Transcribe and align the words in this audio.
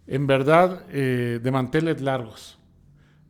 en 0.07 0.27
verdad 0.27 0.83
eh, 0.89 1.39
de 1.41 1.51
manteles 1.51 2.01
largos. 2.01 2.57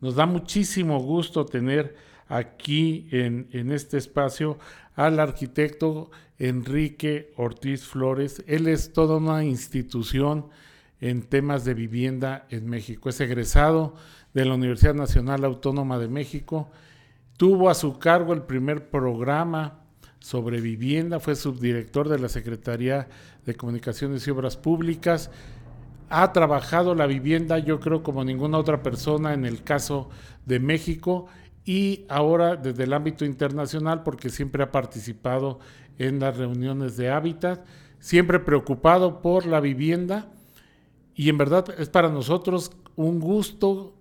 Nos 0.02 0.16
da 0.16 0.26
muchísimo 0.26 1.00
gusto 1.00 1.46
tener 1.46 1.96
aquí 2.28 3.08
en, 3.12 3.48
en, 3.52 3.72
este 3.72 3.98
espacio 3.98 4.58
al 4.96 5.20
arquitecto 5.20 6.12
Enrique 6.38 7.32
Ortiz 7.38 7.84
Flores. 7.86 8.44
Él 8.48 8.68
es 8.68 8.94
toda 8.94 9.18
una 9.18 9.44
institución 9.44 10.48
en 11.00 11.24
temas 11.24 11.66
de 11.66 11.74
vivienda 11.74 12.46
en 12.50 12.68
México. 12.70 13.10
Es 13.10 13.20
egresado 13.22 13.96
de 14.34 14.46
la 14.46 14.56
Universidad 14.56 14.96
Nacional 14.96 15.46
Autónoma 15.46 15.98
de 15.98 16.08
México. 16.08 16.70
Tuvo 17.38 17.70
a 17.70 17.74
su 17.74 18.00
cargo 18.00 18.34
el 18.34 18.44
primer 18.44 18.90
programa 18.90 19.82
sobre 20.20 20.62
vivienda, 20.62 21.20
fue 21.20 21.36
subdirector 21.36 22.10
de 22.10 22.20
la 22.20 22.30
Secretaría 22.30 23.08
de 23.46 23.56
Comunicaciones 23.56 24.26
y 24.28 24.32
Obras 24.32 24.58
Públicas 24.58 25.30
ha 26.10 26.32
trabajado 26.34 26.96
la 26.96 27.08
vivienda, 27.08 27.60
yo 27.60 27.80
creo, 27.80 28.04
como 28.04 28.24
ninguna 28.24 28.58
otra 28.58 28.84
persona 28.84 29.34
en 29.34 29.46
el 29.46 29.64
caso 29.64 30.10
de 30.46 30.60
México 30.60 31.28
y 31.66 32.06
ahora 32.10 32.56
desde 32.56 32.84
el 32.84 32.94
ámbito 32.94 33.26
internacional, 33.26 34.04
porque 34.04 34.30
siempre 34.30 34.64
ha 34.64 34.72
participado 34.72 35.60
en 35.98 36.20
las 36.20 36.38
reuniones 36.38 36.98
de 36.98 37.10
hábitat, 37.10 37.66
siempre 38.00 38.40
preocupado 38.40 39.22
por 39.22 39.46
la 39.46 39.60
vivienda. 39.60 40.28
Y 41.16 41.30
en 41.30 41.38
verdad 41.38 41.66
es 41.80 41.90
para 41.90 42.10
nosotros 42.10 42.72
un 42.96 43.20
gusto 43.20 43.96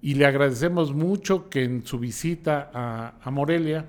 y 0.00 0.14
le 0.14 0.26
agradecemos 0.26 0.92
mucho 0.94 1.48
que 1.48 1.64
en 1.64 1.86
su 1.86 1.98
visita 1.98 2.70
a, 2.72 3.14
a 3.22 3.30
Morelia, 3.30 3.86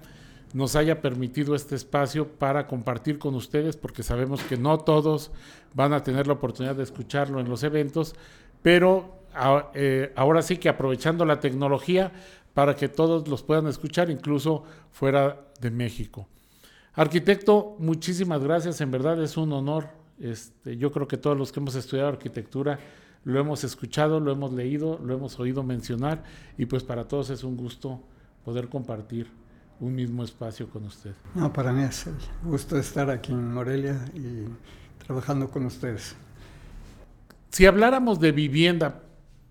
nos 0.54 0.76
haya 0.76 1.02
permitido 1.02 1.56
este 1.56 1.76
espacio 1.76 2.28
para 2.28 2.68
compartir 2.68 3.20
con 3.20 3.36
ustedes, 3.36 3.76
porque 3.78 4.02
sabemos 4.02 4.42
que 4.44 4.58
no 4.58 4.78
todos 4.80 5.32
van 5.74 5.94
a 5.94 6.04
tener 6.04 6.28
la 6.28 6.34
oportunidad 6.34 6.76
de 6.76 6.84
escucharlo 6.84 7.40
en 7.40 7.50
los 7.50 7.64
eventos, 7.64 8.16
pero 8.62 9.24
eh, 9.74 10.12
ahora 10.16 10.42
sí 10.42 10.58
que 10.58 10.70
aprovechando 10.70 11.26
la 11.26 11.40
tecnología 11.40 12.12
para 12.54 12.76
que 12.76 12.90
todos 12.90 13.28
los 13.28 13.44
puedan 13.44 13.68
escuchar, 13.68 14.10
incluso 14.10 14.64
fuera 14.92 15.48
de 15.62 15.70
México. 15.70 16.28
Arquitecto, 16.94 17.76
muchísimas 17.78 18.44
gracias, 18.44 18.82
en 18.82 18.90
verdad 18.90 19.22
es 19.22 19.38
un 19.38 19.54
honor. 19.54 19.90
Este, 20.20 20.78
yo 20.78 20.92
creo 20.92 21.08
que 21.08 21.18
todos 21.18 21.38
los 21.38 21.52
que 21.52 21.60
hemos 21.60 21.76
estudiado 21.76 22.10
arquitectura 22.10 22.80
lo 23.24 23.40
hemos 23.40 23.64
escuchado, 23.64 24.20
lo 24.20 24.32
hemos 24.32 24.54
leído, 24.54 25.00
lo 25.04 25.14
hemos 25.14 25.40
oído 25.40 25.62
mencionar 25.62 26.24
y 26.58 26.66
pues 26.66 26.84
para 26.84 27.08
todos 27.08 27.30
es 27.30 27.44
un 27.44 27.58
gusto 27.58 28.02
poder 28.44 28.70
compartir 28.70 29.28
un 29.80 29.94
mismo 29.94 30.24
espacio 30.24 30.70
con 30.70 30.86
usted. 30.86 31.14
No, 31.36 31.52
para 31.54 31.72
mí 31.72 31.84
es 31.84 32.08
el 32.08 32.16
gusto 32.44 32.78
estar 32.78 33.10
aquí 33.10 33.32
en 33.32 33.54
Morelia 33.54 34.00
y 34.16 34.46
trabajando 35.08 35.50
con 35.50 35.66
ustedes. 35.66 36.16
Si 37.50 37.66
habláramos 37.66 38.20
de 38.20 38.34
vivienda, 38.34 39.02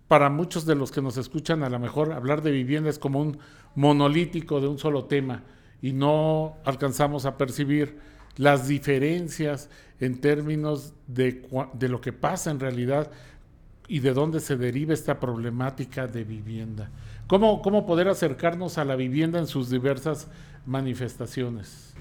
para 0.07 0.29
muchos 0.29 0.67
de 0.67 0.77
los 0.77 0.93
que 0.93 1.03
nos 1.03 1.17
escuchan, 1.17 1.65
a 1.65 1.71
lo 1.71 1.79
mejor 1.79 2.13
hablar 2.13 2.43
de 2.43 2.53
vivienda 2.53 2.91
es 2.91 2.99
como 2.99 3.21
un 3.21 3.39
monolítico 3.75 4.61
de 4.61 4.69
un 4.69 4.79
solo 4.79 5.07
tema 5.07 5.43
y 5.83 5.93
no 5.93 6.57
alcanzamos 6.65 7.25
a 7.25 7.39
percibir 7.39 7.99
las 8.37 8.69
diferencias 8.69 9.71
en 9.99 10.21
términos 10.21 10.93
de, 11.07 11.49
de 11.73 11.89
lo 11.89 12.01
que 12.03 12.13
pasa 12.13 12.51
en 12.51 12.61
realidad 12.61 13.11
y 13.89 14.01
de 14.01 14.13
dónde 14.13 14.41
se 14.41 14.57
deriva 14.57 14.93
esta 14.93 15.19
problemática 15.19 16.07
de 16.07 16.23
vivienda. 16.23 16.91
¿Cómo, 17.27 17.63
cómo 17.63 17.87
poder 17.87 18.09
acercarnos 18.09 18.77
a 18.79 18.85
la 18.85 18.95
vivienda 18.95 19.39
en 19.39 19.47
sus 19.47 19.71
diversas 19.71 20.29
manifestaciones? 20.67 21.95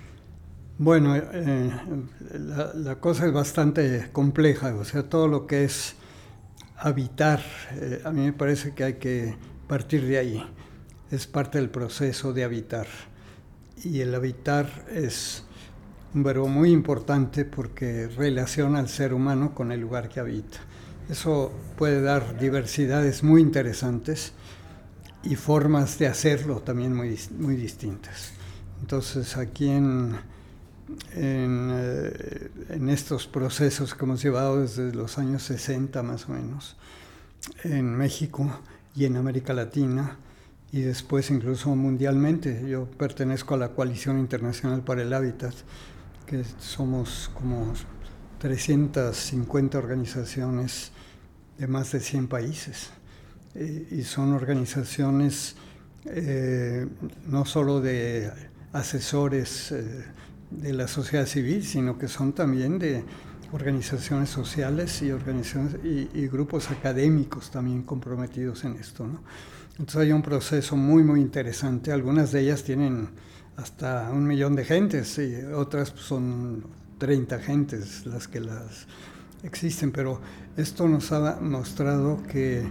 Bueno, 0.77 1.15
eh, 1.15 1.71
la, 2.75 2.95
cosa 2.99 3.25
es 3.25 3.31
bastante 3.31 4.09
compleja, 4.11 4.75
o 4.75 4.83
sea, 4.83 5.03
todo 5.03 5.29
lo 5.29 5.47
que 5.47 5.63
es 5.63 5.95
habitar, 6.75 7.41
eh, 7.75 8.01
a 8.03 8.11
mí 8.11 8.25
me 8.25 8.33
parece 8.33 8.73
que 8.73 8.83
hay 8.83 8.93
que 8.95 9.37
partir 9.69 10.05
de 10.05 10.17
ahí, 10.17 10.45
es 11.11 11.27
parte 11.27 11.59
del 11.59 11.69
proceso 11.69 12.33
de 12.33 12.43
habitar. 12.43 12.87
Y 13.85 14.01
el 14.01 14.13
habitar 14.13 14.67
es 14.91 15.45
un 16.13 16.23
verbo 16.23 16.49
muy 16.49 16.71
importante 16.71 17.45
porque 17.45 18.09
relaciona 18.09 18.79
al 18.79 18.89
ser 18.89 19.13
humano 19.13 19.55
con 19.55 19.71
el 19.71 19.79
lugar 19.79 20.09
que 20.09 20.19
habita. 20.19 20.57
Eso 21.09 21.53
puede 21.77 22.01
dar 22.01 22.37
diversidades 22.37 23.23
muy 23.23 23.41
interesantes 23.41 24.33
y 25.23 25.37
formas 25.37 25.97
de 25.99 26.07
hacerlo 26.07 26.59
también 26.59 26.93
muy, 26.93 27.17
muy 27.37 27.55
distintas. 27.55 28.33
Entonces 28.81 29.37
aquí 29.37 29.69
en, 29.69 30.17
en, 31.13 31.69
eh, 31.73 32.49
en, 32.69 32.89
estos 32.89 33.27
procesos 33.27 33.95
que 33.95 34.05
hemos 34.05 34.21
llevado 34.21 34.61
desde 34.61 34.93
los 34.93 35.17
años 35.17 35.43
60 35.43 36.03
más 36.03 36.29
o 36.29 36.33
menos, 36.33 36.77
en 37.63 37.95
México 37.95 38.59
y 38.95 39.05
en 39.05 39.17
América 39.17 39.53
Latina, 39.53 40.17
y 40.71 40.81
después 40.81 41.31
incluso 41.31 41.75
mundialmente. 41.75 42.67
Yo 42.67 42.85
pertenezco 42.85 43.53
a 43.55 43.57
la 43.57 43.69
Coalición 43.69 44.19
Internacional 44.19 44.81
para 44.81 45.03
el 45.03 45.13
Hábitat, 45.13 45.53
que 46.25 46.43
somos 46.59 47.31
como 47.33 47.73
350 48.39 49.77
organizaciones 49.77 50.91
de 51.57 51.67
más 51.67 51.91
de 51.91 51.99
100 51.99 52.27
países. 52.27 52.89
Y 53.55 54.03
son 54.03 54.33
organizaciones 54.33 55.55
eh, 56.05 56.85
no 57.25 57.45
solo 57.45 57.79
de 57.79 58.31
asesores 58.73 59.71
eh, 59.71 60.05
de 60.51 60.73
la 60.73 60.87
sociedad 60.87 61.25
civil, 61.25 61.65
sino 61.65 61.97
que 61.97 62.07
son 62.07 62.33
también 62.33 62.79
de 62.79 63.03
organizaciones 63.51 64.29
sociales 64.29 65.01
y, 65.01 65.11
organizaciones, 65.11 65.75
y, 65.83 66.27
grupos 66.27 66.71
académicos 66.71 67.51
también 67.51 67.83
comprometidos 67.83 68.63
en 68.63 68.73
esto. 68.73 69.07
¿no? 69.07 69.21
Entonces 69.71 69.97
hay 69.97 70.11
un 70.11 70.21
proceso 70.21 70.75
muy, 70.75 71.03
muy 71.03 71.21
interesante. 71.21 71.91
Algunas 71.91 72.31
de 72.31 72.41
ellas 72.41 72.63
tienen 72.63 73.09
hasta 73.57 74.09
un 74.11 74.27
millón 74.27 74.55
de 74.55 74.65
gentes 74.65 75.17
y 75.17 75.35
otras 75.53 75.93
son 75.95 76.65
30 76.97 77.39
gentes 77.39 78.05
las 78.05 78.27
que 78.27 78.39
las 78.39 78.87
existen, 79.43 79.91
pero 79.91 80.19
esto 80.57 80.87
nos 80.87 81.11
ha 81.11 81.39
mostrado 81.41 82.21
que 82.23 82.63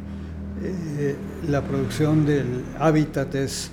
eh, 0.63 1.17
la 1.49 1.63
producción 1.63 2.27
del 2.27 2.65
hábitat 2.79 3.35
es 3.35 3.71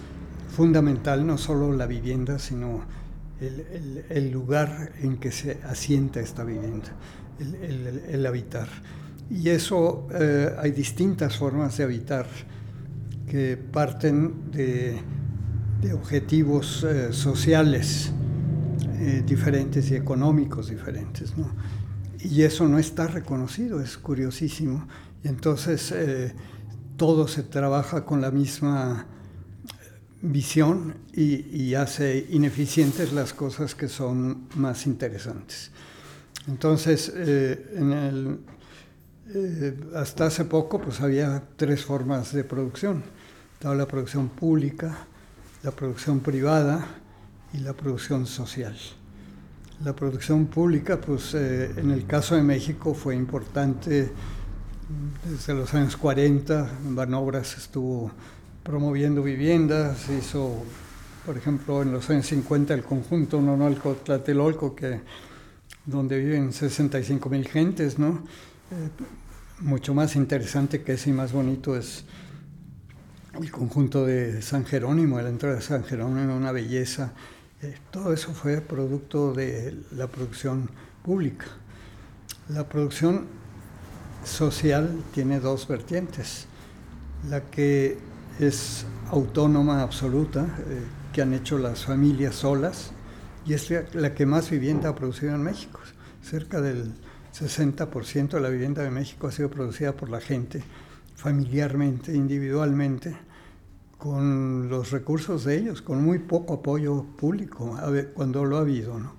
fundamental, 0.56 1.26
no 1.26 1.38
solo 1.38 1.72
la 1.74 1.88
vivienda, 1.88 2.38
sino 2.40 2.82
el, 3.42 4.32
lugar 4.32 4.92
en 5.02 5.18
que 5.18 5.32
se 5.32 5.60
asienta 5.64 6.20
esta 6.20 6.44
vivienda, 6.44 6.90
el, 7.40 8.26
habitar. 8.26 8.68
Y 9.30 9.50
eso 9.50 10.08
eh, 10.14 10.54
hay 10.60 10.72
distintas 10.72 11.38
formas 11.38 11.78
de 11.78 11.84
habitar 11.84 12.28
que 13.28 13.58
parten 13.58 14.52
de, 14.52 15.00
objetivos 15.94 16.84
eh, 16.84 17.12
sociales 17.12 18.12
diferentes 19.26 19.90
y 19.90 19.96
económicos 19.96 20.70
diferentes. 20.70 21.36
¿no? 21.36 21.50
y 22.24 22.44
eso 22.44 22.68
no 22.68 22.78
está 22.78 23.08
reconocido, 23.08 23.82
es 23.82 23.98
curiosísimo. 23.98 24.88
Y 25.24 25.28
entonces 25.28 25.92
eh, 25.92 26.34
todo 26.98 27.28
se 27.28 27.44
trabaja 27.44 28.06
con 28.06 28.22
la 28.22 28.32
misma 28.32 29.08
visión 30.22 30.96
y, 31.14 31.74
hace 31.74 32.28
ineficientes 32.30 33.12
las 33.14 33.34
cosas 33.34 33.76
que 33.76 33.88
son 33.88 34.48
más 34.56 34.86
interesantes. 34.86 35.72
Entonces, 36.48 37.12
eh, 37.16 37.74
en 37.76 38.42
eh, 39.34 39.80
hasta 39.96 40.26
hace 40.26 40.44
poco 40.44 40.82
pues 40.82 41.00
había 41.00 41.42
tres 41.56 41.86
formas 41.86 42.34
de 42.34 42.44
producción. 42.44 43.04
Estaba 43.54 43.76
la 43.76 43.88
producción 43.88 44.28
pública, 44.28 45.08
la 45.64 45.72
producción 45.72 46.20
privada 46.20 46.86
y 47.54 47.60
la 47.60 47.74
producción 47.74 48.26
social. 48.26 48.76
La 49.84 49.96
producción 49.96 50.48
pública, 50.48 51.00
pues 51.00 51.34
eh, 51.34 51.72
en 51.78 51.92
el 51.92 52.06
caso 52.06 52.36
de 52.36 52.44
México 52.44 52.94
fue 52.94 53.16
importante 53.16 54.12
desde 55.24 55.54
los 55.54 55.74
años 55.74 55.96
40. 55.96 56.70
Banobras 56.90 57.58
estuvo 57.58 58.12
promoviendo 58.64 59.24
viviendas, 59.24 60.10
hizo, 60.10 60.64
por 61.26 61.38
ejemplo, 61.38 61.82
en 61.82 61.92
los 61.92 62.10
años 62.10 62.28
50 62.28 62.74
el 62.74 62.84
conjunto 62.84 63.42
Nonolco 63.42 63.94
Tlatelolco, 63.96 64.76
que, 64.76 65.02
donde 65.86 66.20
viven 66.20 66.54
65 66.54 67.30
mil 67.30 67.48
gentes, 67.48 67.98
¿no? 67.98 68.24
Eh, 68.72 68.90
mucho 69.62 69.94
más 69.94 70.16
interesante 70.16 70.84
que 70.84 70.94
ese 70.94 71.10
y 71.12 71.14
más 71.14 71.32
bonito 71.32 71.76
es 71.76 72.06
el 73.40 73.52
conjunto 73.52 74.06
de 74.06 74.42
San 74.42 74.66
Jerónimo, 74.66 75.20
la 75.22 75.30
entrada 75.30 75.56
de 75.56 75.62
San 75.62 75.84
Jerónimo, 75.84 76.36
una 76.36 76.52
belleza. 76.52 77.14
Eh, 77.62 77.78
todo 77.92 78.14
eso 78.14 78.34
fue 78.34 78.62
producto 78.62 79.34
de 79.34 79.78
la 79.92 80.08
producción 80.08 80.70
pública. 81.04 81.46
La 82.50 82.68
producción 82.68 83.26
social 84.26 85.04
tiene 85.14 85.40
dos 85.40 85.68
vertientes. 85.68 86.48
La 87.30 87.42
que 87.42 87.98
es 88.40 88.86
autónoma 89.10 89.82
absoluta, 89.82 90.46
eh, 90.68 90.82
que 91.14 91.22
han 91.22 91.34
hecho 91.34 91.58
las 91.58 91.86
familias 91.86 92.36
solas, 92.36 92.92
y 93.46 93.54
es 93.54 93.72
la 93.94 94.14
que 94.14 94.26
más 94.26 94.50
vivienda 94.50 94.90
ha 94.90 94.96
producido 94.96 95.36
en 95.36 95.44
México. 95.44 95.80
Cerca 96.22 96.62
del 96.62 96.94
60% 97.34 98.30
de 98.30 98.42
la 98.42 98.50
vivienda 98.50 98.84
de 98.84 98.92
México 98.92 99.28
ha 99.28 99.32
sido 99.32 99.50
producida 99.50 99.94
por 99.94 100.10
la 100.10 100.22
gente, 100.22 100.64
familiarmente, 101.16 102.14
individualmente, 102.16 103.18
con 103.98 104.70
los 104.70 104.92
recursos 104.92 105.44
de 105.44 105.58
ellos, 105.58 105.82
con 105.82 106.04
muy 106.04 106.20
poco 106.20 106.56
apoyo 106.56 107.04
público, 107.18 107.78
cuando 108.14 108.46
lo 108.46 108.58
ha 108.58 108.62
habido, 108.62 109.00
¿no? 109.00 109.14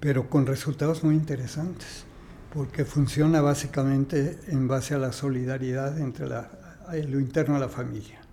pero 0.00 0.28
con 0.28 0.46
resultados 0.46 1.04
muy 1.04 1.14
interesantes, 1.14 2.04
porque 2.52 2.84
funciona 2.84 3.40
básicamente 3.40 4.38
en 4.48 4.68
base 4.68 4.94
a 4.94 4.98
la 4.98 5.12
solidaridad 5.12 5.98
entre 5.98 6.26
lo 6.28 7.20
interno 7.20 7.54
de 7.54 7.60
la 7.60 7.68
familia. 7.68 8.25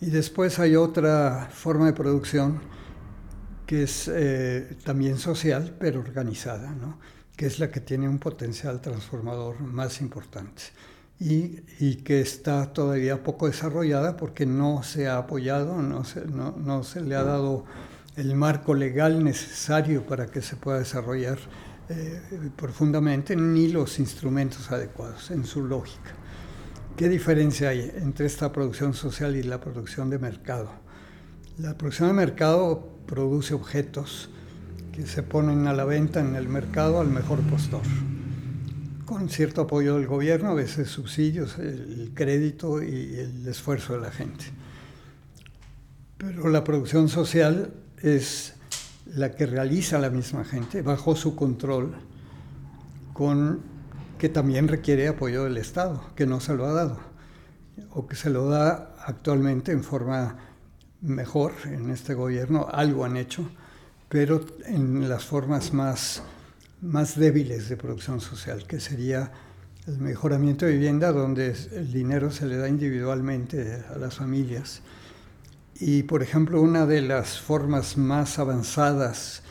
Y 0.00 0.10
después 0.10 0.58
hay 0.58 0.76
otra 0.76 1.50
forma 1.52 1.86
de 1.86 1.92
producción 1.92 2.60
que 3.66 3.84
es 3.84 4.10
eh, 4.12 4.76
también 4.84 5.18
social, 5.18 5.76
pero 5.78 6.00
organizada, 6.00 6.70
¿no? 6.70 6.98
que 7.36 7.46
es 7.46 7.58
la 7.58 7.70
que 7.70 7.80
tiene 7.80 8.08
un 8.08 8.18
potencial 8.18 8.80
transformador 8.80 9.60
más 9.60 10.00
importante 10.00 10.62
y, 11.20 11.96
que 11.96 12.20
está 12.20 12.72
todavía 12.72 13.22
poco 13.22 13.46
desarrollada 13.46 14.16
porque 14.16 14.46
no 14.46 14.82
se 14.82 15.06
ha 15.06 15.18
apoyado, 15.18 15.82
no 15.82 16.04
se, 16.04 16.26
no, 16.26 16.54
no 16.56 16.82
se 16.82 17.02
le 17.02 17.14
ha 17.14 17.22
dado 17.22 17.64
el 18.16 18.34
marco 18.34 18.74
legal 18.74 19.22
necesario 19.22 20.04
para 20.04 20.26
que 20.26 20.40
se 20.42 20.56
pueda 20.56 20.78
desarrollar 20.78 21.38
eh, 21.90 22.20
profundamente, 22.56 23.36
ni 23.36 23.68
los 23.68 23.98
instrumentos 23.98 24.70
adecuados 24.70 25.30
en 25.30 25.44
su 25.44 25.64
lógica. 25.64 26.12
¿Qué 26.96 27.08
diferencia 27.08 27.70
hay 27.70 27.90
entre 27.96 28.26
esta 28.26 28.52
producción 28.52 28.92
social 28.94 29.34
y 29.36 29.42
la 29.42 29.60
producción 29.60 30.10
de 30.10 30.18
mercado? 30.18 30.70
La 31.58 31.76
producción 31.76 32.08
de 32.08 32.14
mercado 32.14 32.88
produce 33.06 33.54
objetos 33.54 34.28
que 34.92 35.06
se 35.06 35.22
ponen 35.22 35.66
a 35.66 35.72
la 35.72 35.84
venta 35.84 36.20
en 36.20 36.36
el 36.36 36.48
mercado 36.48 37.00
al 37.00 37.08
mejor 37.08 37.40
postor, 37.40 37.82
con 39.06 39.28
cierto 39.28 39.62
apoyo 39.62 39.96
del 39.96 40.06
gobierno, 40.06 40.50
a 40.50 40.54
veces 40.54 40.88
subsidios, 40.88 41.58
el 41.58 42.12
crédito 42.14 42.82
y 42.82 43.14
el 43.16 43.46
esfuerzo 43.48 43.94
de 43.94 44.00
la 44.00 44.10
gente. 44.10 44.44
Pero 46.18 46.48
la 46.48 46.64
producción 46.64 47.08
social 47.08 47.72
es 48.02 48.54
la 49.06 49.32
que 49.32 49.46
realiza 49.46 49.98
la 49.98 50.10
misma 50.10 50.44
gente 50.44 50.82
bajo 50.82 51.16
su 51.16 51.34
control 51.34 51.94
con 53.12 53.60
que 54.20 54.28
también 54.28 54.68
requiere 54.68 55.08
apoyo 55.08 55.44
del 55.44 55.56
Estado, 55.56 56.04
que 56.14 56.26
no 56.26 56.40
se 56.40 56.54
lo 56.54 56.66
ha 56.66 56.72
dado, 56.72 57.00
o 57.88 58.06
que 58.06 58.14
se 58.14 58.28
lo 58.28 58.50
da 58.50 58.94
actualmente 59.06 59.72
en 59.72 59.82
forma 59.82 60.36
mejor 61.00 61.54
en 61.64 61.88
este 61.88 62.12
gobierno, 62.12 62.68
algo 62.70 63.06
han 63.06 63.16
hecho, 63.16 63.50
pero 64.10 64.44
en 64.66 65.08
las 65.08 65.24
formas 65.24 65.72
más, 65.72 66.22
más 66.82 67.18
débiles 67.18 67.70
de 67.70 67.78
producción 67.78 68.20
social, 68.20 68.66
que 68.66 68.78
sería 68.78 69.32
el 69.86 69.96
mejoramiento 69.96 70.66
de 70.66 70.72
vivienda, 70.72 71.12
donde 71.12 71.56
el 71.72 71.90
dinero 71.90 72.30
se 72.30 72.44
le 72.44 72.58
da 72.58 72.68
individualmente 72.68 73.82
a 73.88 73.96
las 73.96 74.16
familias. 74.16 74.82
Y, 75.76 76.02
por 76.02 76.22
ejemplo, 76.22 76.60
una 76.60 76.84
de 76.84 77.00
las 77.00 77.40
formas 77.40 77.96
más 77.96 78.38
avanzadas 78.38 79.42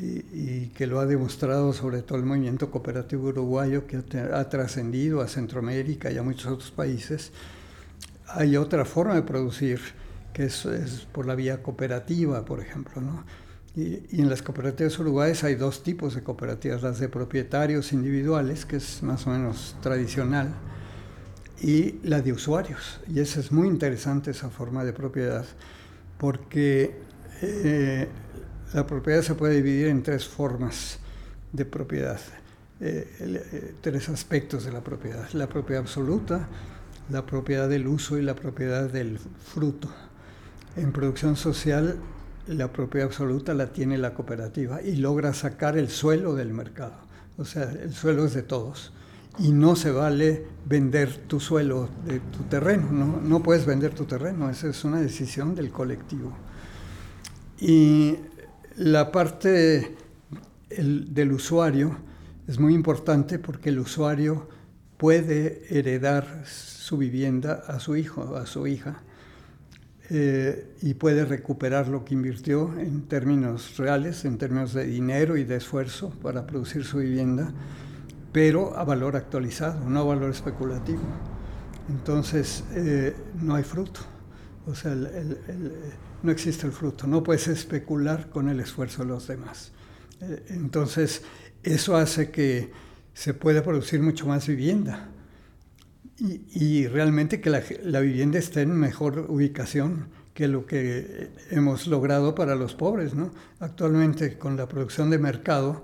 y, 0.00 0.66
que 0.68 0.86
lo 0.86 1.00
ha 1.00 1.06
demostrado 1.06 1.72
sobre 1.72 2.02
todo 2.02 2.18
el 2.18 2.24
movimiento 2.24 2.70
cooperativo 2.70 3.28
uruguayo 3.28 3.86
que 3.86 3.96
ha 4.32 4.48
trascendido 4.48 5.20
a 5.20 5.28
Centroamérica 5.28 6.10
y 6.10 6.18
a 6.18 6.22
muchos 6.22 6.46
otros 6.46 6.70
países, 6.70 7.32
hay 8.28 8.56
otra 8.56 8.84
forma 8.84 9.14
de 9.14 9.22
producir 9.22 9.80
que 10.32 10.44
es, 10.44 10.66
por 11.12 11.26
la 11.26 11.34
vía 11.34 11.62
cooperativa, 11.62 12.44
por 12.44 12.60
ejemplo. 12.60 13.02
¿no? 13.02 13.24
Y, 13.74 14.02
y, 14.10 14.20
en 14.20 14.28
las 14.28 14.42
cooperativas 14.42 14.98
uruguayas 14.98 15.42
hay 15.42 15.56
dos 15.56 15.82
tipos 15.82 16.14
de 16.14 16.22
cooperativas, 16.22 16.82
las 16.82 17.00
de 17.00 17.08
propietarios 17.08 17.92
individuales, 17.92 18.64
que 18.64 18.76
es 18.76 19.02
más 19.02 19.26
o 19.26 19.30
menos 19.30 19.76
tradicional, 19.82 20.54
y 21.60 21.96
la 22.04 22.20
de 22.20 22.32
usuarios. 22.32 23.00
Y 23.08 23.18
esa 23.18 23.40
es 23.40 23.50
muy 23.50 23.66
interesante, 23.66 24.30
esa 24.30 24.48
forma 24.48 24.84
de 24.84 24.92
propiedad, 24.92 25.44
porque 26.18 27.00
eh, 27.42 28.08
la 28.72 28.86
propiedad 28.86 29.22
se 29.22 29.34
puede 29.34 29.56
dividir 29.56 29.86
en 29.86 30.02
tres 30.02 30.26
formas 30.26 30.98
de 31.52 31.64
propiedad, 31.64 32.20
eh, 32.80 33.08
eh, 33.20 33.74
tres 33.80 34.08
aspectos 34.08 34.64
de 34.64 34.72
la 34.72 34.82
propiedad. 34.82 35.28
La 35.32 35.48
propiedad 35.48 35.82
absoluta, 35.82 36.48
la 37.10 37.24
propiedad 37.24 37.68
del 37.68 37.86
uso 37.86 38.18
y 38.18 38.22
la 38.22 38.34
propiedad 38.34 38.90
del 38.90 39.18
fruto. 39.18 39.88
En 40.76 40.92
producción 40.92 41.36
social, 41.36 41.96
la 42.46 42.72
propiedad 42.72 43.08
absoluta 43.08 43.54
la 43.54 43.72
tiene 43.72 43.96
la 43.96 44.14
cooperativa 44.14 44.82
y 44.82 44.96
logra 44.96 45.32
sacar 45.32 45.78
el 45.78 45.88
suelo 45.88 46.34
del 46.34 46.52
mercado. 46.52 46.94
O 47.38 47.44
sea, 47.44 47.64
el 47.64 47.94
suelo 47.94 48.26
es 48.26 48.34
de 48.34 48.42
todos. 48.42 48.92
Y 49.38 49.52
no 49.52 49.76
se 49.76 49.92
vale 49.92 50.44
vender 50.66 51.16
tu 51.26 51.38
suelo 51.38 51.88
de 52.04 52.18
tu 52.18 52.42
terreno, 52.50 52.90
no, 52.90 53.20
no 53.22 53.40
puedes 53.40 53.64
vender 53.66 53.94
tu 53.94 54.04
terreno, 54.04 54.50
esa 54.50 54.68
es 54.68 54.84
una 54.84 55.00
decisión 55.00 55.54
del 55.54 55.70
colectivo. 55.70 56.32
Y 57.60 58.16
la 58.78 59.10
parte 59.10 59.96
del 60.70 61.32
usuario 61.32 61.98
es 62.46 62.60
muy 62.60 62.74
importante 62.74 63.40
porque 63.40 63.70
el 63.70 63.80
usuario 63.80 64.48
puede 64.96 65.64
heredar 65.68 66.44
su 66.46 66.96
vivienda 66.96 67.64
a 67.66 67.80
su 67.80 67.96
hijo, 67.96 68.36
a 68.36 68.46
su 68.46 68.68
hija, 68.68 69.02
eh, 70.10 70.74
y 70.80 70.94
puede 70.94 71.24
recuperar 71.24 71.88
lo 71.88 72.04
que 72.04 72.14
invirtió 72.14 72.78
en 72.78 73.02
términos 73.02 73.76
reales, 73.76 74.24
en 74.24 74.38
términos 74.38 74.72
de 74.74 74.84
dinero 74.86 75.36
y 75.36 75.44
de 75.44 75.56
esfuerzo 75.56 76.10
para 76.22 76.46
producir 76.46 76.84
su 76.84 76.98
vivienda, 76.98 77.52
pero 78.32 78.78
a 78.78 78.84
valor 78.84 79.16
actualizado, 79.16 79.90
no 79.90 80.00
a 80.00 80.04
valor 80.04 80.30
especulativo. 80.30 81.02
Entonces, 81.88 82.62
eh, 82.74 83.14
no 83.42 83.56
hay 83.56 83.64
fruto. 83.64 84.00
O 84.66 84.74
sea, 84.74 84.94
no 86.22 86.32
existe 86.32 86.66
el 86.66 86.72
fruto, 86.72 87.06
no 87.06 87.22
puedes 87.22 87.48
especular 87.48 88.28
con 88.30 88.48
el 88.48 88.60
esfuerzo 88.60 89.02
de 89.02 89.08
los 89.08 89.26
demás. 89.26 89.72
Eh, 90.20 90.46
entonces, 90.50 91.22
eso 91.62 91.96
hace 91.96 92.30
que 92.30 92.70
se 93.14 93.34
pueda 93.34 93.62
producir 93.62 94.00
mucho 94.00 94.26
más 94.26 94.46
vivienda 94.46 95.08
y, 96.20 96.86
realmente 96.88 97.40
que 97.40 97.50
la, 97.50 98.00
vivienda 98.00 98.38
esté 98.38 98.62
en 98.62 98.72
mejor 98.72 99.26
ubicación 99.28 100.08
que 100.34 100.48
lo 100.48 100.66
que 100.66 101.30
hemos 101.50 101.86
logrado 101.86 102.34
para 102.34 102.54
los 102.56 102.74
pobres. 102.74 103.14
¿no? 103.14 103.30
Actualmente, 103.60 104.36
con 104.38 104.56
la 104.56 104.68
producción 104.68 105.10
de 105.10 105.18
mercado, 105.18 105.82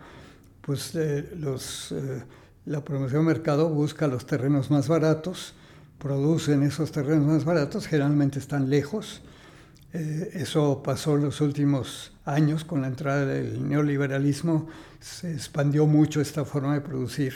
pues 0.61 0.95
eh, 0.95 1.29
los, 1.39 1.93
eh, 1.93 2.23
la 2.67 2.85
producción 2.85 3.27
de 3.27 3.35
mercado 3.35 3.69
busca 3.69 4.09
los 4.09 4.27
terrenos 4.27 4.71
más 4.71 4.89
baratos, 4.89 5.55
producen 5.99 6.63
esos 6.63 6.91
terrenos 6.91 7.27
más 7.27 7.45
baratos, 7.45 7.87
generalmente 7.87 8.39
están 8.39 8.71
lejos. 8.71 9.23
Eh, 9.95 10.31
eso 10.35 10.83
pasó 10.83 11.17
los 11.17 11.41
últimos 11.41 12.11
años 12.25 12.65
con 12.65 12.81
la 12.81 12.89
entrada 12.89 13.25
del 13.27 13.69
neoliberalismo, 13.69 14.67
se 14.99 15.33
expandió 15.33 15.87
mucho 15.87 16.21
esta 16.21 16.45
forma 16.45 16.75
de 16.75 16.81
producir 16.81 17.35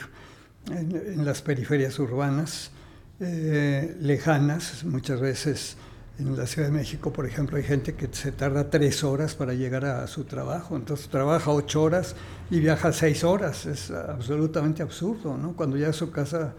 en, 0.69 1.25
las 1.25 1.41
periferias 1.41 2.01
urbanas 2.01 2.73
eh, 3.21 3.97
lejanas, 4.01 4.83
muchas 4.83 5.21
veces 5.21 5.77
en 6.19 6.37
la 6.37 6.47
Ciudad 6.47 6.67
de 6.67 6.75
México, 6.75 7.13
por 7.13 7.27
ejemplo, 7.27 7.59
hay 7.59 7.63
gente 7.63 7.95
que 7.95 8.09
se 8.11 8.33
tarda 8.33 8.69
tres 8.71 9.05
horas 9.05 9.37
para 9.37 9.55
llegar 9.55 9.85
a 9.85 10.05
su 10.09 10.25
trabajo, 10.25 10.75
entonces 10.75 11.09
trabaja 11.09 11.53
ocho 11.53 11.81
horas 11.81 12.17
y 12.51 12.59
viaja 12.59 12.93
seis 12.93 13.23
horas, 13.23 13.67
es 13.67 13.93
absolutamente 13.93 14.83
absurdo, 14.83 15.39
¿no? 15.39 15.53
Cuando 15.53 15.77
ya 15.77 15.93
su 15.93 16.11
casa 16.11 16.55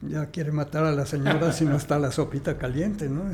ya 0.00 0.26
quiere 0.26 0.52
matar 0.52 0.84
a 0.84 0.92
la 0.92 1.06
señora 1.06 1.52
si 1.52 1.64
no 1.64 1.76
está 1.76 1.98
la 1.98 2.12
sopita 2.12 2.56
caliente, 2.56 3.08
¿no? 3.08 3.24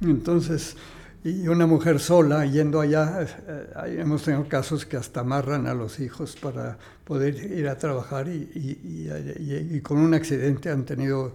Entonces, 0.00 0.76
y 1.24 1.46
una 1.46 1.66
mujer 1.66 2.00
sola 2.00 2.44
yendo 2.46 2.80
allá, 2.80 3.22
eh, 3.22 3.96
hemos 3.98 4.24
tenido 4.24 4.48
casos 4.48 4.84
que 4.84 4.96
hasta 4.96 5.20
amarran 5.20 5.68
a 5.68 5.74
los 5.74 6.00
hijos 6.00 6.36
para 6.36 6.78
poder 7.04 7.36
ir 7.36 7.68
a 7.68 7.78
trabajar 7.78 8.28
y, 8.28 9.80
con 9.82 9.98
un 9.98 10.14
accidente 10.14 10.70
han 10.70 10.84
tenido 10.84 11.32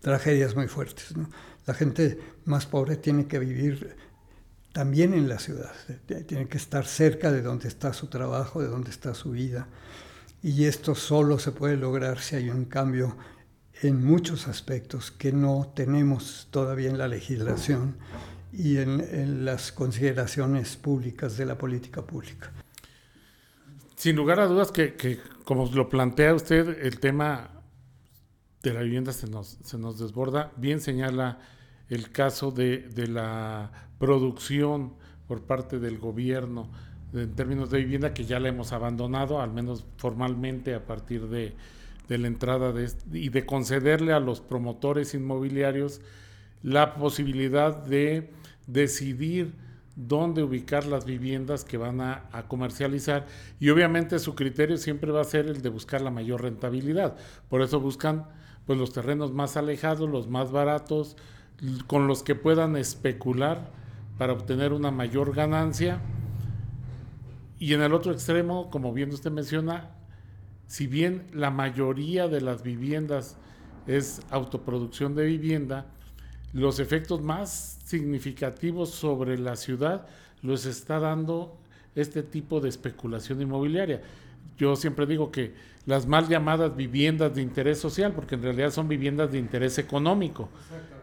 tragedias 0.00 0.54
muy 0.54 0.68
fuertes. 0.68 1.16
¿no? 1.16 1.30
La 1.66 1.72
gente 1.72 2.20
más 2.44 2.66
pobre 2.66 2.96
tiene 2.96 3.26
que 3.26 3.38
vivir 3.38 3.96
también 4.72 5.14
en 5.14 5.28
la 5.28 5.38
ciudad, 5.38 5.72
tiene 6.26 6.46
que 6.46 6.58
estar 6.58 6.84
cerca 6.84 7.32
de 7.32 7.42
donde 7.42 7.68
está 7.68 7.92
su 7.94 8.08
trabajo, 8.08 8.60
de 8.60 8.68
donde 8.68 8.90
está 8.90 9.14
su 9.14 9.30
vida. 9.30 9.68
Y 10.42 10.64
esto 10.66 10.94
solo 10.94 11.38
se 11.38 11.52
puede 11.52 11.76
lograr 11.76 12.20
si 12.20 12.36
hay 12.36 12.50
un 12.50 12.66
cambio 12.66 13.16
en 13.82 14.04
muchos 14.04 14.48
aspectos 14.48 15.10
que 15.10 15.32
no 15.32 15.72
tenemos 15.74 16.48
todavía 16.50 16.90
en 16.90 16.98
la 16.98 17.08
legislación 17.08 17.96
y 18.52 18.78
en, 18.78 19.44
las 19.44 19.72
consideraciones 19.72 20.76
públicas 20.76 21.36
de 21.36 21.46
la 21.46 21.56
política 21.56 22.02
pública. 22.02 22.50
Sin 23.96 24.16
lugar 24.16 24.40
a 24.40 24.46
dudas 24.46 24.72
que, 24.72 25.20
como 25.44 25.66
lo 25.66 25.88
plantea 25.88 26.34
usted, 26.34 26.84
el 26.84 27.00
tema 27.00 27.50
de 28.62 28.74
la 28.74 28.80
vivienda 28.80 29.12
se 29.12 29.28
nos, 29.28 29.58
se 29.62 29.78
nos 29.78 29.98
desborda. 29.98 30.52
Bien 30.56 30.80
señala 30.80 31.38
el 31.88 32.10
caso 32.10 32.50
de, 32.50 32.88
de 32.88 33.08
la 33.08 33.70
producción 33.98 34.94
por 35.26 35.42
parte 35.42 35.78
del 35.78 35.98
gobierno 35.98 36.70
en 37.12 37.34
términos 37.34 37.70
de 37.70 37.78
vivienda 37.78 38.14
que 38.14 38.24
ya 38.24 38.38
la 38.38 38.48
hemos 38.48 38.72
abandonado, 38.72 39.40
al 39.40 39.52
menos 39.52 39.84
formalmente 39.96 40.74
a 40.74 40.86
partir 40.86 41.28
de, 41.28 41.54
de 42.08 42.18
la 42.18 42.26
entrada 42.28 42.72
de 42.72 42.90
y 43.12 43.28
de 43.30 43.46
concederle 43.46 44.12
a 44.12 44.20
los 44.20 44.40
promotores 44.40 45.14
inmobiliarios 45.14 46.00
la 46.62 46.94
posibilidad 46.94 47.76
de 47.76 48.30
decidir 48.66 49.54
dónde 49.96 50.42
ubicar 50.42 50.86
las 50.86 51.04
viviendas 51.04 51.64
que 51.64 51.76
van 51.76 52.00
a, 52.00 52.28
comercializar 52.48 53.26
y 53.58 53.70
obviamente 53.70 54.18
su 54.18 54.34
criterio 54.34 54.76
siempre 54.76 55.12
va 55.12 55.20
a 55.20 55.24
ser 55.24 55.46
el 55.46 55.62
de 55.62 55.68
buscar 55.68 56.00
la 56.00 56.10
mayor 56.10 56.42
rentabilidad. 56.42 57.16
Por 57.48 57.62
eso 57.62 57.80
buscan 57.80 58.26
pues 58.66 58.78
los 58.78 58.92
terrenos 58.92 59.32
más 59.32 59.56
alejados, 59.56 60.08
los 60.08 60.28
más 60.28 60.52
baratos, 60.52 61.16
con 61.86 62.06
los 62.06 62.22
que 62.22 62.34
puedan 62.34 62.76
especular 62.76 63.70
para 64.16 64.32
obtener 64.32 64.72
una 64.72 64.90
mayor 64.90 65.34
ganancia. 65.34 66.00
Y 67.58 67.74
en 67.74 67.82
el 67.82 67.92
otro 67.92 68.12
extremo, 68.12 68.70
como 68.70 68.92
bien 68.92 69.10
usted 69.10 69.30
menciona, 69.30 69.90
si 70.66 70.86
bien 70.86 71.26
la 71.32 71.50
mayoría 71.50 72.28
de 72.28 72.40
las 72.40 72.62
viviendas 72.62 73.36
es 73.86 74.22
autoproducción 74.30 75.14
de 75.14 75.26
vivienda, 75.26 75.86
los 76.52 76.80
efectos 76.80 77.20
más 77.22 77.78
significativos 77.84 78.90
sobre 78.90 79.38
la 79.38 79.56
ciudad 79.56 80.06
los 80.42 80.66
está 80.66 80.98
dando 80.98 81.56
este 81.94 82.22
tipo 82.22 82.60
de 82.60 82.68
especulación 82.68 83.40
inmobiliaria. 83.40 84.00
Yo 84.58 84.76
siempre 84.76 85.06
digo 85.06 85.30
que 85.30 85.54
las 85.86 86.06
mal 86.06 86.28
llamadas 86.28 86.76
viviendas 86.76 87.34
de 87.34 87.42
interés 87.42 87.78
social, 87.78 88.12
porque 88.12 88.34
en 88.34 88.42
realidad 88.42 88.70
son 88.70 88.88
viviendas 88.88 89.32
de 89.32 89.38
interés 89.38 89.78
económico, 89.78 90.48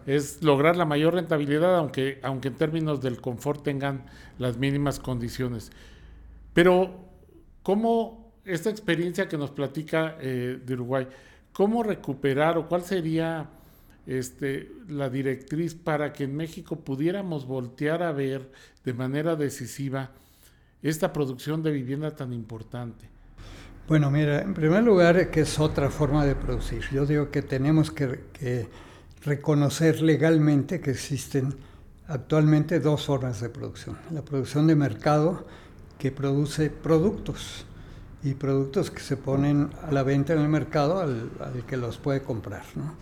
es 0.05 0.41
lograr 0.43 0.75
la 0.75 0.85
mayor 0.85 1.15
rentabilidad, 1.15 1.75
aunque, 1.75 2.19
aunque 2.23 2.49
en 2.49 2.55
términos 2.55 3.01
del 3.01 3.19
confort 3.19 3.63
tengan 3.63 4.05
las 4.37 4.57
mínimas 4.57 4.99
condiciones. 4.99 5.71
Pero, 6.53 6.95
¿cómo 7.63 8.31
esta 8.45 8.69
experiencia 8.69 9.27
que 9.27 9.37
nos 9.37 9.51
platica 9.51 10.17
eh, 10.21 10.59
de 10.63 10.73
Uruguay, 10.73 11.07
cómo 11.51 11.83
recuperar 11.83 12.57
o 12.57 12.67
cuál 12.67 12.83
sería 12.83 13.49
este, 14.07 14.71
la 14.87 15.09
directriz 15.09 15.75
para 15.75 16.13
que 16.13 16.23
en 16.23 16.35
México 16.35 16.79
pudiéramos 16.79 17.45
voltear 17.45 18.01
a 18.01 18.13
ver 18.13 18.49
de 18.85 18.93
manera 18.93 19.35
decisiva 19.35 20.11
esta 20.81 21.11
producción 21.11 21.61
de 21.61 21.71
vivienda 21.71 22.15
tan 22.15 22.31
importante? 22.31 23.09
Bueno, 23.87 24.09
mira, 24.09 24.41
en 24.41 24.53
primer 24.53 24.83
lugar, 24.83 25.29
que 25.29 25.41
es 25.41 25.59
otra 25.59 25.89
forma 25.89 26.25
de 26.25 26.35
producir. 26.35 26.83
Yo 26.91 27.05
digo 27.05 27.31
que 27.31 27.41
tenemos 27.41 27.91
que, 27.91 28.67
reconocer 29.23 30.01
legalmente 30.01 30.79
que 30.79 30.91
existen 30.91 31.53
actualmente 32.07 32.79
dos 32.79 33.05
formas 33.05 33.41
de 33.41 33.49
producción. 33.49 33.97
La 34.11 34.21
producción 34.21 34.67
de 34.67 34.75
mercado, 34.75 35.45
que 35.97 36.11
produce 36.11 36.69
productos, 36.69 37.65
y 38.23 38.33
productos 38.33 38.89
que 38.89 38.99
se 38.99 39.15
ponen 39.15 39.69
a 39.87 39.91
la 39.91 40.03
venta 40.03 40.33
en 40.33 40.39
el 40.39 40.49
mercado 40.49 40.99
al, 40.99 41.29
al 41.39 41.65
que 41.65 41.77
los 41.77 41.97
puede 41.97 42.21
comprar. 42.23 42.63
¿no? 42.75 42.95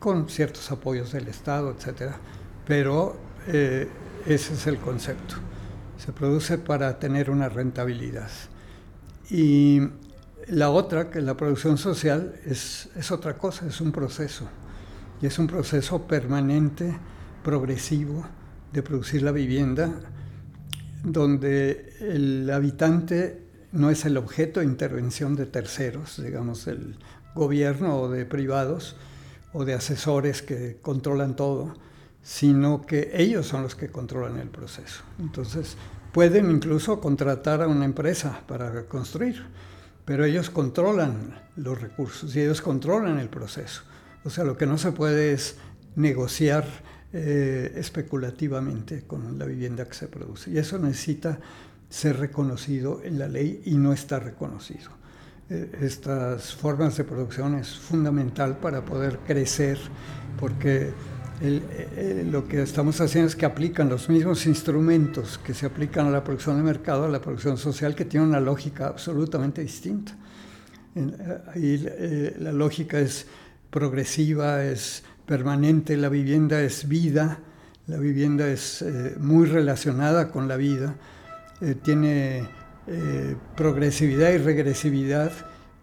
Con 0.00 0.28
ciertos 0.28 0.72
apoyos 0.72 1.12
del 1.12 1.28
Estado, 1.28 1.70
etcétera. 1.70 2.16
Pero 2.66 3.16
eh, 3.46 3.88
ese 4.26 4.54
es 4.54 4.66
el 4.66 4.78
concepto. 4.78 5.36
Se 5.96 6.12
produce 6.12 6.58
para 6.58 6.98
tener 6.98 7.30
una 7.30 7.48
rentabilidad. 7.48 8.30
Y 9.30 9.82
la 10.48 10.70
otra, 10.70 11.10
que 11.10 11.20
la 11.20 11.36
producción 11.36 11.78
social, 11.78 12.34
es, 12.44 12.88
es 12.96 13.12
otra 13.12 13.38
cosa, 13.38 13.66
es 13.66 13.80
un 13.80 13.92
proceso. 13.92 14.48
Y 15.22 15.26
es 15.26 15.38
un 15.38 15.46
proceso 15.46 16.06
permanente, 16.06 16.96
progresivo, 17.44 18.26
de 18.72 18.82
producir 18.82 19.22
la 19.22 19.32
vivienda, 19.32 19.92
donde 21.04 21.94
el 22.00 22.50
habitante 22.50 23.42
no 23.72 23.90
es 23.90 24.04
el 24.06 24.16
objeto 24.16 24.60
de 24.60 24.66
intervención 24.66 25.36
de 25.36 25.46
terceros, 25.46 26.22
digamos, 26.22 26.64
del 26.64 26.96
gobierno 27.34 28.00
o 28.00 28.08
de 28.08 28.24
privados, 28.24 28.96
o 29.52 29.64
de 29.64 29.74
asesores 29.74 30.42
que 30.42 30.78
controlan 30.80 31.36
todo, 31.36 31.74
sino 32.22 32.82
que 32.82 33.10
ellos 33.14 33.46
son 33.46 33.62
los 33.62 33.74
que 33.74 33.88
controlan 33.88 34.38
el 34.38 34.48
proceso. 34.48 35.02
Entonces, 35.18 35.76
pueden 36.12 36.50
incluso 36.50 37.00
contratar 37.00 37.62
a 37.62 37.68
una 37.68 37.84
empresa 37.84 38.42
para 38.46 38.84
construir, 38.84 39.42
pero 40.04 40.24
ellos 40.24 40.50
controlan 40.50 41.40
los 41.56 41.80
recursos 41.80 42.34
y 42.34 42.40
ellos 42.40 42.60
controlan 42.60 43.18
el 43.18 43.28
proceso. 43.28 43.82
O 44.24 44.30
sea, 44.30 44.44
lo 44.44 44.56
que 44.56 44.66
no 44.66 44.76
se 44.76 44.92
puede 44.92 45.32
es 45.32 45.56
negociar 45.96 46.64
eh, 47.12 47.72
especulativamente 47.76 49.02
con 49.06 49.38
la 49.38 49.46
vivienda 49.46 49.86
que 49.86 49.94
se 49.94 50.08
produce. 50.08 50.50
Y 50.50 50.58
eso 50.58 50.78
necesita 50.78 51.40
ser 51.88 52.18
reconocido 52.18 53.02
en 53.02 53.18
la 53.18 53.26
ley 53.26 53.62
y 53.64 53.74
no 53.74 53.92
está 53.92 54.20
reconocido. 54.20 54.99
Eh, 55.50 55.68
estas 55.80 56.54
formas 56.54 56.96
de 56.96 57.02
producción 57.02 57.56
es 57.56 57.76
fundamental 57.76 58.58
para 58.58 58.84
poder 58.84 59.18
crecer, 59.26 59.78
porque 60.38 60.92
eh, 61.40 62.24
lo 62.30 62.46
que 62.46 62.62
estamos 62.62 63.00
haciendo 63.00 63.26
es 63.26 63.34
que 63.34 63.46
aplican 63.46 63.88
los 63.88 64.08
mismos 64.08 64.46
instrumentos 64.46 65.38
que 65.38 65.52
se 65.52 65.66
aplican 65.66 66.06
a 66.06 66.10
la 66.10 66.22
producción 66.22 66.56
de 66.56 66.62
mercado, 66.62 67.06
a 67.06 67.08
la 67.08 67.20
producción 67.20 67.58
social, 67.58 67.96
que 67.96 68.04
tiene 68.04 68.26
una 68.26 68.38
lógica 68.38 68.86
absolutamente 68.86 69.60
distinta. 69.62 70.16
Ahí 71.52 71.84
eh, 71.84 72.36
la 72.38 72.52
lógica 72.52 73.00
es 73.00 73.26
progresiva, 73.70 74.64
es 74.64 75.02
permanente, 75.26 75.96
la 75.96 76.10
vivienda 76.10 76.60
es 76.60 76.86
vida, 76.86 77.40
la 77.88 77.96
vivienda 77.96 78.46
es 78.46 78.84
muy 79.18 79.48
relacionada 79.48 80.30
con 80.30 80.46
la 80.46 80.56
vida, 80.56 80.94
tiene 81.82 82.48
eh, 82.86 83.36
progresividad 83.56 84.32
y 84.32 84.38
regresividad 84.38 85.32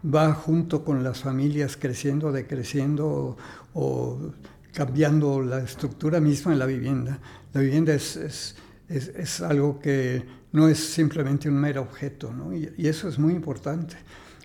va 0.03 0.33
junto 0.33 0.83
con 0.83 1.03
las 1.03 1.19
familias 1.21 1.77
creciendo, 1.77 2.31
decreciendo 2.31 3.37
o, 3.73 4.31
cambiando 4.73 5.41
la 5.41 5.59
estructura 5.59 6.19
misma 6.19 6.51
de 6.51 6.57
la 6.57 6.65
vivienda. 6.65 7.19
La 7.53 7.61
vivienda 7.61 7.93
es, 7.93 8.55
es, 8.89 9.41
algo 9.41 9.79
que 9.79 10.23
no 10.51 10.67
es 10.67 10.77
simplemente 10.77 11.49
un 11.49 11.55
mero 11.55 11.81
objeto, 11.81 12.31
y, 12.53 12.87
eso 12.87 13.09
es 13.09 13.17
muy 13.17 13.33
importante. 13.33 13.95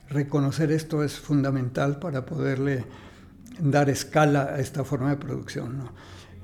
Reconocer 0.09 0.73
esto 0.73 1.03
es 1.03 1.19
fundamental 1.19 1.99
para 1.99 2.25
poderle 2.25 2.85
dar 3.59 3.91
escala 3.91 4.55
a 4.55 4.61
esta 4.61 4.85
forma 4.85 5.11
de 5.11 5.17
producción. 5.17 5.89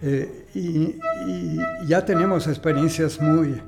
Eh, 0.03 0.47
y, 0.55 0.97
ya 1.87 2.05
tenemos 2.05 2.47
experiencias 2.47 3.21
muy, 3.21 3.61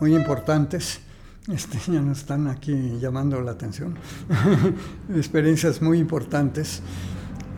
muy 0.00 0.14
importantes 0.14 1.00
este, 1.48 1.78
ya 1.92 2.00
nos 2.00 2.18
están 2.18 2.46
aquí 2.48 2.98
llamando 3.00 3.40
la 3.40 3.52
atención. 3.52 3.94
Experiencias 5.14 5.80
muy 5.82 5.98
importantes 5.98 6.82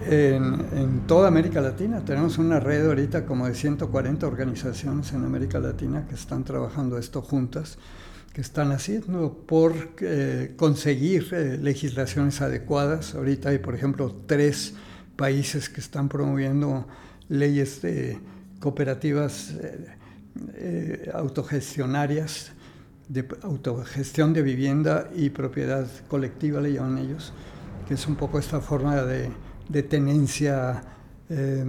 en, 0.07 1.03
toda 1.07 1.29
América 1.29 1.61
Latina. 1.61 2.05
Tenemos 2.05 2.39
una 2.39 2.61
red 2.61 2.87
ahorita 2.87 3.27
como 3.27 3.47
de 3.47 3.55
140 3.55 4.27
organizaciones 4.27 5.13
en 5.13 5.25
América 5.25 5.59
Latina 5.59 6.07
que 6.09 6.15
están 6.15 6.45
trabajando 6.45 6.99
esto 6.99 7.21
juntas, 7.21 7.79
que 8.33 8.41
están 8.41 8.73
haciendo 8.73 9.45
por 9.47 9.75
eh, 10.01 10.55
conseguir 10.57 11.29
eh, 11.33 11.59
legislaciones 11.61 12.41
adecuadas. 12.41 13.15
Ahorita 13.15 13.51
hay, 13.51 13.59
por 13.59 13.75
ejemplo, 13.75 14.15
tres 14.27 14.75
países 15.17 15.69
que 15.69 15.81
están 15.81 16.09
promoviendo 16.09 16.87
leyes 17.29 17.83
de 17.83 18.19
cooperativas 18.61 19.55
eh, 20.55 21.11
autogestionarias 21.13 22.53
de 23.11 23.27
autogestión 23.43 24.33
de 24.33 24.43
vivienda 24.43 25.11
y 25.15 25.31
propiedad 25.31 25.85
colectiva, 26.07 26.61
le 26.61 26.73
llaman 26.73 26.99
ellos, 26.99 27.33
que 27.89 27.95
es 27.95 28.07
un 28.07 28.15
poco 28.15 28.39
esta 28.39 28.61
forma 28.61 29.03
de, 29.03 29.33
tenencia 29.83 30.81
eh, 31.29 31.65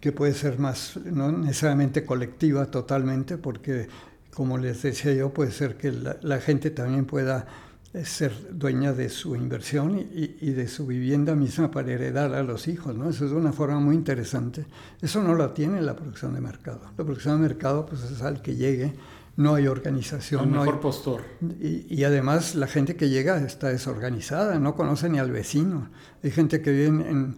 que 0.00 0.12
puede 0.12 0.32
ser 0.32 0.58
más, 0.58 0.98
no 1.04 1.30
necesariamente 1.30 2.04
colectiva 2.06 2.70
totalmente, 2.70 3.36
porque 3.36 3.88
como 4.32 4.56
les 4.56 4.82
decía 4.82 5.12
yo, 5.12 5.34
puede 5.34 5.50
ser 5.50 5.76
que 5.76 5.92
la, 5.92 6.40
gente 6.40 6.70
también 6.70 7.04
pueda 7.04 7.46
eh, 7.92 8.04
ser 8.06 8.32
dueña 8.52 8.94
de 8.94 9.10
su 9.10 9.36
inversión 9.36 9.98
y, 9.98 10.50
de 10.50 10.66
su 10.66 10.86
vivienda 10.86 11.34
misma 11.34 11.70
para 11.70 11.92
heredar 11.92 12.34
a 12.34 12.42
los 12.42 12.68
hijos, 12.68 12.96
¿no? 12.96 13.10
Eso 13.10 13.26
es 13.26 13.32
una 13.32 13.52
forma 13.52 13.80
muy 13.80 13.96
interesante. 13.96 14.64
Eso 15.02 15.22
no 15.22 15.34
lo 15.34 15.50
tiene 15.50 15.82
la 15.82 15.94
producción 15.94 16.34
de 16.34 16.40
mercado. 16.40 16.80
La 16.96 17.04
producción 17.04 17.36
de 17.36 17.48
mercado 17.48 17.84
pues 17.84 18.02
es 18.02 18.22
al 18.22 18.40
que 18.40 18.56
llegue 18.56 18.94
no 19.36 19.54
hay 19.54 19.66
organización. 19.66 20.50
Mejor 20.50 20.74
hay, 20.74 20.80
postor. 20.80 21.22
Y, 21.60 22.04
además 22.04 22.54
la 22.54 22.66
gente 22.66 22.96
que 22.96 23.08
llega 23.08 23.38
está 23.38 23.68
desorganizada, 23.68 24.58
no 24.58 24.74
conoce 24.74 25.08
ni 25.08 25.18
al 25.18 25.30
vecino. 25.30 25.90
Hay 26.22 26.30
gente 26.30 26.62
que 26.62 26.70
vive 26.70 26.86
en, 26.86 27.36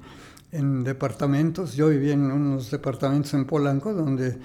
en 0.52 0.84
departamentos. 0.84 1.74
Yo 1.74 1.88
vivía 1.88 2.14
en 2.14 2.30
unos 2.30 2.70
departamentos 2.70 3.34
en 3.34 3.44
Polanco 3.46 3.92
donde 3.92 4.38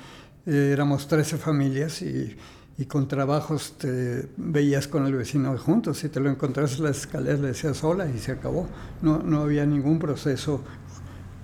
eh, 0.46 0.72
éramos 0.74 1.08
13 1.08 1.38
familias 1.38 2.02
y, 2.02 2.36
y, 2.78 2.86
con 2.86 3.08
trabajos 3.08 3.78
te 3.78 4.30
veías 4.36 4.88
con 4.88 5.06
el 5.06 5.14
vecino 5.14 5.56
juntos. 5.58 6.00
Si 6.00 6.10
te 6.10 6.20
lo 6.20 6.32
encontrás 6.32 6.78
en 6.78 6.86
las 6.86 6.98
escaleras 7.02 7.40
le 7.40 7.48
decías 7.50 7.84
hola 7.84 8.10
y 8.10 8.18
se 8.18 8.32
acabó. 8.32 8.68
No, 9.04 9.20
no 9.20 9.42
había 9.42 9.66
ningún 9.66 10.00
proceso 10.00 10.64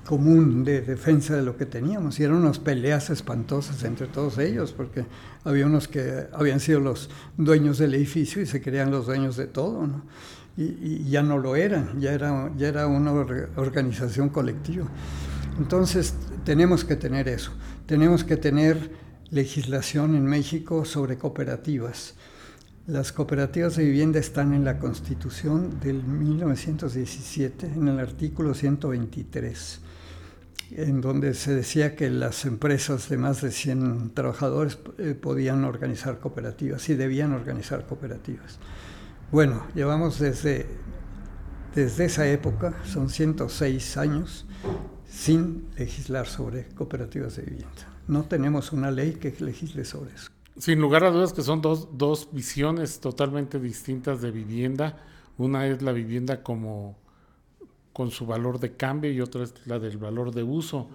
común 0.10 0.63
de 0.63 0.82
defensa 0.82 1.36
de 1.36 1.44
lo 1.44 1.56
que 1.56 1.68
teníamos 1.68 2.20
y 2.20 2.24
eran 2.24 2.38
unas 2.38 2.58
peleas 2.58 3.12
espantosas 3.12 3.84
entre 3.84 4.08
todos 4.08 4.39
ellos 4.39 4.72
porque 4.72 5.06
había 5.44 5.68
unos 5.68 5.88
que 5.88 6.25
habían 6.34 6.60
sido 6.60 6.80
los 6.80 7.12
dueños 7.38 7.78
del 7.78 7.94
edificio 7.94 8.42
y 8.42 8.48
se 8.48 8.60
creían 8.60 8.89
los 8.89 9.06
dueños 9.06 9.38
de 9.38 9.46
todo 9.46 9.86
¿no? 9.86 10.01
y, 10.58 10.63
y, 10.63 11.10
ya 11.12 11.22
no 11.22 11.38
lo 11.38 11.56
eran, 11.56 12.01
ya 12.01 12.12
era, 12.12 12.51
ya 12.58 12.70
era 12.70 12.88
una 12.88 13.12
organización 13.12 14.30
colectiva. 14.30 14.88
Entonces 15.60 16.16
tenemos 16.44 16.84
que 16.84 16.96
tener 16.96 17.28
eso, 17.28 17.51
tenemos 17.86 18.24
que 18.24 18.36
tener 18.36 18.89
legislación 19.30 20.16
en 20.16 20.25
México 20.25 20.86
sobre 20.86 21.20
cooperativas. 21.20 22.16
Las 22.88 23.12
cooperativas 23.12 23.75
de 23.75 23.84
vivienda 23.84 24.18
están 24.18 24.56
en 24.56 24.66
la 24.66 24.80
Constitución 24.80 25.80
del 25.80 26.04
1917, 26.04 27.74
en 27.75 27.88
el 27.89 28.00
artículo 28.00 28.56
123 28.56 29.82
en 30.75 31.01
donde 31.01 31.33
se 31.33 31.53
decía 31.53 31.95
que 31.95 32.09
las 32.09 32.45
empresas 32.45 33.09
de 33.09 33.17
más 33.17 33.41
de 33.41 33.51
100 33.51 34.11
trabajadores 34.13 34.79
eh, 34.97 35.15
podían 35.19 35.63
organizar 35.63 36.19
cooperativas 36.19 36.88
y 36.89 36.95
debían 36.95 37.33
organizar 37.33 37.85
cooperativas. 37.85 38.59
Bueno, 39.31 39.65
llevamos 39.75 40.19
desde, 40.19 40.65
desde 41.75 42.05
esa 42.05 42.27
época, 42.27 42.73
son 42.85 43.09
106 43.09 43.97
años, 43.97 44.45
sin 45.07 45.67
legislar 45.77 46.27
sobre 46.27 46.65
cooperativas 46.69 47.35
de 47.35 47.43
vivienda. 47.43 47.88
No 48.07 48.23
tenemos 48.23 48.71
una 48.71 48.91
ley 48.91 49.13
que 49.13 49.33
legisle 49.39 49.85
sobre 49.85 50.13
eso. 50.13 50.31
Sin 50.57 50.79
lugar 50.81 51.03
a 51.03 51.11
dudas 51.11 51.31
que 51.31 51.41
son 51.41 51.61
dos, 51.61 51.89
dos 51.97 52.29
visiones 52.31 52.99
totalmente 52.99 53.59
distintas 53.59 54.21
de 54.21 54.31
vivienda. 54.31 54.97
Una 55.38 55.67
es 55.67 55.81
la 55.81 55.93
vivienda 55.93 56.43
como 56.43 56.97
con 58.00 58.12
su 58.12 58.25
valor 58.25 58.62
de 58.62 58.77
cambio 58.77 59.12
y 59.12 59.20
otra 59.20 59.44
es 59.44 59.53
la 59.65 59.77
del 59.77 59.98
valor 59.98 60.34
de 60.34 60.41
uso, 60.41 60.88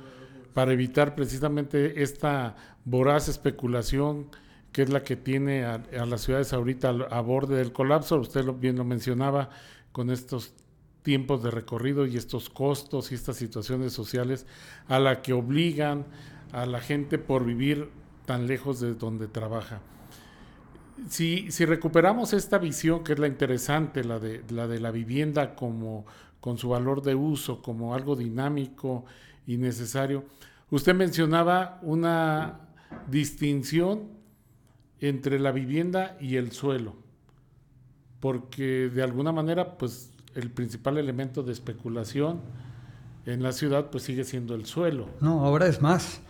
para 0.55 0.73
evitar 0.73 1.15
precisamente 1.15 2.03
esta 2.03 2.57
voraz 2.87 3.29
especulación 3.29 4.29
que 4.73 4.81
es 4.81 4.89
la 4.89 5.03
que 5.03 5.15
tiene 5.15 5.67
a, 5.67 5.83
las 6.07 6.23
ciudades 6.23 6.55
ahorita 6.55 6.89
a, 7.11 7.21
borde 7.21 7.57
del 7.57 7.75
colapso. 7.75 8.19
Usted 8.19 8.43
lo, 8.43 8.55
bien 8.55 8.77
lo 8.77 8.85
mencionaba 8.85 9.51
con 9.93 10.09
estos 10.09 10.55
tiempos 11.03 11.43
de 11.43 11.51
recorrido 11.51 12.07
y 12.07 12.17
estos 12.17 12.49
costos 12.49 13.13
y 13.13 13.17
estas 13.17 13.37
situaciones 13.37 13.93
sociales 13.93 14.47
a 14.89 14.99
la 14.99 15.21
que 15.21 15.35
obligan 15.35 16.07
a 16.53 16.65
la 16.65 16.81
gente 16.81 17.19
por 17.19 17.45
vivir 17.45 17.91
tan 18.25 18.47
lejos 18.47 18.81
de 18.81 18.95
donde 18.95 19.29
trabaja. 19.29 19.83
Si, 21.11 21.51
si 21.51 21.67
recuperamos 21.67 22.33
esta 22.33 22.57
visión 22.57 23.05
que 23.05 23.13
es 23.13 23.19
la 23.19 23.27
interesante, 23.27 24.05
la 24.05 24.19
de 24.19 24.43
la, 24.49 24.67
de 24.67 24.81
la 24.81 24.91
vivienda 24.91 25.55
como 25.55 26.07
con 26.45 26.59
su 26.59 26.69
valor 26.69 27.01
de 27.01 27.15
uso 27.15 27.63
como 27.63 27.95
algo 27.95 28.17
dinámico 28.17 29.07
y 29.47 29.57
necesario. 29.57 30.27
Usted 30.71 30.95
mencionaba 30.95 31.79
una 31.81 32.61
distinción 33.11 34.11
entre 35.01 35.39
la 35.39 35.53
vivienda 35.53 36.19
y 36.21 36.37
el 36.37 36.53
suelo, 36.53 36.97
porque 38.21 38.91
de 38.91 39.03
alguna 39.03 39.33
manera, 39.33 39.79
pues 39.79 40.11
el 40.35 40.51
principal 40.51 40.99
elemento 40.99 41.43
de 41.43 41.51
especulación 41.51 42.43
en 43.25 43.43
la 43.43 43.53
ciudad, 43.53 43.89
pues 43.89 44.03
sigue 44.03 44.25
siendo 44.25 44.55
el 44.55 44.67
suelo. 44.67 45.09
No, 45.23 45.47
ahora 45.47 45.67
es 45.67 45.81
más. 45.81 46.21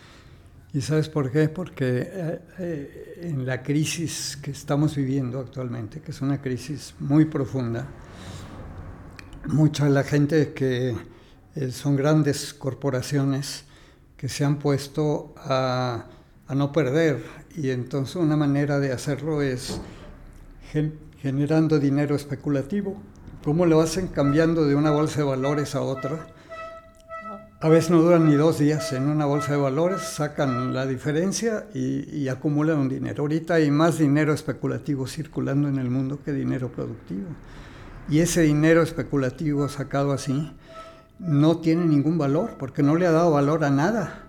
¿Y 0.73 0.81
sabes 0.81 1.09
por 1.09 1.33
qué? 1.33 1.49
Porque 1.49 2.09
eh, 2.09 2.41
eh, 2.61 3.21
en 3.23 3.45
la 3.45 3.65
crisis 3.65 4.39
que 4.41 4.53
estamos 4.53 4.95
viviendo 4.95 5.41
actualmente, 5.41 6.01
que 6.01 6.13
es 6.13 6.21
una 6.21 6.41
crisis 6.41 6.95
muy 7.01 7.25
profunda, 7.25 7.89
mucha 9.47 9.89
la 9.89 10.03
gente 10.03 10.53
que 10.53 10.97
eh, 11.55 11.71
son 11.71 11.97
grandes 11.97 12.55
corporaciones 12.55 13.65
que 14.17 14.29
se 14.29 14.45
han 14.45 14.59
puesto 14.59 15.35
a, 15.37 16.07
no 16.55 16.73
perder 16.73 17.25
y 17.57 17.71
entonces 17.71 18.17
una 18.17 18.37
manera 18.37 18.79
de 18.79 18.93
hacerlo 18.93 19.43
es 19.43 19.81
generando 21.21 21.79
dinero 21.79 22.15
especulativo. 22.15 23.01
¿Cómo 23.43 23.67
lo 23.67 23.81
hacen 23.81 24.09
cambiando 24.09 24.67
de 24.67 24.75
una 24.75 24.91
bolsa 24.91 25.19
de 25.19 25.25
valores 25.25 25.75
a 25.75 25.83
otra? 25.83 26.27
A 27.61 27.69
veces 27.69 27.91
no 27.91 28.03
duran 28.03 28.29
ni 28.29 28.35
dos 28.35 28.59
días 28.59 28.93
en 28.93 29.09
una 29.09 29.25
bolsa 29.25 29.53
de 29.53 29.59
valores, 29.59 30.03
sacan 30.03 30.75
la 30.75 30.87
diferencia 30.87 31.67
y, 31.73 32.29
acumulan 32.29 32.89
dinero. 32.89 33.23
Ahorita 33.23 33.55
hay 33.55 33.71
más 33.71 33.99
dinero 33.99 34.35
especulativo 34.35 35.07
circulando 35.07 35.69
en 35.69 35.79
el 35.79 35.89
mundo 35.89 36.21
que 36.23 36.33
dinero 36.33 36.69
productivo. 36.71 37.29
Y 38.09 38.21
ese 38.21 38.43
dinero 38.43 38.83
especulativo 38.83 39.69
sacado 39.69 40.13
así 40.13 40.53
no 41.19 41.59
tiene 41.59 41.87
ningún 41.87 42.19
valor, 42.19 42.57
porque 42.59 42.83
no 42.83 42.97
le 42.97 43.07
ha 43.07 43.13
dado 43.13 43.31
valor 43.31 43.65
a 43.65 43.71
nada 43.71 44.25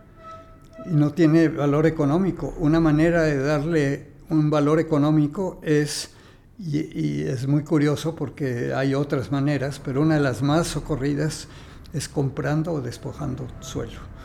y 0.86 0.96
no 0.96 1.12
tiene 1.12 1.50
valor 1.50 1.86
económico. 1.86 2.54
Una 2.60 2.80
manera 2.80 3.24
de 3.24 3.38
darle 3.38 4.08
un 4.30 4.50
valor 4.50 4.80
económico 4.80 5.60
es, 5.64 6.12
y, 6.58 7.24
es 7.24 7.48
muy 7.48 7.64
curioso 7.64 8.16
porque 8.16 8.74
hay 8.74 8.94
otras 8.96 9.32
maneras, 9.32 9.82
pero 9.84 10.02
una 10.02 10.16
de 10.16 10.22
las 10.22 10.42
más 10.42 10.68
socorridas 10.68 11.48
es 11.94 12.08
comprando 12.08 12.74
o 12.74 12.82
despojando 12.82 13.48
suelo. 13.60 14.16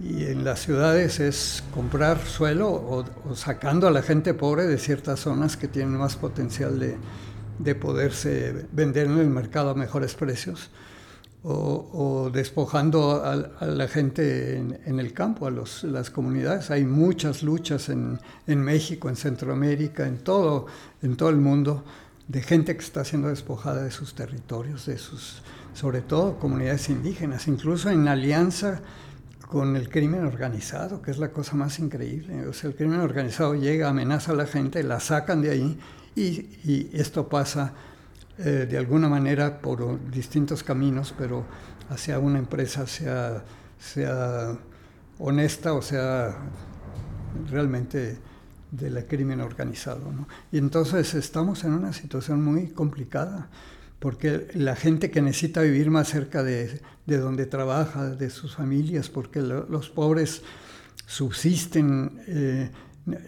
Y 0.00 0.24
en 0.24 0.44
las 0.44 0.60
ciudades 0.60 1.18
es 1.18 1.64
comprar 1.74 2.20
suelo 2.20 2.70
o 2.70 3.34
sacando 3.34 3.88
a 3.88 3.90
la 3.90 4.02
gente 4.02 4.32
pobre 4.32 4.66
de 4.66 4.78
ciertas 4.78 5.20
zonas 5.20 5.56
que 5.56 5.66
tienen 5.66 5.96
más 5.96 6.14
potencial 6.14 6.78
de, 6.78 6.96
de 7.58 7.74
poderse 7.74 8.66
vender 8.72 9.06
en 9.06 9.18
el 9.18 9.28
mercado 9.28 9.70
a 9.70 9.74
mejores 9.74 10.14
precios 10.14 10.70
o, 11.44 12.30
despojando 12.32 13.22
a, 13.24 13.66
la 13.66 13.88
gente 13.88 14.56
en, 14.56 14.98
el 14.98 15.12
campo, 15.12 15.46
a 15.46 15.50
los, 15.50 15.84
las 15.84 16.10
comunidades. 16.10 16.70
Hay 16.70 16.84
muchas 16.84 17.42
luchas 17.42 17.88
en, 17.88 18.18
en, 18.46 18.60
México, 18.60 19.08
en 19.08 19.16
Centroamérica, 19.16 20.06
en 20.06 20.18
todo, 20.18 20.66
en 21.02 21.16
todo 21.16 21.30
el 21.30 21.36
mundo, 21.36 21.84
de 22.26 22.42
gente 22.42 22.76
que 22.76 22.82
está 22.82 23.04
siendo 23.04 23.28
despojada 23.28 23.82
de 23.84 23.90
sus 23.90 24.14
territorios, 24.14 24.84
de 24.86 24.98
sus, 24.98 25.42
sobre 25.74 26.02
todo 26.02 26.38
comunidades 26.38 26.90
indígenas, 26.90 27.48
incluso 27.48 27.88
en 27.88 28.06
alianza 28.08 28.82
con 29.48 29.76
el 29.76 29.88
crimen 29.88 30.26
organizado, 30.26 31.00
que 31.00 31.10
es 31.10 31.18
la 31.18 31.30
cosa 31.30 31.56
más 31.56 31.78
increíble. 31.78 32.46
O 32.46 32.52
sea, 32.52 32.68
el 32.68 32.76
crimen 32.76 33.00
organizado 33.00 33.54
llega, 33.54 33.88
amenaza 33.88 34.32
a 34.32 34.34
la 34.34 34.46
gente, 34.46 34.82
la 34.82 35.00
sacan 35.00 35.40
de 35.40 35.50
ahí 35.50 35.78
y, 36.18 36.90
esto 36.92 37.28
pasa 37.28 37.72
eh, 38.38 38.66
de 38.68 38.78
alguna 38.78 39.08
manera 39.08 39.60
por 39.60 40.10
distintos 40.10 40.62
caminos, 40.62 41.14
pero 41.16 41.44
hacia 41.90 42.18
una 42.18 42.38
empresa 42.38 42.86
sea, 42.86 43.44
sea 43.78 44.56
honesta 45.18 45.72
o 45.72 45.82
sea 45.82 46.36
realmente 47.50 48.18
del 48.70 49.06
crimen 49.06 49.40
organizado. 49.40 50.02
Y 50.52 50.58
entonces 50.58 51.14
estamos 51.14 51.64
en 51.64 51.72
una 51.72 51.92
situación 51.92 52.42
muy 52.42 52.68
complicada, 52.68 53.48
porque 53.98 54.48
la 54.54 54.76
gente 54.76 55.10
que 55.10 55.22
necesita 55.22 55.62
vivir 55.62 55.90
más 55.90 56.08
cerca 56.08 56.42
de, 56.42 56.80
de 57.06 57.18
donde 57.18 57.46
trabaja, 57.46 58.10
de 58.10 58.30
sus 58.30 58.54
familias, 58.54 59.08
porque 59.08 59.40
los 59.40 59.88
pobres 59.88 60.42
subsisten 61.06 62.20
eh, 62.26 62.70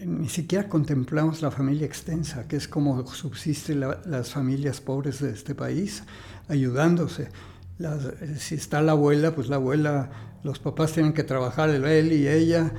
ni 0.06 0.28
siquiera 0.28 0.68
contemplamos 0.68 1.42
la 1.42 1.50
familia 1.50 1.86
extensa, 1.86 2.46
que 2.46 2.56
es 2.56 2.68
como 2.68 3.06
subsisten 3.06 3.80
las 3.80 4.30
familias 4.30 4.80
pobres 4.80 5.20
de 5.20 5.30
este 5.30 5.54
país, 5.54 6.02
ayudándose. 6.48 7.28
si 8.38 8.56
está 8.56 8.82
la 8.82 8.92
abuela, 8.92 9.34
pues 9.34 9.48
la 9.48 9.56
abuela, 9.56 10.10
los 10.42 10.58
papás 10.58 10.92
tienen 10.92 11.12
que 11.12 11.24
trabajar, 11.24 11.70
él 11.70 12.12
y 12.12 12.28
ella, 12.28 12.72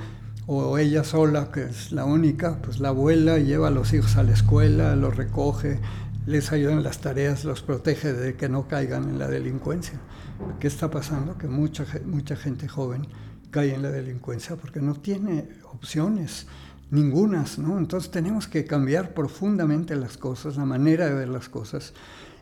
o 0.46 0.78
ella 0.78 1.04
sola, 1.04 1.50
que 1.52 1.64
es 1.64 1.92
la 1.92 2.04
única, 2.04 2.58
pues 2.62 2.80
la 2.80 2.88
abuela 2.88 3.38
lleva 3.38 3.68
a 3.68 3.70
los 3.70 3.92
hijos 3.92 4.16
a 4.16 4.22
la 4.22 4.32
escuela, 4.32 4.96
los 4.96 5.16
recoge, 5.16 5.80
les 6.26 6.52
ayuda 6.52 6.72
en 6.72 6.82
las 6.82 7.00
tareas, 7.00 7.44
los 7.44 7.62
protege 7.62 8.12
de 8.12 8.34
que 8.34 8.48
no 8.48 8.68
caigan 8.68 9.08
en 9.08 9.18
la 9.18 9.28
delincuencia. 9.28 10.00
¿Qué 10.60 10.66
está 10.66 10.90
pasando? 10.90 11.38
Que 11.38 11.48
mucha, 11.48 11.84
mucha 12.04 12.36
gente 12.36 12.68
joven 12.68 13.06
cae 13.50 13.74
en 13.74 13.82
la 13.82 13.90
delincuencia 13.90 14.56
porque 14.56 14.80
no 14.80 14.94
tiene 14.94 15.48
opciones 15.72 16.46
ningunas, 16.92 17.58
¿no? 17.58 17.78
Entonces 17.78 18.10
tenemos 18.10 18.46
que 18.46 18.66
cambiar 18.66 19.14
profundamente 19.14 19.96
las 19.96 20.18
cosas, 20.18 20.56
la 20.56 20.66
manera 20.66 21.06
de 21.06 21.14
ver 21.14 21.28
las 21.28 21.48
cosas. 21.48 21.94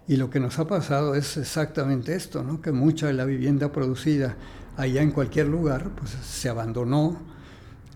Y 0.08 0.16
lo 0.16 0.28
que 0.28 0.40
nos 0.40 0.58
ha 0.58 0.66
pasado 0.66 1.14
es 1.14 1.36
exactamente 1.36 2.16
esto, 2.16 2.42
¿no? 2.42 2.60
Que 2.60 2.72
mucha 2.72 3.06
de 3.06 3.12
la 3.12 3.24
vivienda 3.24 3.70
producida 3.70 4.36
allá 4.76 5.02
en 5.02 5.12
cualquier 5.12 5.46
lugar, 5.46 5.90
pues 5.96 6.10
se 6.10 6.48
abandonó, 6.48 7.16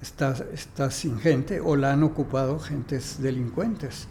está, 0.01 0.37
está 0.53 0.93
sin 0.93 1.19
gente 1.19 1.61
o 1.61 1.75
la 1.75 1.93
han 1.93 2.05
ocupado 2.05 2.61
gentes 2.61 3.21
delincuentes. 3.21 4.07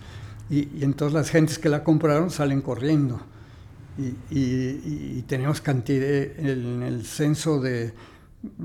Y, 0.49 0.67
y, 0.77 0.83
entonces 0.83 1.13
las 1.13 1.29
gentes 1.29 1.57
que 1.57 1.69
la 1.69 1.85
compraron 1.85 2.29
salen 2.29 2.61
corriendo. 2.61 3.21
y, 4.29 5.21
tenemos 5.21 5.61
cantidad 5.61 6.09
en 6.09 6.83
el 6.83 7.05
censo 7.05 7.61
de, 7.61 7.93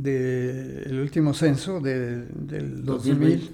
el 0.05 0.99
último 1.01 1.33
censo 1.35 1.81
del 1.81 2.85
2000, 2.85 3.33
eh, 3.33 3.51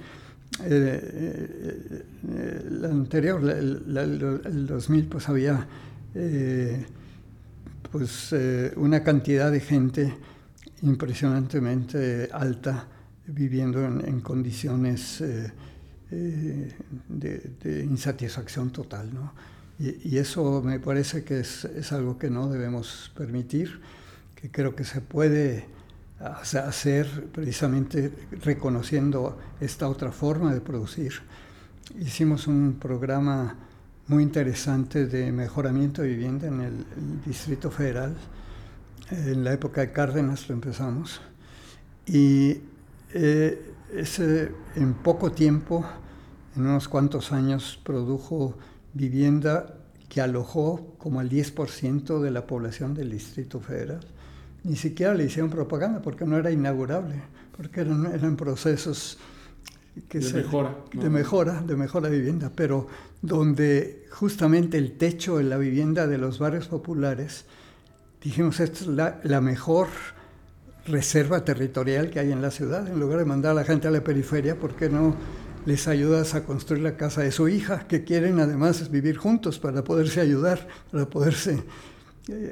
eh, 0.63 2.05
el 2.69 2.85
anterior, 2.85 3.43
el 3.49 4.67
2000, 4.67 5.07
pues 5.07 5.29
había 5.29 5.67
pues 7.91 8.35
una 8.77 9.03
cantidad 9.03 9.51
de 9.51 9.61
gente 9.61 10.15
impresionantemente 10.83 12.29
alta 12.33 12.87
viviendo 13.27 13.85
en, 13.85 14.21
condiciones 14.21 15.23
de, 16.11 16.73
insatisfacción 17.85 18.71
total. 18.71 19.13
¿no? 19.13 19.33
Y, 19.79 20.19
eso 20.19 20.63
me 20.63 20.79
parece 20.79 21.25
que 21.25 21.41
es, 21.41 21.65
es, 21.65 21.93
algo 21.93 22.19
que 22.19 22.31
no 22.31 22.49
debemos 22.49 23.11
permitir, 23.17 23.81
que 24.37 24.51
creo 24.51 24.77
que 24.77 24.85
se 24.85 25.01
puede 25.01 25.67
hacer 26.21 27.29
precisamente 27.33 28.13
reconociendo 28.43 29.39
esta 29.61 29.89
otra 29.89 30.13
forma 30.13 30.55
de 30.55 30.61
producir. 30.61 31.13
Hicimos 31.99 32.47
un 32.47 32.79
programa 32.81 33.57
muy 34.07 34.23
interesante 34.23 35.07
de 35.07 35.33
mejoramiento 35.33 36.03
de 36.03 36.09
vivienda 36.09 36.47
en 36.47 36.61
el, 36.61 36.85
Distrito 37.25 37.71
Federal. 37.71 38.15
En 39.11 39.45
la 39.45 39.53
época 39.53 39.81
de 39.81 39.93
Cárdenas 39.93 40.49
lo 40.49 40.55
empezamos. 40.55 41.21
Y 42.07 42.61
eh, 43.13 43.73
ese, 43.93 44.53
en 44.77 44.95
poco 44.95 45.33
tiempo, 45.33 45.85
en 46.57 46.63
unos 46.63 46.89
cuantos 46.89 47.33
años, 47.33 47.81
produjo 47.83 48.57
vivienda 48.93 49.75
que 50.09 50.21
alojó 50.21 50.95
como 50.99 51.21
el 51.21 51.31
10% 51.31 52.21
de 52.21 52.31
la 52.31 52.47
población 52.47 52.95
del 52.95 53.11
Distrito 53.11 53.61
Federal. 53.61 54.01
Ni 54.65 54.77
siquiera 54.77 55.15
le 55.15 55.25
hicieron 55.25 55.51
propaganda 55.51 56.01
porque 56.03 56.25
no 56.25 56.37
era 56.37 56.51
inaugurable, 56.51 57.17
porque 57.57 57.83
eran, 57.83 58.07
eran 58.07 58.37
procesos 58.37 59.19
que 60.09 60.19
de, 60.19 60.33
mejora, 60.33 60.77
de 60.93 61.11
mejora, 61.11 61.63
de 61.63 61.77
mejora 61.77 62.09
de 62.09 62.19
vivienda, 62.19 62.51
pero 62.55 62.89
donde 63.23 64.07
justamente 64.11 64.77
el 64.77 64.99
techo 64.99 65.39
de 65.39 65.45
la 65.45 65.57
vivienda 65.57 66.07
de 66.07 66.19
los 66.19 66.39
barrios 66.39 66.67
populares, 66.67 67.45
dijimos, 68.23 68.59
esta 68.59 68.81
es 68.81 68.87
la, 68.89 69.21
la 69.23 69.41
mejor 69.41 69.89
reserva 70.87 71.45
territorial 71.45 72.11
que 72.11 72.21
hay 72.21 72.33
en 72.33 72.43
la 72.43 72.51
ciudad, 72.51 72.89
en 72.89 72.99
lugar 72.99 73.19
de 73.19 73.25
mandar 73.25 73.53
a 73.53 73.55
la 73.55 73.65
gente 73.65 73.87
a 73.87 73.91
la 73.91 74.03
periferia, 74.03 74.59
¿por 74.59 74.75
qué 74.75 74.89
no 74.89 75.15
les 75.67 75.89
ayudas 75.89 76.35
a 76.35 76.45
construir 76.45 76.83
la 76.83 76.97
casa 76.97 77.23
de 77.23 77.33
su 77.33 77.49
hija, 77.49 77.87
que 77.89 78.05
quieren 78.05 78.41
además 78.41 78.91
vivir 78.91 79.17
juntos 79.17 79.59
para 79.59 79.83
poderse 79.83 80.21
ayudar, 80.21 80.67
para 80.91 81.07
poderse 81.07 81.63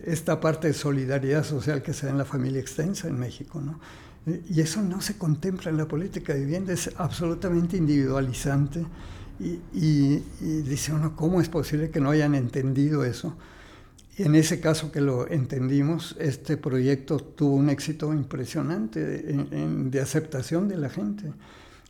esta 0.06 0.40
parte 0.40 0.68
de 0.68 0.74
solidaridad 0.74 1.44
social 1.44 1.82
que 1.82 1.92
se 1.92 2.06
da 2.06 2.12
en 2.12 2.18
la 2.18 2.24
familia 2.24 2.60
extensa 2.60 3.08
en 3.08 3.18
México, 3.18 3.60
¿no? 3.60 3.80
Y 4.48 4.60
eso 4.60 4.82
no 4.82 5.00
se 5.00 5.18
contempla 5.18 5.70
en 5.70 5.76
la 5.76 5.88
política 5.88 6.34
de 6.34 6.40
vivienda, 6.40 6.72
es 6.72 6.90
absolutamente 6.96 7.76
individualizante 7.76 8.84
y, 9.40 9.58
y, 9.72 10.22
dice 10.40 10.92
uno, 10.92 11.16
¿cómo 11.16 11.40
es 11.40 11.48
posible 11.48 11.90
que 11.90 12.00
no 12.00 12.10
hayan 12.10 12.34
entendido 12.34 13.04
eso? 13.04 13.36
Y 14.16 14.22
en 14.24 14.34
ese 14.34 14.60
caso 14.60 14.92
que 14.92 15.00
lo 15.00 15.26
entendimos, 15.26 16.14
este 16.20 16.56
proyecto 16.56 17.18
tuvo 17.18 17.56
un 17.56 17.70
éxito 17.70 18.12
impresionante 18.12 19.00
de 19.00 20.00
aceptación 20.00 20.68
de 20.68 20.76
la 20.76 20.90
gente. 20.90 21.32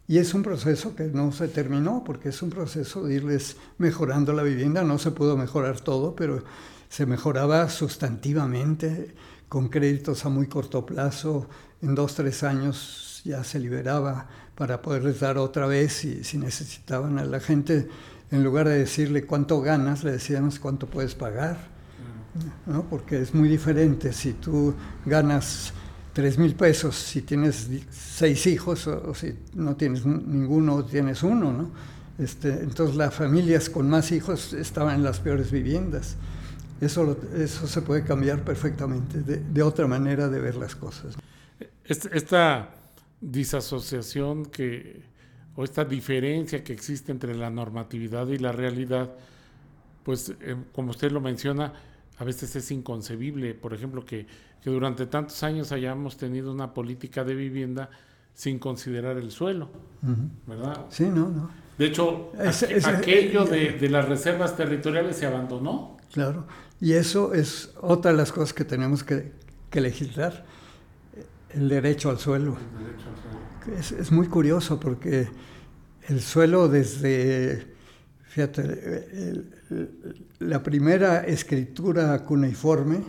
Y 0.07 0.19
es 0.19 0.33
un 0.33 0.43
proceso 0.43 0.95
que 0.95 1.05
no 1.05 1.33
se 1.33 1.49
terminó, 1.49 2.05
porque 2.05 2.29
es 2.29 2.41
un 2.43 2.51
proceso 2.51 3.05
de 3.05 3.15
irles 3.15 3.57
mejorando 3.79 4.33
la 4.33 4.45
vivienda. 4.45 4.85
No 4.85 4.99
se 4.99 5.11
pudo 5.11 5.37
mejorar 5.37 5.81
todo, 5.81 6.15
pero 6.15 6.45
se 6.93 7.07
mejoraba 7.07 7.71
sustantivamente 7.71 9.15
con 9.49 9.71
créditos 9.71 10.27
a 10.27 10.29
muy 10.29 10.47
corto 10.47 10.85
plazo. 10.85 11.49
En 11.81 11.95
dos, 11.95 12.15
tres 12.17 12.43
años 12.43 13.23
ya 13.25 13.43
se 13.45 13.59
liberaba 13.59 14.29
para 14.55 14.83
poderles 14.83 15.21
dar 15.21 15.39
otra 15.39 15.67
vez 15.67 16.05
y 16.05 16.23
si 16.23 16.37
necesitaban 16.37 17.19
a 17.19 17.25
la 17.25 17.41
gente, 17.41 17.89
en 18.31 18.45
lugar 18.45 18.69
de 18.69 18.77
decirle 18.77 19.25
cuánto 19.25 19.63
ganas, 19.63 20.05
le 20.05 20.13
decíamos 20.13 20.59
cuánto 20.59 20.87
puedes 20.87 21.15
pagar. 21.15 21.57
¿no? 22.67 22.83
Porque 22.83 23.23
es 23.23 23.33
muy 23.33 23.49
diferente 23.49 24.13
si 24.13 24.35
tú 24.35 24.75
ganas 25.07 25.73
tres 26.13 26.37
mil 26.37 26.55
pesos 26.55 26.95
si 26.95 27.23
tienes 27.23 27.71
seis 27.91 28.47
hijos 28.47 28.87
o, 28.87 29.15
si 29.15 29.35
no 29.55 29.77
tienes 29.77 30.05
ninguno, 30.05 30.85
tienes 30.85 31.23
uno, 31.23 31.55
¿no? 31.55 31.71
Este, 32.19 32.51
entonces 32.51 32.97
las 32.97 33.15
familias 33.15 33.71
con 33.71 33.89
más 33.89 34.13
hijos 34.13 34.53
estaban 34.53 34.97
en 34.97 35.03
las 35.03 35.21
peores 35.21 35.51
viviendas. 35.51 36.17
Eso, 36.83 37.17
eso 37.37 37.69
se 37.69 37.81
puede 37.81 38.03
cambiar 38.03 38.43
perfectamente, 38.43 39.21
de, 39.23 39.63
otra 39.63 39.87
manera 39.87 40.29
de 40.29 40.41
ver 40.41 40.57
las 40.57 40.75
cosas. 40.75 41.17
Esta 41.85 42.71
disasociación 43.21 44.47
que, 44.47 45.01
o 45.55 45.63
esta 45.63 45.85
diferencia 45.85 46.65
que 46.65 46.73
existe 46.73 47.13
entre 47.13 47.37
la 47.37 47.51
normatividad 47.51 48.27
y 48.27 48.39
la 48.39 48.51
realidad, 48.51 49.13
pues 50.03 50.35
eh, 50.41 50.57
como 50.73 50.91
usted 50.91 51.13
lo 51.13 51.21
menciona, 51.21 51.73
a 52.19 52.25
veces 52.25 52.57
es 52.57 52.69
inconcebible, 52.73 53.55
por 53.55 53.75
ejemplo, 53.75 54.05
que, 54.05 54.27
durante 54.65 55.07
tantos 55.07 55.41
años 55.45 55.71
hayamos 55.71 56.17
tenido 56.17 56.51
una 56.51 56.75
política 56.75 57.23
de 57.23 57.37
vivienda 57.37 57.91
sin 58.35 58.59
considerar 58.59 59.19
el 59.19 59.31
suelo, 59.31 59.69
¿verdad? 60.49 60.87
Sí, 60.89 61.05
no, 61.05 61.29
no. 61.29 61.51
De 61.79 61.87
hecho, 61.87 62.33
aquello 62.85 63.45
de, 63.45 63.73
de, 63.73 63.89
las 63.89 64.09
reservas 64.09 64.57
territoriales 64.57 65.17
se 65.17 65.27
abandonó. 65.27 65.97
Claro, 66.13 66.45
y 66.83 66.93
eso 66.93 67.33
es 67.33 67.71
otra 67.81 68.11
de 68.11 68.19
las 68.19 68.31
cosas 68.31 68.53
que 68.53 68.65
tenemos 68.65 69.03
que, 69.03 69.33
legislar, 69.73 70.45
el 71.55 71.71
derecho 71.71 72.11
al 72.11 72.19
suelo. 72.19 72.59
El 72.79 72.85
derecho 72.85 73.07
al 73.09 73.71
suelo. 73.71 73.79
Es, 73.79 73.93
es 73.93 74.13
muy 74.13 74.27
curioso 74.27 74.79
porque 74.79 75.29
el 76.09 76.21
suelo 76.21 76.69
desde 76.69 77.73
Fíjate, 78.33 79.45
la 80.39 80.63
primera 80.63 81.21
escritura 81.21 82.25
cuneiforme, 82.25 83.03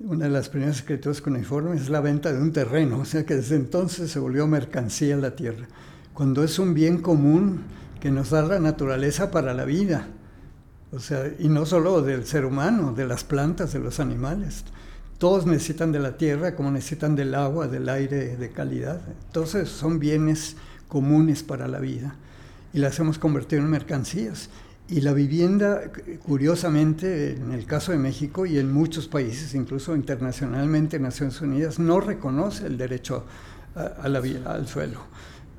una 0.00 0.24
de 0.24 0.32
las 0.32 0.48
primeras 0.48 0.78
escrituras 0.78 1.20
cuneiformes 1.20 1.82
es 1.82 1.90
la 1.90 2.00
venta 2.00 2.32
de 2.32 2.42
un 2.42 2.52
terreno, 2.52 2.98
o 2.98 3.04
sea 3.04 3.24
que 3.24 3.36
desde 3.36 3.54
entonces 3.54 4.10
se 4.10 4.18
volvió 4.18 4.48
mercancía 4.48 5.16
la 5.16 5.36
tierra, 5.36 5.68
cuando 6.12 6.42
es 6.42 6.58
un 6.58 6.74
bien 6.74 6.98
común 6.98 7.60
que 8.00 8.10
nos 8.10 8.30
da 8.30 8.42
la 8.42 8.58
naturaleza 8.58 9.30
para 9.30 9.54
la 9.54 9.64
vida, 9.64 10.08
o 10.92 11.00
sea, 11.00 11.32
y 11.38 11.48
no 11.48 11.64
solo 11.64 12.02
del 12.02 12.26
ser 12.26 12.44
humano, 12.44 12.92
de 12.92 13.06
las 13.06 13.24
plantas, 13.24 13.72
de 13.72 13.78
los 13.78 13.98
animales. 13.98 14.64
Todos 15.18 15.46
necesitan 15.46 15.90
de 15.90 16.00
la 16.00 16.18
tierra 16.18 16.54
como 16.54 16.70
necesitan 16.70 17.16
del 17.16 17.34
agua, 17.34 17.66
del 17.66 17.88
aire 17.88 18.36
de 18.36 18.50
calidad. 18.50 19.00
Entonces 19.26 19.68
son 19.70 19.98
bienes 19.98 20.56
comunes 20.88 21.42
para 21.42 21.66
la 21.66 21.78
vida 21.78 22.14
y 22.74 22.78
las 22.78 22.98
hemos 22.98 23.18
convertido 23.18 23.62
en 23.62 23.70
mercancías. 23.70 24.50
Y 24.88 25.00
la 25.00 25.14
vivienda, 25.14 25.80
curiosamente, 26.26 27.36
en 27.36 27.52
el 27.52 27.64
caso 27.64 27.92
de 27.92 27.98
México 27.98 28.44
y 28.44 28.58
en 28.58 28.70
muchos 28.70 29.08
países, 29.08 29.54
incluso 29.54 29.96
internacionalmente, 29.96 30.98
Naciones 30.98 31.40
Unidas, 31.40 31.78
no 31.78 32.00
reconoce 32.00 32.66
el 32.66 32.76
derecho 32.76 33.24
a, 33.74 34.08
la, 34.08 34.20
al 34.44 34.68
suelo. 34.68 35.00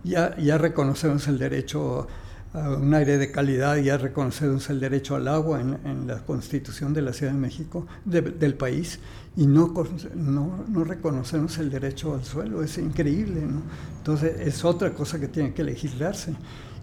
Ya, 0.04 0.38
ya 0.38 0.60
reconocemos 0.60 1.28
el 1.28 1.39
derecho 1.39 2.02
a 2.02 2.23
un 2.54 2.94
aire 2.94 3.18
de 3.18 3.32
calidad, 3.32 3.78
ya 3.78 3.98
reconocemos 3.98 4.70
el 4.70 4.80
derecho 4.80 5.16
al 5.16 5.28
agua 5.28 5.60
en, 5.60 6.06
la 6.06 6.24
Constitución 6.24 6.94
de 6.94 7.02
la 7.02 7.12
Ciudad 7.12 7.32
de 7.32 7.39
México, 7.39 7.88
del 8.06 8.54
país, 8.54 9.00
y 9.36 9.48
no, 9.48 9.74
no, 10.16 10.63
no, 10.68 10.84
reconocemos 10.84 11.58
el 11.58 11.72
derecho 11.72 12.13
al 12.13 12.24
suelo. 12.24 12.62
Es 12.62 12.78
increíble, 12.78 13.42
¿no? 13.42 13.63
Entonces, 13.98 14.39
es 14.39 14.63
otra 14.63 14.94
cosa 14.94 15.20
que 15.20 15.28
tiene 15.28 15.54
que 15.54 15.63
legislarse 15.63 16.36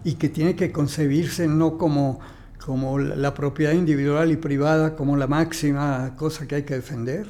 y 0.03 0.15
que 0.15 0.27
tiene 0.27 0.55
que 0.57 0.73
concebirse 0.73 1.47
no 1.47 1.77
como, 1.77 2.19
como 2.65 2.99
la 2.99 3.33
propiedad 3.33 3.71
individual 3.71 4.31
y 4.31 4.35
privada, 4.35 4.95
como 4.97 5.15
la 5.15 5.27
máxima 5.27 6.15
cosa 6.17 6.47
que 6.47 6.55
hay 6.55 6.63
que 6.63 6.75
defender. 6.75 7.27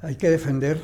Hay 0.00 0.16
que 0.16 0.30
defender 0.30 0.80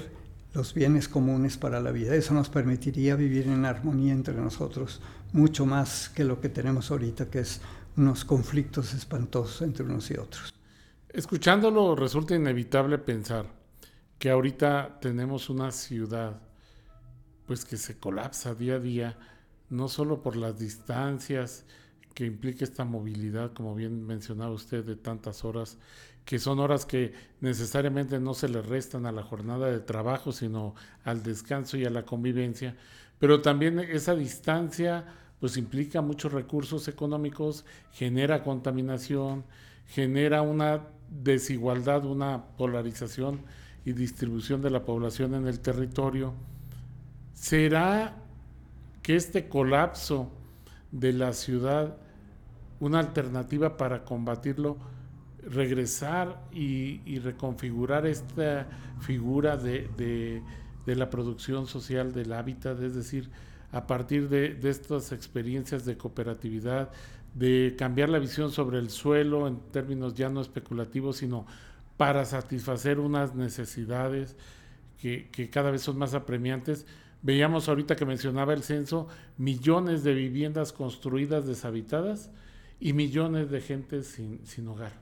los 0.53 0.75
bienes 0.75 1.09
comunes 1.09 1.57
para 1.57 1.81
la 1.81 1.91
vida. 1.91 2.15
Eso 2.15 2.35
nos 2.35 2.49
permitiría 2.51 3.17
vivir 3.17 3.49
en 3.49 3.65
armonía 3.65 4.13
entre 4.13 4.35
nosotros, 4.35 5.01
mucho 5.35 5.67
más 5.67 6.09
que 6.09 6.23
lo 6.23 6.41
que 6.41 6.49
tenemos 6.49 6.93
ahorita, 6.93 7.29
que 7.29 7.41
es 7.41 7.61
unos 7.97 8.25
conflictos 8.25 8.95
espantosos 8.95 9.63
entre 9.63 9.85
unos 9.85 10.09
y 10.13 10.15
otros. 10.15 10.55
Escuchándolo 11.09 11.97
resulta 11.97 12.37
inevitable 12.37 12.99
pensar 12.99 13.47
que 14.17 14.31
ahorita 14.31 15.01
tenemos 15.01 15.51
una 15.51 15.73
ciudad 15.73 16.41
pues 17.47 17.65
que 17.65 17.77
se 17.77 17.99
colapsa 17.99 18.55
día 18.55 18.77
a 18.77 18.79
día 18.79 19.19
no 19.71 19.89
solo 19.89 20.23
por 20.23 20.37
las 20.37 20.57
distancias 20.57 21.65
que 22.15 22.27
implica 22.27 22.65
esta 22.65 22.85
movilidad, 22.85 23.53
como 23.55 23.75
bien 23.75 24.07
mencionaba 24.07 24.53
usted, 24.53 24.85
de 24.85 24.95
tantas 24.95 25.45
horas, 25.45 25.79
que 26.25 26.39
son 26.39 26.61
horas 26.61 26.87
que 26.87 27.13
necesariamente 27.41 28.21
no 28.21 28.35
se 28.35 28.49
le 28.49 28.63
restan 28.63 29.05
a 29.05 29.11
la 29.13 29.25
jornada 29.25 29.67
de 29.67 29.81
trabajo, 29.81 30.31
sino 30.31 30.77
al 31.03 31.25
descanso 31.25 31.77
y 31.77 31.85
a 31.85 31.91
la 31.91 32.05
convivencia, 32.05 32.77
pero 33.19 33.43
también 33.43 33.81
esa 33.81 34.15
distancia 34.15 35.24
pues 35.45 35.59
implica 35.59 36.01
muchos 36.01 36.33
recursos 36.33 36.89
económicos, 36.89 37.67
genera 37.93 38.43
contaminación, 38.43 39.45
genera 39.89 40.41
una 40.41 40.87
desigualdad, 41.11 42.07
una 42.07 42.47
polarización 42.57 43.43
y 43.85 43.93
distribución 43.93 44.63
de 44.63 44.71
la 44.71 44.87
población 44.87 45.35
en 45.35 45.47
el 45.47 45.61
territorio, 45.61 46.33
¿será 47.35 48.17
que 49.03 49.17
este 49.17 49.47
colapso 49.47 50.31
de 50.93 51.13
la 51.13 51.35
ciudad 51.35 51.99
una 52.81 53.01
alternativa 53.01 53.77
para 53.77 54.03
combatirlo? 54.03 54.79
regresar 55.47 56.43
y, 56.53 57.19
reconfigurar 57.19 58.07
esta 58.07 58.67
figura 59.01 59.59
de, 59.59 60.43
la 60.87 61.11
producción 61.11 61.67
social 61.67 62.15
del 62.15 62.33
hábitat, 62.33 62.81
es 62.81 62.95
decir, 62.95 63.29
a 63.75 63.89
partir 63.89 64.29
de, 64.29 64.57
estas 64.71 65.11
experiencias 65.11 65.85
de 65.85 65.97
cooperatividad, 65.97 66.93
de 67.35 67.75
cambiar 67.77 68.09
la 68.09 68.21
visión 68.21 68.53
sobre 68.53 68.79
el 68.79 68.89
suelo 68.89 69.49
en 69.49 69.59
términos 69.73 70.15
ya 70.15 70.29
no 70.29 70.41
especulativos, 70.41 71.17
sino 71.17 71.45
para 71.97 72.25
satisfacer 72.25 73.01
unas 73.01 73.35
necesidades 73.35 74.37
que, 75.01 75.29
que 75.33 75.51
cada 75.51 75.73
vez 75.73 75.83
son 75.83 75.99
más 75.99 76.15
apremiantes. 76.15 76.87
Veíamos 77.23 77.69
ahorita 77.69 77.97
que 77.97 78.05
mencionaba 78.05 78.55
el 78.55 78.63
censo, 78.63 79.09
millones 79.39 80.05
de 80.05 80.15
viviendas 80.15 80.73
construidas 80.73 81.45
deshabitadas 81.45 82.31
y 82.79 82.93
millones 82.93 83.51
de 83.51 83.61
gente 83.61 84.05
sin, 84.05 84.47
sin 84.47 84.69
hogar. 84.69 84.93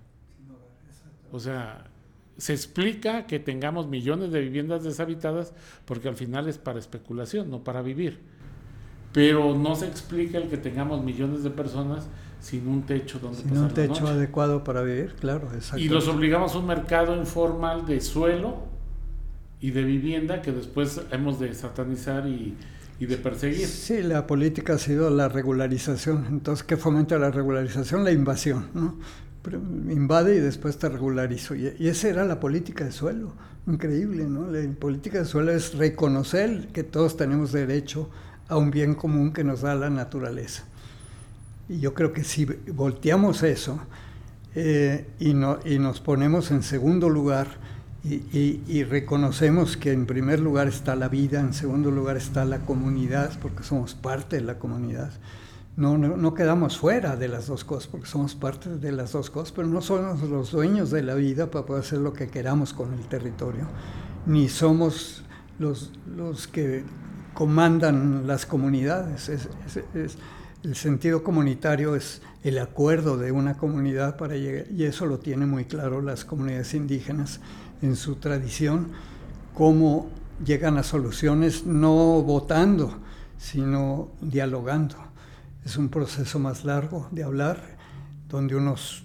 O 1.31 1.39
sea, 1.39 1.91
se 2.39 2.55
explica 2.55 3.27
que 3.27 3.39
tengamos 3.39 3.87
millones 3.87 4.33
de 4.33 4.41
viviendas 4.41 4.83
deshabitadas 4.83 5.53
porque 5.85 6.09
al 6.09 6.17
final 6.17 6.49
es 6.49 6.57
para 6.57 6.79
especulación, 6.79 7.51
no 7.51 7.63
para 7.63 7.83
vivir. 7.83 8.32
Pero 9.12 9.55
no 9.57 9.75
se 9.75 9.87
explica 9.87 10.38
el 10.38 10.48
que 10.48 10.57
tengamos 10.57 11.05
millones 11.05 11.42
de 11.42 11.51
personas 11.51 12.09
sin 12.40 12.66
un 12.66 12.83
techo 12.83 13.18
donde 13.18 13.38
sin 13.38 13.57
un 13.57 13.68
techo 13.68 14.07
adecuado 14.07 14.64
para 14.64 14.83
vivir, 14.83 15.14
claro, 15.20 15.48
Y 15.77 15.88
los 15.88 16.09
obligamos 16.09 16.55
a 16.55 16.59
un 16.59 16.66
mercado 16.66 17.16
informal 17.16 17.87
de 17.87 18.01
suelo 18.01 18.64
y 19.61 19.70
de 19.70 19.85
vivienda 19.85 20.42
que 20.42 20.51
después 20.51 21.01
hemos 21.12 21.38
de 21.38 21.55
satanizar 21.55 22.27
y, 22.27 22.57
y 22.98 23.07
de 23.07 23.16
perseguir. 23.16 23.66
Sí, 23.66 24.03
la 24.03 24.27
política 24.27 24.75
ha 24.75 24.79
sido 24.79 25.09
la 25.11 25.29
regularización. 25.29 26.27
Entonces, 26.29 26.64
¿qué 26.64 26.77
fomenta 26.77 27.16
la 27.18 27.31
regularización? 27.31 28.03
La 28.03 28.11
invasión, 28.11 28.68
¿no? 28.75 28.96
invade 29.90 30.37
y 30.37 30.40
después 30.40 30.79
te 30.79 30.88
regularizo. 30.88 31.55
Y, 31.55 31.66
esa 31.81 32.09
era 32.09 32.25
la 32.25 32.38
política 32.38 32.85
de 32.85 32.92
suelo, 32.92 33.35
increíble, 33.66 34.25
¿no? 34.27 34.46
La 34.48 34.68
política 34.75 35.18
de 35.18 35.25
suelo 35.25 35.53
es 35.53 35.75
reconocer 35.75 36.68
que 36.72 36.85
todos 36.85 37.16
tenemos 37.16 37.53
derecho 37.53 38.11
a 38.53 38.57
un 38.59 38.71
bien 38.71 38.95
común 38.95 39.33
que 39.33 39.45
nos 39.45 39.62
da 39.62 39.75
la 39.75 39.91
naturaleza. 39.91 40.65
Y 41.69 41.81
yo 41.81 41.95
creo 41.95 42.12
que 42.12 42.23
si 42.23 42.45
volteamos 42.45 43.43
eso 43.43 43.81
eh, 44.55 45.07
y, 45.19 45.33
no, 45.33 45.59
y, 45.65 45.79
nos 45.79 46.01
ponemos 46.01 46.51
en 46.51 46.62
segundo 46.62 47.09
lugar 47.09 47.49
y, 48.05 48.61
y, 48.67 48.85
reconocemos 48.85 49.77
que 49.77 49.93
en 49.93 50.07
primer 50.07 50.41
lugar 50.41 50.69
está 50.69 50.97
la 50.97 51.09
vida, 51.09 51.41
en 51.41 51.55
segundo 51.55 51.91
lugar 51.91 52.17
está 52.17 52.45
la 52.45 52.59
comunidad, 52.59 53.38
porque 53.41 53.62
somos 53.62 53.95
parte 53.95 54.37
de 54.37 54.43
la 54.43 54.59
comunidad, 54.59 55.12
no, 55.77 55.97
no, 55.97 56.35
quedamos 56.35 56.77
fuera 56.77 57.17
de 57.17 57.29
las 57.29 57.47
dos 57.47 57.65
cosas, 57.65 57.87
porque 57.87 58.07
somos 58.07 58.35
parte 58.35 58.69
de 58.69 58.93
las 58.93 59.12
dos 59.12 59.31
cosas, 59.31 59.53
pero 59.53 59.69
no 59.69 59.81
somos 59.81 60.21
los 60.23 60.51
dueños 60.51 60.91
de 60.91 61.03
la 61.03 61.15
vida 61.15 61.51
para 61.51 61.65
poder 61.65 61.85
hacer 61.85 62.01
lo 62.01 62.12
que 62.12 62.29
queramos 62.29 62.75
con 62.75 62.93
el 62.93 63.07
territorio, 63.07 63.69
ni 64.27 64.49
somos 64.49 65.23
los, 65.59 65.93
los 66.15 66.47
que 66.47 66.85
comandan 67.35 68.27
las 68.27 68.47
comunidades. 68.47 69.31
el 70.62 70.77
sentido 70.77 71.23
comunitario 71.23 71.97
es 71.97 72.23
el 72.45 72.59
acuerdo 72.59 73.16
de 73.16 73.33
una 73.33 73.57
comunidad 73.57 74.16
para 74.16 74.37
llegar, 74.37 74.71
y 74.71 74.85
eso 74.85 75.07
lo 75.07 75.18
tienen 75.18 75.49
muy 75.49 75.64
claro 75.64 76.03
las 76.03 76.25
comunidades 76.25 76.75
indígenas 76.75 77.40
en 77.81 77.97
su 77.97 78.16
tradición, 78.16 78.88
cómo 79.55 80.11
llegan 80.45 80.79
a 80.79 80.83
soluciones 80.83 81.66
no 81.66 82.23
votando, 82.23 82.99
sino 83.38 84.11
dialogando 84.21 85.12
es 85.64 85.77
un 85.77 85.88
proceso 85.88 86.38
más 86.38 86.64
largo 86.64 87.09
de 87.11 87.25
hablar, 87.25 87.61
donde 88.29 88.57
unos 88.57 89.05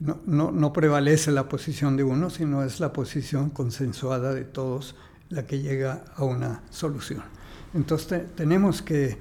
no, 0.00 0.50
no, 0.50 0.72
prevalece 0.72 1.30
la 1.30 1.48
posición 1.48 1.96
de 1.96 2.02
uno, 2.02 2.30
sino 2.30 2.64
es 2.64 2.80
la 2.80 2.92
posición 2.92 3.50
consensuada 3.50 4.34
de 4.34 4.44
todos 4.44 4.96
la 5.28 5.46
que 5.46 5.60
llega 5.60 6.04
a 6.16 6.24
una 6.24 6.62
solución. 6.70 7.22
Entonces 7.74 8.34
tenemos 8.34 8.82
que 8.82 9.18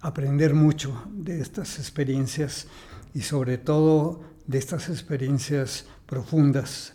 aprender 0.00 0.54
mucho 0.54 1.04
de 1.12 1.40
estas 1.40 1.78
experiencias 1.78 2.66
y 3.14 3.22
sobre 3.22 3.58
todo 3.58 4.22
de 4.46 4.58
estas 4.58 4.88
experiencias 4.88 5.86
profundas 6.06 6.94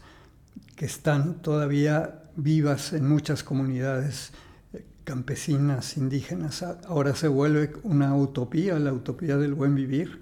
que 0.76 0.86
están 0.86 1.42
todavía 1.42 2.24
vivas 2.36 2.94
en 2.94 3.08
muchas 3.08 3.44
comunidades 3.44 4.32
campesinas, 5.10 5.98
indígenas, 5.98 6.62
ahora 6.86 7.16
se 7.16 7.28
vuelve 7.28 7.74
una 7.82 8.16
utopía, 8.16 8.78
la 8.78 8.94
utopía 8.94 9.38
del 9.38 9.56
buen 9.56 9.74
vivir. 9.74 10.22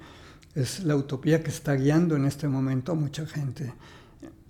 Es 0.56 0.86
la 0.86 0.96
utopía 0.96 1.44
que 1.44 1.50
está 1.50 1.74
guiando 1.74 2.16
en 2.16 2.24
este 2.24 2.48
momento 2.48 2.94
a 2.94 2.96
mucha 2.96 3.26
gente, 3.26 3.74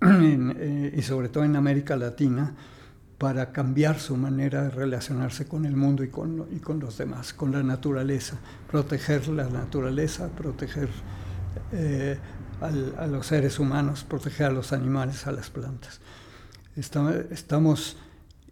eh, 0.00 0.94
y 0.96 1.02
sobre 1.02 1.28
todo 1.28 1.42
en 1.42 1.56
América 1.56 1.96
Latina, 1.96 2.54
para 3.18 3.50
cambiar 3.50 3.98
su 3.98 4.16
manera 4.16 4.62
de 4.62 4.70
relacionarse 4.70 5.46
con 5.46 5.64
el 5.64 5.74
mundo 5.74 6.04
y 6.04 6.08
con, 6.08 6.46
los 6.78 6.96
demás, 6.96 7.32
con 7.32 7.50
la 7.50 7.64
naturaleza, 7.64 8.38
proteger 8.70 9.26
la 9.28 9.48
naturaleza, 9.48 10.28
proteger 10.28 10.88
eh, 11.72 12.16
a 12.60 13.06
los 13.06 13.26
seres 13.26 13.58
humanos, 13.58 14.04
proteger 14.04 14.46
a 14.46 14.50
los 14.50 14.72
animales, 14.72 15.26
a 15.26 15.32
las 15.32 15.50
plantas. 15.50 16.00
estamos 16.76 17.96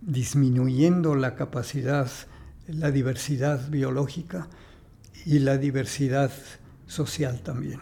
disminuyendo 0.01 1.15
la 1.15 1.37
capacidad, 1.37 2.11
la 2.67 2.91
diversidad 2.91 3.69
biológica 3.71 4.49
y 5.25 5.39
la 5.39 5.59
diversidad 5.59 6.33
social 6.87 7.41
también. 7.41 7.81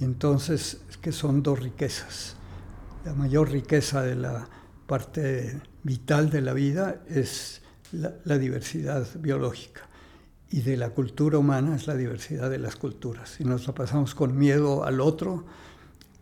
Y 0.00 0.04
entonces, 0.04 0.80
que 1.00 1.12
son 1.12 1.42
dos 1.42 1.60
riquezas. 1.60 2.36
La 3.04 3.14
mayor 3.14 3.50
riqueza 3.50 4.02
de 4.02 4.16
la 4.16 4.48
parte 4.86 5.60
vital 5.86 6.30
de 6.30 6.42
la 6.42 6.52
vida 6.52 7.00
es 7.08 7.62
la, 7.92 8.38
diversidad 8.38 9.06
biológica 9.20 9.82
y 10.50 10.62
de 10.62 10.76
la 10.76 10.90
cultura 10.90 11.38
humana 11.38 11.76
es 11.76 11.86
la 11.86 11.94
diversidad 11.94 12.50
de 12.50 12.58
las 12.58 12.74
culturas. 12.74 13.40
Y 13.40 13.44
nos 13.44 13.66
la 13.68 13.74
pasamos 13.74 14.14
con 14.14 14.36
miedo 14.36 14.84
al 14.84 15.00
otro, 15.00 15.44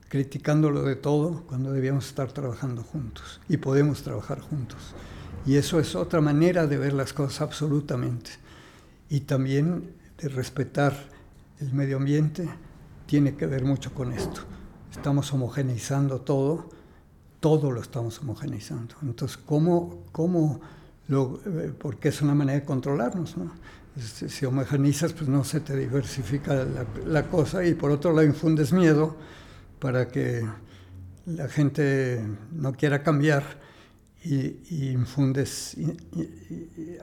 criticándolo 0.09 0.83
de 0.83 0.97
todo, 0.97 1.45
cuando 1.47 1.73
debíamos 1.73 2.07
estar 2.07 2.31
trabajando 2.31 2.83
juntos 2.83 3.41
y 3.49 3.57
podemos 3.57 4.03
trabajar 4.03 4.41
juntos. 4.41 4.95
Y 5.47 5.57
eso 5.57 5.81
es 5.81 5.95
otra 5.95 6.21
manera 6.21 6.67
de 6.67 6.77
ver 6.77 6.93
las 6.93 7.15
cosas 7.15 7.41
absolutamente. 7.41 8.33
Y 9.09 9.21
también 9.21 9.95
de 10.19 10.29
respetar 10.29 10.95
el 11.61 11.73
medio 11.73 11.97
ambiente 11.97 12.49
tiene 13.07 13.35
que 13.35 13.47
ver 13.47 13.65
mucho 13.65 13.95
con 13.95 14.13
esto. 14.13 14.43
Estamos 14.91 15.33
homogeneizando 15.33 16.21
todo, 16.21 16.69
todo 17.45 17.71
lo 17.71 17.83
estamos 17.83 18.19
homogeneizando. 18.21 18.95
Entonces, 19.03 19.37
¿cómo, 19.37 20.03
cómo 20.13 20.63
lo, 21.09 21.43
eh, 21.45 21.75
porque 21.79 22.09
es 22.09 22.23
una 22.23 22.35
manera 22.35 22.59
de 22.59 22.65
controlarnos, 22.65 23.37
¿no? 23.37 23.53
Si 24.01 24.47
homogeneizas, 24.47 25.13
pues 25.13 25.29
no 25.29 25.45
se 25.45 25.61
te 25.61 25.77
diversifica 25.77 26.55
la, 26.55 26.87
la 27.07 27.29
cosa 27.29 27.63
y 27.63 27.75
por 27.75 27.91
otro 27.91 28.15
lado 28.15 28.27
infundes 28.27 28.73
miedo 28.73 29.15
para 29.79 30.09
que 30.09 30.43
la 31.27 31.47
gente 31.49 32.25
no 32.51 32.73
quiera 32.73 33.03
cambiar 33.03 33.45
y, 34.25 34.93
infundes 34.93 35.77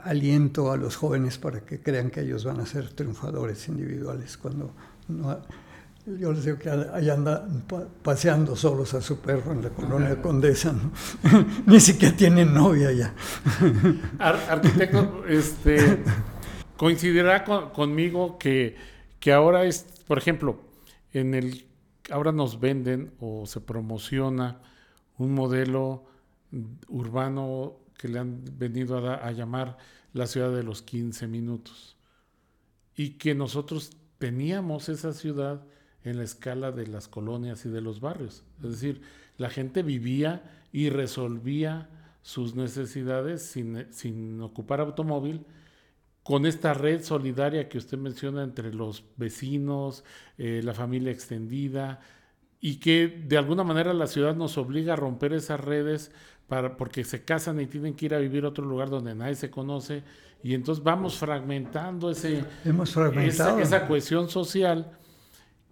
aliento 0.03 0.71
a 0.71 0.77
los 0.77 0.95
jóvenes 0.95 1.37
para 1.37 1.61
que 1.61 1.81
crean 1.81 2.09
que 2.09 2.21
ellos 2.21 2.45
van 2.45 2.61
a 2.61 2.65
ser 2.65 2.89
triunfadores 2.93 3.67
individuales 3.67 4.37
cuando 4.37 4.73
yo 6.05 6.31
les 6.31 6.45
digo 6.45 6.57
que 6.57 6.69
ahí 6.69 7.09
andan 7.09 7.63
paseando 8.01 8.55
solos 8.55 8.93
a 8.93 9.01
su 9.01 9.19
perro 9.19 9.51
en 9.51 9.63
la 9.63 9.69
colonia 9.69 10.21
Condesa, 10.21 10.73
ni 11.65 11.79
siquiera 11.79 12.15
tienen 12.15 12.53
novia 12.53 12.91
ya. 12.91 13.13
arquitecto, 14.19 15.25
este, 15.27 16.03
coincidirá 16.77 17.43
conmigo 17.43 18.37
que, 18.37 18.75
que 19.19 19.31
ahora 19.31 19.65
es, 19.65 19.85
por 20.07 20.17
ejemplo, 20.17 20.61
en 21.13 21.33
el 21.33 21.65
ahora 22.11 22.31
nos 22.31 22.59
venden 22.59 23.13
o 23.19 23.45
se 23.45 23.61
promociona 23.61 24.59
un 25.17 25.33
modelo 25.33 26.05
urbano 26.87 27.77
que 27.97 28.07
le 28.07 28.19
han 28.19 28.43
venido 28.57 28.97
a, 28.97 29.31
llamar 29.31 29.77
la 30.13 30.27
ciudad 30.27 30.51
de 30.51 30.63
los 30.63 30.81
15 30.81 31.27
minutos. 31.27 31.95
Y 32.95 33.11
que 33.11 33.35
nosotros 33.35 33.91
teníamos 34.17 34.89
esa 34.89 35.13
ciudad 35.13 35.63
en 36.03 36.17
la 36.17 36.23
escala 36.23 36.71
de 36.71 36.87
las 36.87 37.07
colonias 37.07 37.65
y 37.65 37.69
de 37.69 37.81
los 37.81 37.99
barrios. 37.99 38.43
Es 38.63 38.71
decir, 38.71 39.01
la 39.37 39.49
gente 39.49 39.83
vivía 39.83 40.43
y 40.71 40.89
resolvía 40.89 41.89
sus 42.21 42.55
necesidades 42.55 43.41
sin, 43.43 44.41
ocupar 44.41 44.79
automóvil, 44.79 45.45
con 46.23 46.45
esta 46.45 46.73
red 46.73 47.03
solidaria 47.03 47.67
que 47.67 47.79
usted 47.79 47.97
menciona 47.97 48.43
entre 48.43 48.73
los 48.73 49.03
vecinos, 49.17 50.03
eh, 50.37 50.61
la 50.63 50.73
familia 50.73 51.11
extendida, 51.11 51.99
y 52.59 52.75
que 52.75 53.07
de 53.07 53.37
alguna 53.37 53.63
manera 53.63 53.91
la 53.93 54.05
ciudad 54.05 54.35
nos 54.35 54.57
obliga 54.59 54.93
a 54.93 54.95
romper 54.95 55.33
esas 55.33 55.59
redes 55.59 56.11
para, 56.47 56.77
porque 56.77 57.03
se 57.03 57.25
casan 57.25 57.59
y 57.59 57.65
tienen 57.65 57.95
que 57.95 58.05
ir 58.05 58.13
a 58.13 58.19
vivir 58.19 58.45
a 58.45 58.49
otro 58.49 58.65
lugar 58.65 58.91
donde 58.91 59.15
nadie 59.15 59.35
se 59.35 59.49
conoce 59.49 60.03
y 60.43 60.53
entonces 60.53 60.83
vamos 60.83 61.17
fragmentando 61.17 62.09
ese, 62.09 62.43
Hemos 62.65 62.91
fragmentado. 62.91 63.59
Esa, 63.59 63.87
cohesión 63.87 64.29
social 64.29 64.97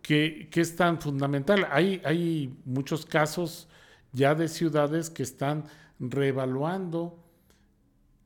que, 0.02 0.50
es 0.54 0.76
tan 0.76 1.00
fundamental. 1.00 1.68
Hay, 1.72 2.02
hay 2.04 2.54
muchos 2.66 3.06
casos 3.06 3.68
ya 4.12 4.36
de 4.36 4.48
ciudades 4.48 5.10
que 5.10 5.24
están 5.24 5.66
reevaluando 6.00 7.18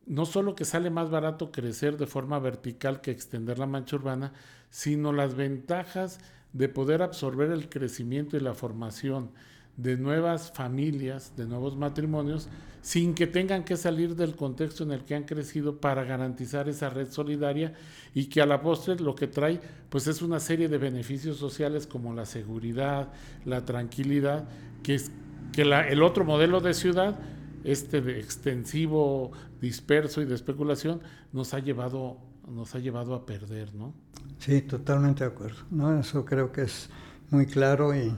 no 0.06 0.26
solo 0.26 0.56
que 0.56 0.66
sale 0.66 0.90
más 0.90 1.10
barato 1.10 1.52
crecer 1.52 1.98
de 1.98 2.08
forma 2.08 2.40
vertical 2.40 3.02
que 3.02 3.12
extender 3.12 3.60
la 3.60 3.66
mancha 3.66 3.96
urbana, 3.96 4.34
sino 4.70 5.14
las 5.14 5.36
ventajas 5.36 6.20
de 6.52 6.70
poder 6.70 7.02
absorber 7.02 7.52
el 7.52 7.70
crecimiento 7.70 8.38
y 8.38 8.42
la 8.42 8.54
formación 8.54 9.32
de 9.78 9.98
nuevas 9.98 10.52
familias, 10.52 11.34
de 11.36 11.46
nuevos 11.46 11.76
matrimonios, 11.76 12.48
sin 12.82 13.16
que 13.16 13.28
tengan 13.28 13.64
que 13.64 13.78
salir 13.78 14.16
del 14.16 14.36
contexto 14.36 14.84
en 14.84 14.92
el 14.92 15.06
que 15.06 15.16
han 15.16 15.24
crecido 15.24 15.78
para 15.78 16.04
garantizar 16.04 16.68
esa 16.68 16.90
red 16.90 17.10
solidaria 17.10 17.74
y 18.14 18.26
que 18.26 18.42
a 18.42 18.46
la 18.46 18.62
postre 18.62 18.98
lo 18.98 19.16
que 19.16 19.28
trae 19.28 19.62
pues 19.90 20.08
es 20.08 20.22
una 20.22 20.40
serie 20.42 20.68
de 20.68 20.78
beneficios 20.78 21.38
sociales 21.38 21.88
como 21.88 22.14
la 22.14 22.26
seguridad, 22.26 23.14
la 23.46 23.64
tranquilidad, 23.64 24.50
que 24.84 24.96
es 24.96 25.12
que 25.54 25.62
el 25.62 26.04
otro 26.04 26.26
modelo 26.26 26.60
de 26.60 26.74
ciudad, 26.74 27.18
este 27.64 28.02
de 28.02 28.20
extensivo, 28.20 29.32
disperso 29.62 30.22
y 30.22 30.26
de 30.26 30.36
especulación, 30.36 31.02
nos 31.32 31.54
ha 31.54 31.60
llevado, 31.60 32.18
nos 32.50 32.76
ha 32.76 32.80
llevado 32.80 33.16
a 33.16 33.26
perder, 33.26 33.74
¿no? 33.74 33.94
Sí, 34.40 34.62
totalmente 34.62 35.24
de 35.24 35.30
acuerdo. 35.30 35.60
¿no? 35.72 35.98
Eso 35.98 36.26
creo 36.26 36.52
que 36.52 36.64
es 36.64 36.90
muy 37.30 37.46
claro 37.46 37.96
y, 37.96 38.12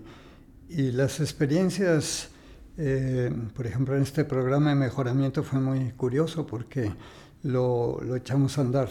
y 0.70 0.92
las 0.92 1.20
experiencias, 1.20 2.30
eh, 2.78 3.32
por 3.56 3.68
ejemplo, 3.68 3.96
en 3.96 4.04
este 4.04 4.26
programa 4.26 4.70
de 4.70 4.76
mejoramiento 4.76 5.44
fue 5.44 5.60
muy 5.60 5.92
curioso 5.92 6.46
porque 6.46 6.92
lo, 7.44 8.02
lo 8.02 8.16
echamos 8.16 8.58
a 8.58 8.62
andar 8.62 8.90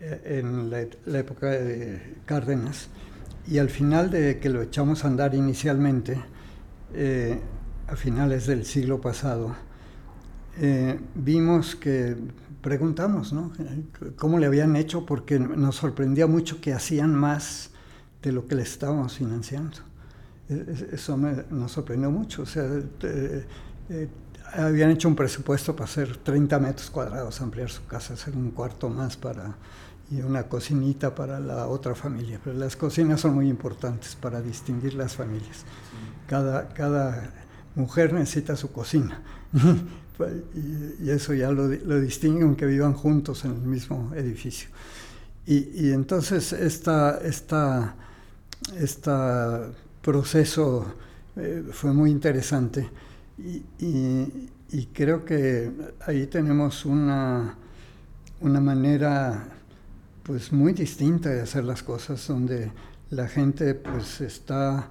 eh, 0.00 0.40
en 0.40 0.70
la, 0.70 1.18
época 1.18 1.48
de 1.50 2.16
Cárdenas 2.24 2.88
y 3.46 3.58
al 3.58 3.68
final 3.68 4.10
de 4.10 4.38
que 4.38 4.48
lo 4.48 4.62
echamos 4.62 5.04
a 5.04 5.08
andar 5.08 5.34
inicialmente, 5.34 6.18
eh, 6.94 7.38
a 7.86 7.96
finales 7.96 8.46
del 8.46 8.64
siglo 8.64 9.00
pasado, 9.00 9.54
vimos 11.14 11.74
que 11.74 12.16
preguntamos, 12.62 13.32
¿no? 13.32 13.52
¿Cómo 14.16 14.38
le 14.38 14.46
habían 14.46 14.76
hecho? 14.76 15.04
Porque 15.04 15.38
nos 15.38 15.74
sorprendía 15.76 16.26
mucho 16.26 16.60
que 16.62 16.72
hacían 16.72 17.14
más 17.14 17.70
de 18.22 18.32
lo 18.32 18.46
que 18.46 18.54
le 18.54 18.62
estábamos 18.62 19.18
financiando. 19.18 19.78
Eso 20.48 21.16
nos 21.16 21.72
sorprendió 21.72 22.10
mucho. 22.10 22.42
O 22.42 22.46
sea, 22.46 22.68
eh, 23.02 24.08
habían 24.52 24.90
hecho 24.90 25.08
un 25.08 25.16
presupuesto 25.16 25.74
para 25.74 25.84
hacer 25.84 26.16
30 26.18 26.58
metros 26.58 26.90
cuadrados, 26.90 27.40
ampliar 27.40 27.70
su 27.70 27.86
casa, 27.86 28.14
hacer 28.14 28.36
un 28.36 28.50
cuarto 28.50 28.88
más 28.88 29.16
para 29.16 29.56
y 30.10 30.20
una 30.20 30.44
cocinita 30.44 31.14
para 31.14 31.40
la 31.40 31.66
otra 31.66 31.94
familia. 31.94 32.40
Pero 32.42 32.56
las 32.56 32.76
cocinas 32.76 33.20
son 33.20 33.34
muy 33.34 33.48
importantes 33.48 34.14
para 34.14 34.42
distinguir 34.42 34.94
las 34.94 35.16
familias. 35.16 35.64
Cada, 36.26 36.68
cada 36.68 37.30
mujer 37.74 38.12
necesita 38.12 38.56
su 38.56 38.70
cocina. 38.70 39.22
y, 41.00 41.10
eso 41.10 41.34
ya 41.34 41.50
lo, 41.50 41.68
lo, 41.68 42.00
distingue 42.00 42.42
aunque 42.42 42.66
vivan 42.66 42.92
juntos 42.92 43.44
en 43.44 43.52
el 43.52 43.62
mismo 43.62 44.12
edificio. 44.14 44.68
Y, 45.46 45.86
y 45.86 45.92
entonces 45.92 46.52
esta, 46.52 47.18
esta, 47.18 47.96
esta 48.78 49.70
proceso 50.04 50.94
eh, 51.36 51.64
fue 51.72 51.92
muy 51.92 52.10
interesante 52.10 52.88
y, 53.38 53.62
y, 53.78 54.50
y, 54.70 54.86
creo 54.92 55.24
que 55.24 55.72
ahí 56.06 56.26
tenemos 56.26 56.84
una, 56.84 57.56
una 58.40 58.60
manera 58.60 59.48
pues 60.22 60.52
muy 60.52 60.72
distinta 60.72 61.30
de 61.30 61.40
hacer 61.40 61.64
las 61.64 61.82
cosas 61.82 62.24
donde 62.28 62.70
la 63.10 63.26
gente 63.26 63.74
pues 63.74 64.20
está 64.20 64.90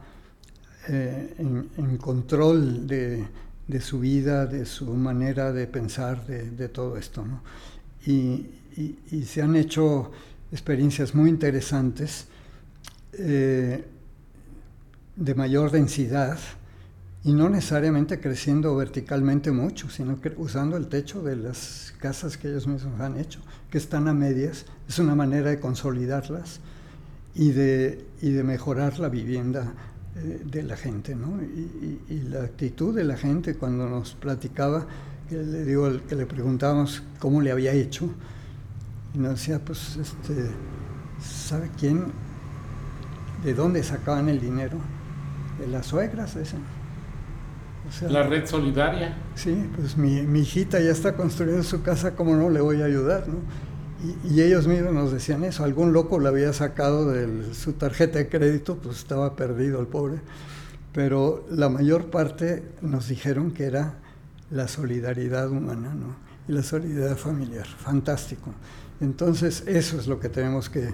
eh, 0.90 1.36
en, 1.38 1.70
en, 1.78 1.98
control 1.98 2.86
de, 2.88 3.26
de 3.68 3.82
su 3.82 4.00
vida, 4.00 4.46
de 4.46 4.66
su 4.66 4.94
manera 4.94 5.54
de 5.54 5.68
pensar, 5.68 6.26
de, 6.26 6.68
todo 6.70 6.98
esto. 6.98 7.26
¿no? 7.26 7.42
Y, 8.06 8.48
se 9.26 9.42
han 9.44 9.56
hecho 9.56 10.12
experiencias 10.52 11.14
muy 11.14 11.30
interesantes 11.30 12.26
eh, 13.14 13.86
de 15.16 15.36
mayor 15.36 15.72
densidad 15.72 16.38
y 17.24 17.34
no 17.34 17.50
necesariamente 17.50 18.20
creciendo 18.20 18.76
verticalmente 18.76 19.52
mucho, 19.52 19.90
sino 19.90 20.20
que 20.20 20.34
usando 20.36 20.76
el 20.76 20.88
techo 20.88 21.24
de 21.24 21.38
las 21.38 21.94
casas 22.00 22.38
que 22.38 22.50
ellos 22.50 22.68
mismos 22.68 23.00
han 23.00 23.18
hecho, 23.18 23.40
que 23.70 23.78
están 23.78 24.10
a 24.10 24.14
medias. 24.14 24.66
Es 24.90 25.00
una 25.00 25.16
manera 25.16 25.50
de 25.50 25.60
consolidarlas 25.60 26.60
y 27.34 27.52
de, 27.52 28.06
y 28.22 28.32
de 28.32 28.44
mejorar 28.44 29.00
la 29.00 29.08
vivienda 29.08 29.74
eh, 30.18 30.42
de 30.44 30.64
la 30.64 30.76
gente, 30.76 31.16
¿no? 31.16 31.42
Y, 31.42 32.24
la 32.30 32.44
actitud 32.44 32.96
de 32.96 33.04
la 33.04 33.16
gente 33.16 33.56
cuando 33.56 33.88
nos 33.88 34.16
platicaba, 34.16 34.86
que 35.30 35.38
le 35.38 35.64
digo, 35.64 35.90
que 36.08 36.16
le 36.16 36.26
preguntábamos 36.26 37.04
cómo 37.20 37.42
le 37.42 37.52
había 37.52 37.72
hecho, 37.72 38.10
y 39.14 39.20
nos 39.20 39.32
decía, 39.40 39.64
pues, 39.64 39.98
este, 39.98 40.50
¿sabe 41.22 41.70
quién? 41.80 42.06
¿De 43.44 43.54
dónde 43.54 43.84
sacaban 43.84 44.30
el 44.30 44.42
dinero? 44.42 44.78
De 45.60 45.68
las 45.68 45.86
suegras, 45.86 46.36
ese. 46.36 46.58
la 48.10 48.24
red 48.24 48.46
solidaria. 48.46 49.18
Sí, 49.36 49.70
pues 49.76 49.98
mi, 49.98 50.22
mi 50.24 50.40
hijita 50.40 50.80
ya 50.80 50.92
está 50.92 51.16
construyendo 51.16 51.64
su 51.64 51.84
casa, 51.84 52.16
¿cómo 52.16 52.36
no 52.36 52.50
le 52.50 52.60
voy 52.62 52.82
a 52.82 52.86
ayudar? 52.86 53.28
¿no? 53.28 53.40
Y, 54.26 54.42
ellos 54.42 54.68
mismos 54.68 54.94
nos 54.94 55.12
decían 55.14 55.44
eso, 55.46 55.64
algún 55.64 55.94
loco 55.94 56.20
le 56.20 56.28
había 56.28 56.52
sacado 56.52 57.10
de 57.10 57.54
su 57.54 57.74
tarjeta 57.74 58.20
de 58.20 58.28
crédito, 58.28 58.78
pues 58.78 58.98
estaba 58.98 59.36
perdido 59.36 59.80
el 59.80 59.88
pobre, 59.88 60.20
pero 60.92 61.46
la 61.50 61.70
mayor 61.70 62.10
parte 62.10 62.64
nos 62.82 63.08
dijeron 63.08 63.52
que 63.52 63.64
era 63.64 63.96
la 64.52 64.68
solidaridad 64.68 65.50
humana 65.50 65.94
¿no? 65.94 66.16
y 66.50 66.52
la 66.52 66.64
solidaridad 66.64 67.16
familiar, 67.16 67.66
fantástico. 67.66 68.52
Entonces 69.00 69.64
eso 69.68 69.98
es 69.98 70.08
lo 70.08 70.20
que 70.20 70.28
tenemos 70.28 70.70
que, 70.70 70.94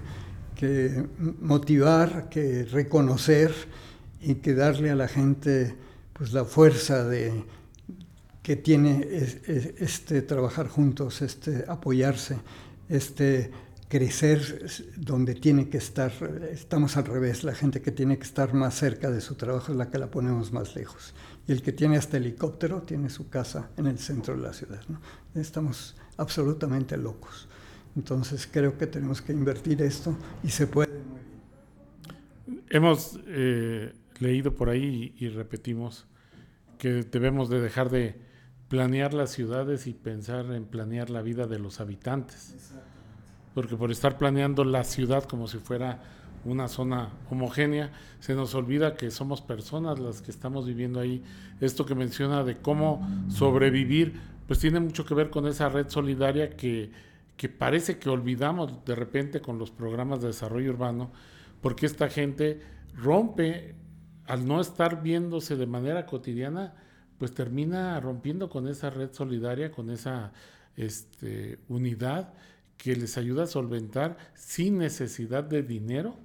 que 0.56 1.08
motivar, 1.42 2.30
que 2.30 2.64
reconocer 2.66 3.52
y 4.22 4.36
que 4.36 4.54
darle 4.54 4.90
a 4.90 4.96
la 4.96 5.08
gente 5.08 5.76
pues 6.14 6.34
la 6.34 6.46
fuerza 6.46 7.04
de 7.04 7.46
que 8.44 8.56
tiene 8.56 9.08
este 9.12 10.22
trabajar 10.22 10.68
juntos, 10.68 11.22
este 11.22 11.66
apoyarse 11.68 12.38
este, 12.90 13.52
crecer 13.88 14.66
donde 14.98 15.36
tiene 15.36 15.70
que 15.70 15.78
estar, 15.78 16.12
estamos 16.52 16.98
al 16.98 17.06
revés, 17.06 17.44
la 17.44 17.56
gente 17.56 17.82
que 17.82 17.92
tiene 17.92 18.18
que 18.18 18.24
estar 18.24 18.54
más 18.54 18.76
cerca 18.76 19.10
de 19.10 19.22
su 19.22 19.36
trabajo 19.36 19.72
es 19.72 19.78
la 19.78 19.90
que 19.90 19.98
la 19.98 20.12
ponemos 20.12 20.52
más 20.52 20.76
lejos. 20.76 21.14
Y 21.48 21.52
el 21.52 21.62
que 21.62 21.72
tiene 21.72 21.98
hasta 21.98 22.18
helicóptero 22.18 22.84
tiene 22.84 23.10
su 23.10 23.30
casa 23.30 23.70
en 23.78 23.88
el 23.88 23.98
centro 23.98 24.36
de 24.36 24.42
la 24.42 24.54
ciudad. 24.54 24.82
¿no? 24.88 25.00
Estamos 25.40 25.96
absolutamente 26.18 26.98
locos. 26.98 27.48
Entonces 27.96 28.48
creo 28.52 28.78
que 28.78 28.86
tenemos 28.86 29.22
que 29.22 29.32
invertir 29.32 29.82
esto 29.82 30.16
y 30.44 30.50
se 30.50 30.68
puede. 30.68 30.90
Hemos 32.70 33.20
eh, 33.26 33.92
leído 34.20 34.54
por 34.54 34.70
ahí 34.70 35.16
y, 35.18 35.26
y 35.26 35.30
repetimos 35.30 36.06
que 36.78 37.04
debemos 37.04 37.50
de 37.50 37.62
dejar 37.62 37.90
de 37.90 38.16
planear 38.70 39.14
las 39.14 39.32
ciudades 39.32 39.88
y 39.88 39.94
pensar 39.94 40.46
en 40.54 40.66
planear 40.66 41.10
la 41.10 41.22
vida 41.22 41.48
de 41.48 41.60
los 41.60 41.82
habitantes. 41.82 42.74
Porque 43.54 43.76
por 43.76 43.92
estar 43.92 44.18
planeando 44.18 44.64
la 44.64 44.84
ciudad 44.84 45.24
como 45.24 45.48
si 45.48 45.58
fuera 45.58 46.02
una 46.46 46.68
zona 46.68 47.10
homogénea, 47.30 47.92
se 48.20 48.36
nos 48.36 48.56
olvida 48.56 48.96
que 48.96 49.12
somos 49.12 49.42
personas 49.42 50.00
las 50.00 50.22
que 50.22 50.32
estamos 50.32 50.66
viviendo 50.66 51.00
ahí. 51.00 51.24
Esto 51.60 51.86
que 51.86 51.96
menciona 51.96 52.44
de 52.44 52.58
cómo 52.58 53.06
sobrevivir, 53.30 54.20
pues 54.48 54.60
tiene 54.60 54.80
mucho 54.80 55.06
que 55.06 55.16
ver 55.16 55.30
con 55.30 55.48
esa 55.48 55.68
red 55.68 55.90
solidaria 55.90 56.52
que, 56.52 56.92
que 57.36 57.50
parece 57.50 57.98
que 57.98 58.10
olvidamos 58.10 58.86
de 58.86 58.96
repente 58.96 59.42
con 59.42 59.58
los 59.58 59.72
programas 59.72 60.22
de 60.22 60.28
desarrollo 60.28 60.72
urbano, 60.72 61.12
porque 61.60 61.86
esta 61.88 62.08
gente 62.08 62.62
rompe 62.96 63.76
al 64.30 64.48
no 64.48 64.62
estar 64.62 65.02
viéndose 65.02 65.56
de 65.56 65.66
manera 65.66 66.06
cotidiana, 66.06 66.76
pues 67.18 67.34
termina 67.34 68.00
rompiendo 68.00 68.48
con 68.48 68.68
esa 68.68 68.92
red 68.92 69.10
solidaria, 69.12 69.72
con 69.72 69.90
esa 69.90 70.32
este, 70.78 71.60
unidad 71.68 72.34
que 72.78 72.96
les 72.96 73.18
ayuda 73.18 73.44
a 73.44 73.48
solventar 73.48 74.18
sin 74.36 74.78
necesidad 74.78 75.44
de 75.44 75.64
dinero 75.64 76.16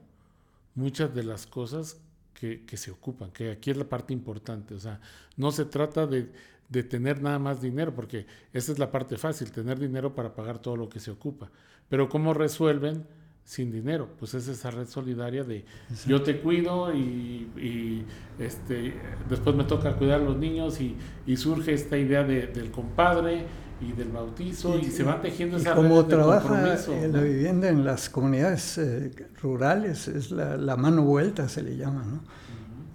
muchas 0.75 1.15
de 1.15 1.25
las 1.25 1.47
cosas 1.47 1.99
que, 2.35 2.77
se 2.77 2.91
ocupan, 2.91 3.31
que 3.31 3.53
aquí 3.53 3.71
es 3.71 3.77
la 3.79 3.89
parte 3.89 4.13
importante. 4.13 4.75
O 4.75 4.79
sea, 4.79 5.01
no 5.39 5.51
se 5.51 5.65
trata 5.65 6.07
de, 6.07 6.31
de, 6.69 6.83
tener 6.83 7.23
nada 7.23 7.39
más 7.39 7.63
dinero, 7.63 7.95
porque 7.95 8.27
esa 8.53 8.71
es 8.71 8.79
la 8.79 8.91
parte 8.91 9.17
fácil, 9.17 9.51
tener 9.51 9.79
dinero 9.79 10.15
para 10.15 10.35
pagar 10.35 10.59
todo 10.59 10.77
lo 10.77 10.91
que 10.91 11.01
se 11.01 11.11
ocupa. 11.11 11.51
Pero 11.89 12.11
cómo 12.11 12.35
resuelven 12.35 13.07
sin 13.45 13.71
dinero. 13.71 14.09
Pues 14.19 14.35
es 14.35 14.49
esa 14.49 14.71
red 14.71 14.87
solidaria 14.87 15.45
de 15.45 15.65
yo 16.07 16.23
te 16.23 16.41
cuido 16.41 16.95
y, 16.95 18.05
este, 18.39 18.95
después 19.29 19.55
me 19.55 19.65
toca 19.65 19.95
cuidar 19.97 20.21
a 20.21 20.25
los 20.25 20.37
niños 20.37 20.81
y, 20.81 20.97
surge 21.37 21.75
esta 21.75 21.99
idea 21.99 22.25
del 22.25 22.71
compadre 22.71 23.47
y 23.81 23.93
del 23.93 24.09
bautizo 24.09 24.79
y, 24.79 24.85
se 24.85 25.03
van 25.03 25.21
tejiendo 25.21 25.57
esa 25.57 25.75
como 25.75 26.05
trabaja 26.07 26.77
en 26.89 27.13
la 27.13 27.21
vivienda 27.21 27.69
en 27.69 27.85
las 27.85 28.09
comunidades 28.09 28.79
eh, 28.79 29.11
rurales 29.43 30.07
es 30.07 30.31
la, 30.31 30.77
mano 30.77 31.03
vuelta 31.03 31.49
se 31.49 31.63
le 31.63 31.77
llama 31.77 32.05
no 32.05 32.21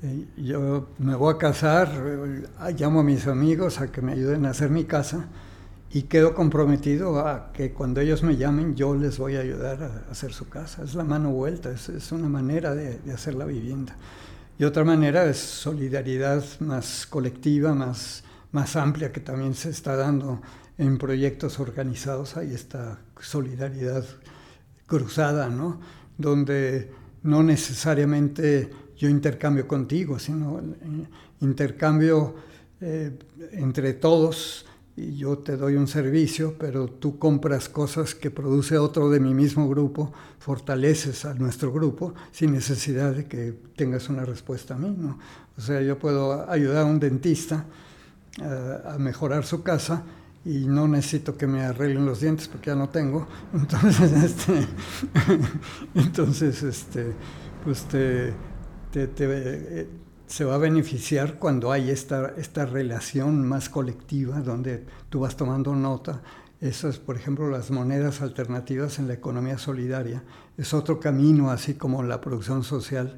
eh, 0.02 0.26
yo 0.38 0.88
me 0.98 1.16
voy 1.16 1.34
a 1.34 1.38
casar 1.38 1.92
eh, 1.94 2.74
llamo 2.78 3.02
a 3.02 3.04
mis 3.04 3.28
amigos 3.28 3.82
a 3.82 3.92
que 3.92 4.02
me 4.02 4.14
ayuden 4.14 4.46
a 4.46 4.52
hacer 4.52 4.70
mi 4.70 4.86
casa 4.86 5.28
y 5.92 6.04
quedo 6.04 6.36
comprometido 6.36 7.20
a 7.20 7.52
que 7.52 7.74
cuando 7.74 8.00
ellos 8.00 8.22
me 8.22 8.38
llamen 8.38 8.76
yo 8.76 8.96
les 8.96 9.18
voy 9.18 9.36
a 9.36 9.40
ayudar 9.40 9.84
a 9.84 10.12
hacer 10.12 10.34
su 10.34 10.48
casa. 10.48 10.84
Es 10.84 10.94
la 10.94 11.04
mano 11.04 11.32
vuelta, 11.32 11.72
es, 11.72 12.12
una 12.12 12.30
manera 12.30 12.76
de, 12.76 13.00
hacer 13.12 13.34
la 13.34 13.46
vivienda. 13.46 13.96
Y 14.60 14.66
otra 14.66 14.84
manera 14.84 15.26
es 15.26 15.38
solidaridad 15.38 16.44
más 16.60 17.08
colectiva, 17.08 17.74
más, 17.74 18.24
más 18.52 18.76
amplia 18.76 19.12
que 19.12 19.22
también 19.22 19.56
se 19.56 19.70
está 19.70 19.96
dando 19.96 20.42
en 20.78 20.98
proyectos 20.98 21.60
organizados. 21.60 22.38
Hay 22.38 22.54
esta 22.54 23.00
solidaridad 23.20 24.06
cruzada, 24.86 25.50
¿no? 25.50 25.80
Donde 26.18 26.92
no 27.24 27.42
necesariamente 27.42 28.70
yo 28.96 29.10
intercambio 29.10 29.68
contigo, 29.68 30.20
sino 30.20 30.60
eh, 30.60 31.08
intercambio 31.40 32.36
eh, 32.82 33.18
entre 33.54 33.94
todos 33.94 34.66
y 35.00 35.16
yo 35.16 35.38
te 35.38 35.56
doy 35.56 35.76
un 35.76 35.88
servicio, 35.88 36.56
pero 36.60 36.88
tú 36.88 37.18
compras 37.18 37.70
cosas 37.70 38.14
que 38.14 38.30
produce 38.30 38.78
otro 38.78 39.10
de 39.10 39.22
mi 39.22 39.34
mismo 39.34 39.70
grupo, 39.70 40.12
fortaleces 40.40 41.24
a 41.24 41.34
nuestro 41.36 41.72
grupo 41.72 42.14
sin 42.32 42.52
necesidad 42.52 43.14
de 43.14 43.26
que 43.26 43.54
tengas 43.78 44.10
una 44.10 44.26
respuesta 44.26 44.76
a 44.76 44.78
mí. 44.78 44.94
¿no? 44.98 45.18
O 45.58 45.62
sea, 45.62 45.82
yo 45.82 45.98
puedo 45.98 46.50
ayudar 46.50 46.84
a 46.84 46.86
un 46.86 47.00
dentista 47.00 47.66
eh, 48.42 48.78
a 48.86 48.98
mejorar 48.98 49.46
su 49.46 49.64
casa 49.64 50.04
y 50.44 50.66
no 50.66 50.88
necesito 50.88 51.38
que 51.38 51.48
me 51.48 51.62
arreglen 51.62 52.06
los 52.06 52.20
dientes 52.20 52.50
porque 52.50 52.72
ya 52.72 52.76
no 52.76 52.90
tengo. 52.90 53.26
Entonces, 53.54 54.12
este, 54.12 54.68
entonces, 55.96 56.64
este, 56.64 57.14
pues 57.64 57.84
te, 57.86 58.34
te, 58.92 59.08
te 59.08 59.26
eh, 59.30 59.90
se 60.30 60.46
va 60.46 60.56
a 60.56 60.60
beneficiar 60.60 61.40
cuando 61.40 61.72
hay 61.72 61.90
esta, 61.90 62.34
esta 62.38 62.68
relación 62.68 63.48
más 63.48 63.68
colectiva 63.68 64.42
donde 64.42 64.86
tú 65.10 65.22
vas 65.22 65.36
tomando 65.36 65.76
nota. 65.76 66.22
Eso 66.62 66.88
es, 66.88 67.00
por 67.00 67.16
ejemplo, 67.16 67.50
las 67.50 67.72
monedas 67.72 68.22
alternativas 68.22 69.00
en 69.00 69.08
la 69.08 69.16
economía 69.16 69.58
solidaria. 69.58 70.22
Es 70.56 70.76
otro 70.76 71.00
camino, 71.00 71.50
así 71.50 71.74
como 71.74 72.04
la 72.04 72.22
producción 72.22 72.64
social, 72.64 73.18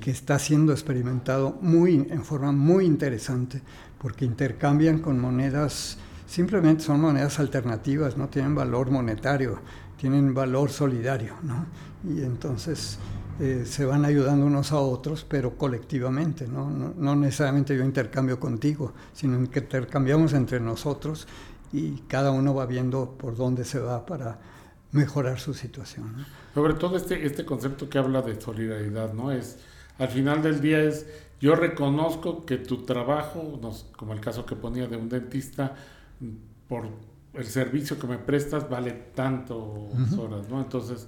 que 0.00 0.12
está 0.12 0.38
siendo 0.38 0.72
experimentado 0.72 1.58
muy, 1.60 2.06
en 2.08 2.24
forma 2.24 2.52
muy 2.52 2.84
interesante, 2.84 3.60
porque 3.98 4.24
intercambian 4.24 5.00
con 5.00 5.18
monedas, 5.18 5.98
simplemente 6.28 6.84
son 6.84 7.00
monedas 7.00 7.40
alternativas, 7.40 8.16
no 8.16 8.28
tienen 8.28 8.54
valor 8.54 8.92
monetario, 8.92 9.58
tienen 9.96 10.34
valor 10.34 10.70
solidario. 10.70 11.34
¿no? 11.42 11.66
Y 12.08 12.22
entonces 12.22 13.00
eh, 13.40 13.64
se 13.64 13.84
van 13.84 14.04
ayudando 14.04 14.46
unos 14.46 14.72
a 14.72 14.78
otros, 14.78 15.24
pero 15.28 15.56
colectivamente, 15.56 16.48
¿no? 16.48 16.70
No, 16.70 17.14
necesariamente 17.14 17.76
yo 17.76 17.84
intercambio 17.84 18.40
contigo, 18.40 18.92
sino 19.12 19.48
que 19.50 19.60
intercambiamos 19.60 20.32
entre 20.32 20.58
nosotros 20.58 21.28
y 21.72 21.98
cada 22.08 22.32
uno 22.32 22.54
va 22.54 22.66
viendo 22.66 23.16
por 23.16 23.36
dónde 23.36 23.64
se 23.64 23.78
va 23.78 24.06
para 24.06 24.38
mejorar 24.90 25.38
su 25.38 25.54
situación. 25.54 26.26
Sobre 26.54 26.74
todo 26.74 26.96
este, 26.96 27.24
este 27.24 27.44
concepto 27.44 27.88
que 27.88 27.98
habla 27.98 28.22
de 28.22 28.40
solidaridad, 28.40 29.12
¿no? 29.12 29.30
Es, 29.30 29.58
al 29.98 30.08
final 30.08 30.42
del 30.42 30.60
día 30.60 30.82
es, 30.82 31.06
yo 31.40 31.54
reconozco 31.54 32.44
que 32.44 32.56
tu 32.56 32.84
trabajo, 32.84 33.60
como 33.96 34.14
el 34.14 34.20
caso 34.20 34.46
que 34.46 34.56
ponía 34.56 34.88
de 34.88 34.96
un 34.96 35.08
dentista, 35.08 35.76
por 36.68 36.88
el 37.34 37.46
servicio 37.46 37.98
que 37.98 38.06
me 38.08 38.18
prestas 38.18 38.68
vale 38.68 38.92
tanto 39.14 39.56
horas, 40.18 40.48
¿no? 40.48 40.60
Entonces, 40.60 41.06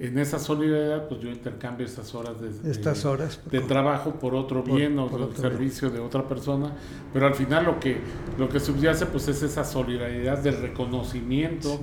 en 0.00 0.18
esa 0.18 0.38
solidaridad, 0.38 1.08
pues 1.08 1.20
yo 1.20 1.28
intercambio 1.28 1.84
estas 1.84 2.14
horas 2.14 2.40
de, 2.40 2.70
Estas 2.70 3.04
horas, 3.04 3.38
de 3.50 3.60
trabajo 3.60 4.12
por 4.14 4.34
otro 4.34 4.62
bien 4.62 4.98
o 4.98 5.08
por 5.08 5.36
servicio 5.36 5.90
de 5.90 6.00
otra 6.00 6.26
persona, 6.26 6.72
pero 7.12 7.26
al 7.26 7.34
final 7.34 7.66
lo 7.66 7.78
que, 7.78 7.98
lo 8.38 8.48
que 8.48 8.60
subyace 8.60 9.04
pues 9.04 9.28
es 9.28 9.42
esa 9.42 9.62
solidaridad 9.62 10.38
del 10.38 10.56
reconocimiento 10.62 11.78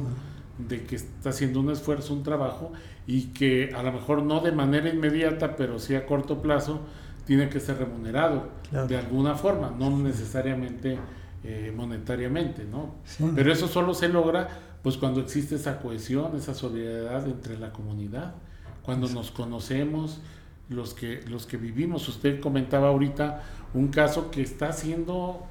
de 0.57 0.83
que 0.83 0.95
está 0.95 1.29
haciendo 1.29 1.59
un 1.59 1.69
esfuerzo, 1.69 2.15
un 2.15 2.23
trabajo 2.23 2.71
y 3.05 3.27
que 3.27 3.69
a 3.75 3.83
lo 3.83 3.91
mejor 3.91 4.23
no 4.23 4.39
de 4.39 4.51
manera 4.51 4.89
inmediata, 4.89 5.55
pero 5.55 5.77
sí 5.77 5.93
a 5.93 6.07
corto 6.07 6.41
plazo, 6.41 6.81
tiene 7.25 7.49
que 7.49 7.59
ser 7.59 7.77
remunerado 7.77 8.47
de 8.87 8.97
alguna 8.97 9.35
forma, 9.35 9.71
no 9.77 9.95
necesariamente 9.95 10.97
eh, 11.43 11.71
monetariamente, 11.75 12.65
¿no? 12.65 12.95
Pero 13.35 13.51
eso 13.51 13.67
solo 13.67 13.93
se 13.93 14.09
logra 14.09 14.76
pues 14.87 14.95
cuando 14.95 15.19
existe 15.19 15.55
esa 15.55 15.81
cohesión, 15.81 16.37
esa 16.37 16.53
solidaridad 16.53 17.27
entre 17.27 17.59
la 17.59 17.73
comunidad, 17.73 18.35
cuando 18.83 19.09
nos 19.09 19.31
conocemos, 19.31 20.21
los 20.69 20.93
que, 20.93 21.23
los 21.27 21.45
que 21.45 21.57
vivimos. 21.57 22.07
Usted 22.07 22.39
comentaba 22.39 22.87
ahorita 22.87 23.43
un 23.73 23.89
caso 23.89 24.31
que 24.31 24.41
está 24.41 24.71
siendo, 24.71 25.45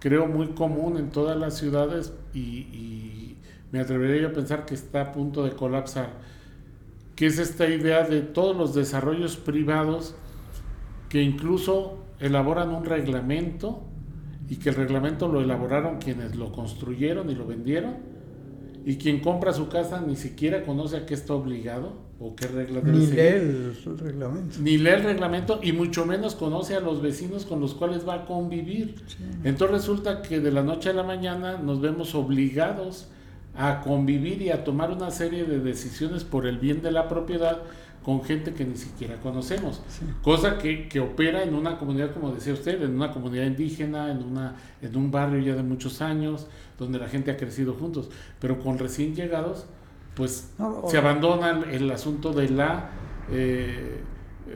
creo, 0.00 0.26
muy 0.26 0.48
común 0.48 0.96
en 0.96 1.10
todas 1.10 1.38
las 1.38 1.56
ciudades 1.56 2.12
y, 2.34 2.40
y 2.40 3.36
me 3.70 3.78
atrevería 3.78 4.26
a 4.26 4.32
pensar 4.32 4.66
que 4.66 4.74
está 4.74 5.02
a 5.02 5.12
punto 5.12 5.44
de 5.44 5.52
colapsar, 5.52 6.14
que 7.14 7.26
es 7.26 7.38
esta 7.38 7.68
idea 7.68 8.02
de 8.02 8.22
todos 8.22 8.56
los 8.56 8.74
desarrollos 8.74 9.36
privados 9.36 10.16
que 11.08 11.22
incluso 11.22 11.98
elaboran 12.18 12.70
un 12.70 12.84
reglamento 12.84 13.84
y 14.48 14.56
que 14.56 14.70
el 14.70 14.74
reglamento 14.74 15.28
lo 15.28 15.40
elaboraron 15.40 16.00
quienes 16.00 16.34
lo 16.34 16.50
construyeron 16.50 17.30
y 17.30 17.36
lo 17.36 17.46
vendieron 17.46 18.10
y 18.84 18.96
quien 18.96 19.20
compra 19.20 19.52
su 19.52 19.68
casa 19.68 20.00
ni 20.00 20.16
siquiera 20.16 20.62
conoce 20.64 20.96
a 20.96 21.06
qué 21.06 21.14
está 21.14 21.34
obligado 21.34 21.92
o 22.18 22.34
qué 22.36 22.46
reglas 22.46 22.84
debe 22.84 22.98
Ni 22.98 23.06
lee 23.06 23.20
el 23.20 23.98
reglamento. 23.98 24.56
Ni 24.60 24.78
lee 24.78 24.90
el 24.90 25.02
reglamento 25.02 25.60
y 25.62 25.72
mucho 25.72 26.06
menos 26.06 26.34
conoce 26.34 26.74
a 26.74 26.80
los 26.80 27.02
vecinos 27.02 27.44
con 27.44 27.60
los 27.60 27.74
cuales 27.74 28.06
va 28.06 28.14
a 28.14 28.24
convivir. 28.26 28.94
Entonces 29.44 29.76
resulta 29.76 30.22
que 30.22 30.40
de 30.40 30.52
la 30.52 30.62
noche 30.62 30.90
a 30.90 30.92
la 30.92 31.02
mañana 31.02 31.58
nos 31.58 31.80
vemos 31.80 32.14
obligados 32.14 33.08
a 33.54 33.80
convivir 33.80 34.40
y 34.42 34.50
a 34.50 34.64
tomar 34.64 34.90
una 34.90 35.10
serie 35.10 35.44
de 35.44 35.58
decisiones 35.58 36.24
por 36.24 36.46
el 36.46 36.58
bien 36.58 36.80
de 36.80 36.90
la 36.90 37.08
propiedad 37.08 37.58
con 38.04 38.22
gente 38.24 38.52
que 38.52 38.64
ni 38.64 38.76
siquiera 38.76 39.16
conocemos. 39.20 39.80
Cosa 40.22 40.58
que, 40.58 40.88
que, 40.88 41.00
opera 41.00 41.42
en 41.42 41.54
una 41.54 41.78
comunidad, 41.78 42.12
como 42.12 42.32
decía 42.32 42.52
usted, 42.52 42.82
en 42.82 42.94
una 42.94 43.12
comunidad 43.12 43.44
indígena, 43.44 44.10
en, 44.10 44.22
una, 44.22 44.56
en 44.80 44.96
un 44.96 45.10
barrio 45.10 45.40
ya 45.40 45.54
de 45.54 45.62
muchos 45.62 46.02
años, 46.02 46.46
donde 46.78 46.98
la 46.98 47.08
gente 47.08 47.30
ha 47.30 47.36
crecido 47.36 47.74
juntos. 47.74 48.10
Pero 48.40 48.58
con 48.58 48.78
recién 48.78 49.14
llegados, 49.14 49.66
pues 50.14 50.52
se 50.88 50.98
abandona 50.98 51.64
el, 51.70 51.90
asunto 51.90 52.32
de 52.32 52.48
la 52.50 52.90
eh, 53.30 54.02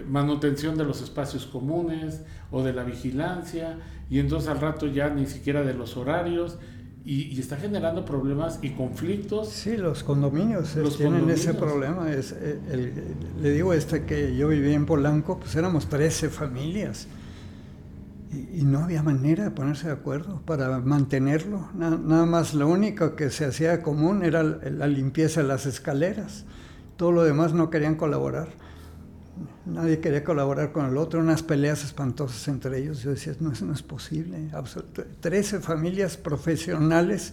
manutención 0.08 0.76
de 0.76 0.84
los 0.84 1.00
espacios 1.00 1.46
comunes 1.46 2.22
o 2.50 2.62
de 2.62 2.72
la 2.72 2.82
vigilancia, 2.84 3.78
y 4.10 4.18
entonces 4.18 4.48
al 4.48 4.60
rato 4.60 4.86
ya 4.86 5.08
ni 5.08 5.26
siquiera 5.26 5.62
de 5.62 5.74
los 5.74 5.96
horarios 5.96 6.58
y, 7.06 7.38
está 7.38 7.56
generando 7.56 8.04
problemas 8.04 8.58
y 8.62 8.70
conflictos. 8.70 9.50
Sí, 9.50 9.76
los 9.76 10.02
condominios 10.02 10.76
tienen 10.96 11.30
ese 11.30 11.54
problema. 11.54 12.10
Es, 12.10 12.32
eh, 12.32 13.14
le 13.40 13.50
digo 13.50 13.72
este 13.72 14.04
que 14.04 14.36
yo 14.36 14.48
vivía 14.48 14.74
en 14.74 14.86
Polanco, 14.86 15.38
pues 15.38 15.54
éramos 15.54 15.88
13 15.88 16.30
familias 16.30 17.06
y, 18.32 18.64
no 18.64 18.80
había 18.80 19.04
manera 19.04 19.44
de 19.44 19.50
ponerse 19.52 19.86
de 19.86 19.92
acuerdo 19.92 20.42
para 20.44 20.80
mantenerlo. 20.80 21.68
nada 21.74 22.26
más 22.26 22.54
lo 22.54 22.66
único 22.66 23.14
que 23.14 23.30
se 23.30 23.44
hacía 23.44 23.82
común 23.82 24.24
era 24.24 24.42
la 24.42 24.88
limpieza 24.88 25.42
de 25.42 25.46
las 25.46 25.64
escaleras. 25.64 26.44
Todo 26.96 27.12
lo 27.12 27.22
demás 27.22 27.52
no 27.52 27.70
querían 27.70 27.94
colaborar 27.94 28.48
nadie 29.66 29.98
quería 30.00 30.24
colaborar 30.24 30.72
con 30.72 30.86
el 30.86 30.96
otro, 30.96 31.20
unas 31.20 31.42
peleas 31.42 31.84
espantosas 31.84 32.46
entre 32.48 32.78
ellos. 32.78 33.02
Yo 33.02 33.10
decía, 33.10 33.34
no, 33.40 33.52
eso 33.52 33.64
no 33.66 33.74
es 33.74 33.82
posible. 33.82 34.50
Trece 35.20 35.60
familias 35.60 36.16
profesionales 36.16 37.32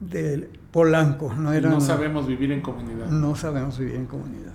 de 0.00 0.50
Polanco. 0.70 1.32
No, 1.32 1.52
eran, 1.52 1.72
no 1.72 1.80
sabemos 1.80 2.26
vivir 2.26 2.52
en 2.52 2.60
comunidad. 2.60 3.06
No 3.06 3.36
sabemos 3.36 3.78
vivir 3.78 3.94
en 3.94 4.06
comunidades. 4.06 4.52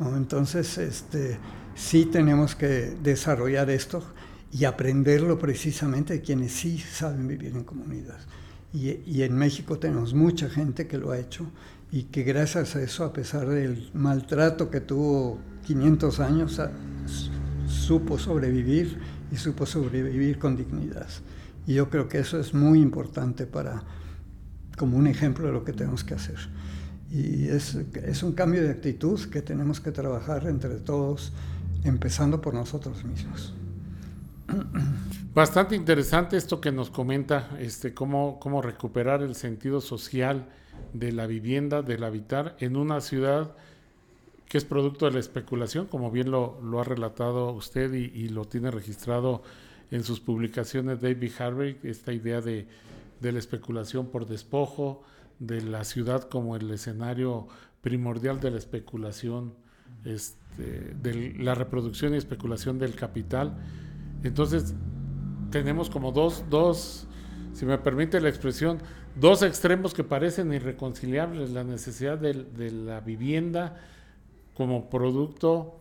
entonces, 0.00 0.76
este, 0.78 1.38
sí 1.74 2.06
tenemos 2.06 2.54
que 2.54 2.96
desarrollar 3.02 3.70
esto 3.70 4.02
y 4.52 4.64
aprenderlo 4.64 5.38
precisamente 5.38 6.14
de 6.14 6.20
quienes 6.22 6.52
sí 6.52 6.78
saben 6.78 7.28
vivir 7.28 7.54
en 7.54 7.64
comunidad. 7.64 8.18
Y, 8.72 9.00
y 9.06 9.22
en 9.22 9.36
México 9.36 9.78
tenemos 9.78 10.12
mucha 10.12 10.50
gente 10.50 10.86
que 10.86 10.98
lo 10.98 11.12
ha 11.12 11.18
hecho 11.18 11.46
y 11.92 12.04
que 12.04 12.24
gracias 12.24 12.74
a 12.76 12.82
eso, 12.82 13.04
a 13.04 13.12
pesar 13.12 13.48
del 13.48 13.90
maltrato 13.94 14.70
que 14.70 14.80
tuvo 14.80 15.38
500 15.66 16.20
años 16.20 16.60
supo 17.66 18.18
sobrevivir 18.18 18.98
y 19.32 19.36
supo 19.36 19.66
sobrevivir 19.66 20.38
con 20.38 20.56
dignidad. 20.56 21.08
Y 21.66 21.74
yo 21.74 21.90
creo 21.90 22.08
que 22.08 22.18
eso 22.18 22.38
es 22.38 22.54
muy 22.54 22.80
importante 22.80 23.46
para, 23.46 23.82
como 24.78 24.96
un 24.96 25.08
ejemplo 25.08 25.48
de 25.48 25.52
lo 25.52 25.64
que 25.64 25.72
tenemos 25.72 26.04
que 26.04 26.14
hacer. 26.14 26.38
Y 27.10 27.48
es, 27.48 27.74
es 27.74 28.22
un 28.22 28.32
cambio 28.32 28.62
de 28.62 28.70
actitud 28.70 29.20
que 29.28 29.42
tenemos 29.42 29.80
que 29.80 29.90
trabajar 29.90 30.46
entre 30.46 30.76
todos, 30.76 31.32
empezando 31.82 32.40
por 32.40 32.54
nosotros 32.54 33.04
mismos. 33.04 33.52
Bastante 35.34 35.74
interesante 35.74 36.36
esto 36.36 36.60
que 36.60 36.70
nos 36.70 36.90
comenta, 36.90 37.50
este, 37.58 37.92
cómo, 37.92 38.38
cómo 38.38 38.62
recuperar 38.62 39.22
el 39.22 39.34
sentido 39.34 39.80
social 39.80 40.46
de 40.92 41.12
la 41.12 41.26
vivienda, 41.26 41.82
del 41.82 42.04
habitar 42.04 42.56
en 42.60 42.76
una 42.76 43.00
ciudad 43.00 43.54
que 44.48 44.58
es 44.58 44.64
producto 44.64 45.06
de 45.06 45.12
la 45.12 45.18
especulación, 45.18 45.86
como 45.86 46.10
bien 46.10 46.30
lo, 46.30 46.80
ha 46.80 46.84
relatado 46.84 47.52
usted 47.52 47.92
y, 47.92 48.28
lo 48.28 48.44
tiene 48.44 48.70
registrado 48.70 49.42
en 49.90 50.04
sus 50.04 50.20
publicaciones 50.20 51.00
David 51.00 51.32
Harvey, 51.38 51.78
esta 51.82 52.12
idea 52.12 52.40
de, 52.40 52.66
la 53.20 53.38
especulación 53.38 54.06
por 54.06 54.26
despojo, 54.26 55.02
de 55.40 55.62
la 55.62 55.84
ciudad 55.84 56.28
como 56.28 56.56
el 56.56 56.70
escenario 56.70 57.48
primordial 57.80 58.40
de 58.40 58.52
la 58.52 58.58
especulación, 58.58 59.52
este, 60.04 60.94
de 61.02 61.34
la 61.38 61.54
reproducción 61.54 62.14
y 62.14 62.16
especulación 62.16 62.78
del 62.78 62.94
capital. 62.94 63.56
Entonces, 64.22 64.74
tenemos 65.50 65.90
como 65.90 66.12
dos, 66.12 66.44
dos, 66.48 67.06
si 67.52 67.66
me 67.66 67.78
permite 67.78 68.20
la 68.20 68.28
expresión, 68.28 68.78
dos 69.18 69.42
extremos 69.42 69.92
que 69.92 70.04
parecen 70.04 70.52
irreconciliables, 70.52 71.50
la 71.50 71.64
necesidad 71.64 72.16
de 72.16 72.70
la 72.70 73.00
vivienda 73.00 73.76
como 74.56 74.88
producto 74.88 75.76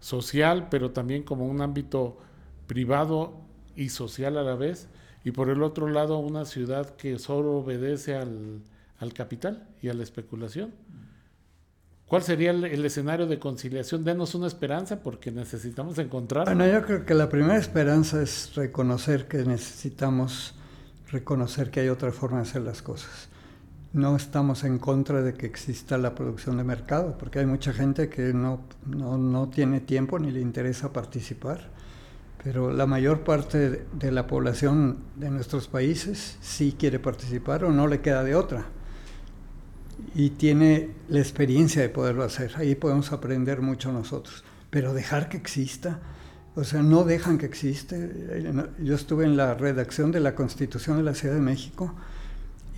social, 0.00 0.68
pero 0.70 0.90
también 0.90 1.22
como 1.22 1.46
un 1.46 1.60
ámbito 1.60 2.18
privado 2.66 3.40
y 3.74 3.88
social 3.88 4.36
a 4.36 4.42
la 4.42 4.54
vez, 4.54 4.88
y 5.24 5.30
por 5.30 5.50
el 5.50 5.62
otro 5.62 5.88
lado 5.88 6.18
una 6.18 6.44
ciudad 6.44 6.96
que 6.96 7.18
solo 7.18 7.58
obedece 7.58 8.14
al, 8.14 8.60
al 8.98 9.12
capital 9.12 9.66
y 9.82 9.88
a 9.88 9.94
la 9.94 10.02
especulación. 10.02 10.72
¿Cuál 12.08 12.22
sería 12.22 12.52
el, 12.52 12.84
escenario 12.84 13.26
de 13.26 13.38
conciliación? 13.38 14.02
Denos 14.02 14.34
una 14.34 14.46
esperanza 14.46 15.02
porque 15.02 15.30
necesitamos 15.30 15.98
encontrar. 15.98 16.46
Bueno, 16.46 16.66
yo 16.66 16.82
creo 16.82 17.04
que 17.04 17.12
la 17.12 17.28
primera 17.28 17.58
esperanza 17.58 18.22
es 18.22 18.54
reconocer 18.54 19.28
que 19.28 19.38
necesitamos 19.38 20.54
reconocer 21.10 21.70
que 21.70 21.80
hay 21.80 21.88
otra 21.90 22.10
forma 22.10 22.38
de 22.38 22.42
hacer 22.44 22.62
las 22.62 22.80
cosas. 22.80 23.27
No 23.92 24.16
estamos 24.16 24.64
en 24.64 24.78
contra 24.78 25.22
de 25.22 25.34
que 25.34 25.46
exista 25.46 25.96
la 25.96 26.14
producción 26.14 26.58
de 26.58 26.64
mercado, 26.64 27.16
porque 27.18 27.38
hay 27.38 27.46
mucha 27.46 27.72
gente 27.72 28.08
que 28.08 28.34
no, 28.34 28.60
no, 28.86 29.16
no 29.16 29.48
tiene 29.48 29.80
tiempo 29.80 30.18
ni 30.18 30.30
le 30.30 30.40
interesa 30.40 30.92
participar, 30.92 31.70
pero 32.44 32.72
la 32.72 32.86
mayor 32.86 33.24
parte 33.24 33.86
de 33.92 34.12
la 34.12 34.26
población 34.26 34.98
de 35.16 35.30
nuestros 35.30 35.68
países 35.68 36.36
sí 36.40 36.76
quiere 36.78 36.98
participar 36.98 37.64
o 37.64 37.72
no 37.72 37.86
le 37.86 38.00
queda 38.00 38.22
de 38.24 38.34
otra 38.34 38.66
y 40.14 40.30
tiene 40.30 40.90
la 41.08 41.18
experiencia 41.18 41.82
de 41.82 41.88
poderlo 41.88 42.24
hacer. 42.24 42.52
Ahí 42.56 42.74
podemos 42.74 43.12
aprender 43.12 43.60
mucho 43.60 43.92
nosotros. 43.92 44.44
Pero 44.70 44.92
dejar 44.92 45.28
que 45.28 45.36
exista, 45.36 46.00
o 46.54 46.64
sea, 46.64 46.82
no 46.82 47.04
dejan 47.04 47.38
que 47.38 47.46
existe. 47.46 48.54
Yo 48.82 48.94
estuve 48.94 49.24
en 49.24 49.36
la 49.36 49.54
redacción 49.54 50.12
de 50.12 50.20
la 50.20 50.34
Constitución 50.34 50.98
de 50.98 51.02
la 51.02 51.14
Ciudad 51.14 51.34
de 51.34 51.40
México 51.40 51.94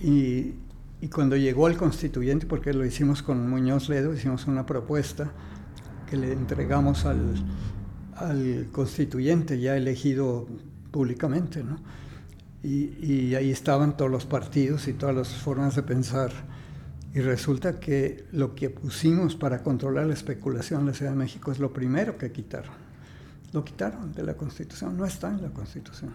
y, 0.01 0.53
y 1.01 1.07
cuando 1.09 1.35
llegó 1.35 1.67
el 1.67 1.77
constituyente, 1.77 2.45
porque 2.45 2.73
lo 2.73 2.85
hicimos 2.85 3.23
con 3.23 3.49
Muñoz 3.49 3.89
Ledo, 3.89 4.13
hicimos 4.13 4.45
una 4.47 4.65
propuesta 4.65 5.31
que 6.07 6.15
le 6.15 6.31
entregamos 6.31 7.05
al, 7.05 7.33
al 8.15 8.67
constituyente 8.71 9.59
ya 9.59 9.75
elegido 9.75 10.47
públicamente, 10.91 11.63
¿no? 11.63 11.79
Y, 12.63 12.93
y 13.03 13.35
ahí 13.35 13.49
estaban 13.49 13.97
todos 13.97 14.11
los 14.11 14.25
partidos 14.25 14.87
y 14.87 14.93
todas 14.93 15.15
las 15.15 15.29
formas 15.29 15.75
de 15.75 15.81
pensar 15.81 16.31
y 17.13 17.19
resulta 17.19 17.79
que 17.79 18.25
lo 18.31 18.55
que 18.55 18.69
pusimos 18.69 19.35
para 19.35 19.63
controlar 19.63 20.05
la 20.05 20.13
especulación 20.13 20.81
en 20.81 20.87
la 20.87 20.93
Ciudad 20.93 21.11
de 21.11 21.17
México 21.17 21.51
es 21.51 21.59
lo 21.59 21.73
primero 21.73 22.17
que 22.17 22.31
quitaron. 22.31 22.73
Lo 23.51 23.65
quitaron 23.65 24.13
de 24.13 24.23
la 24.23 24.35
Constitución, 24.35 24.95
no 24.95 25.05
está 25.05 25.29
en 25.29 25.41
la 25.41 25.49
Constitución. 25.49 26.13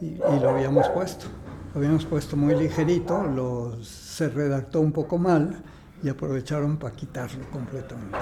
Y, 0.00 0.16
lo 0.16 0.50
habíamos 0.50 0.88
puesto. 0.88 1.26
Lo 1.72 1.80
habíamos 1.80 2.04
puesto 2.04 2.36
muy 2.36 2.54
ligerito, 2.54 3.22
lo, 3.22 3.82
se 3.82 4.28
redactó 4.28 4.80
un 4.80 4.92
poco 4.92 5.18
mal 5.18 5.62
y 6.02 6.08
aprovecharon 6.08 6.76
para 6.76 6.94
quitarlo 6.94 7.48
completamente. 7.50 8.18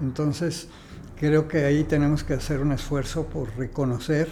Entonces, 0.00 0.68
creo 1.16 1.46
que 1.46 1.64
ahí 1.64 1.84
tenemos 1.84 2.24
que 2.24 2.34
hacer 2.34 2.60
un 2.60 2.72
esfuerzo 2.72 3.26
por 3.26 3.56
reconocer 3.56 4.28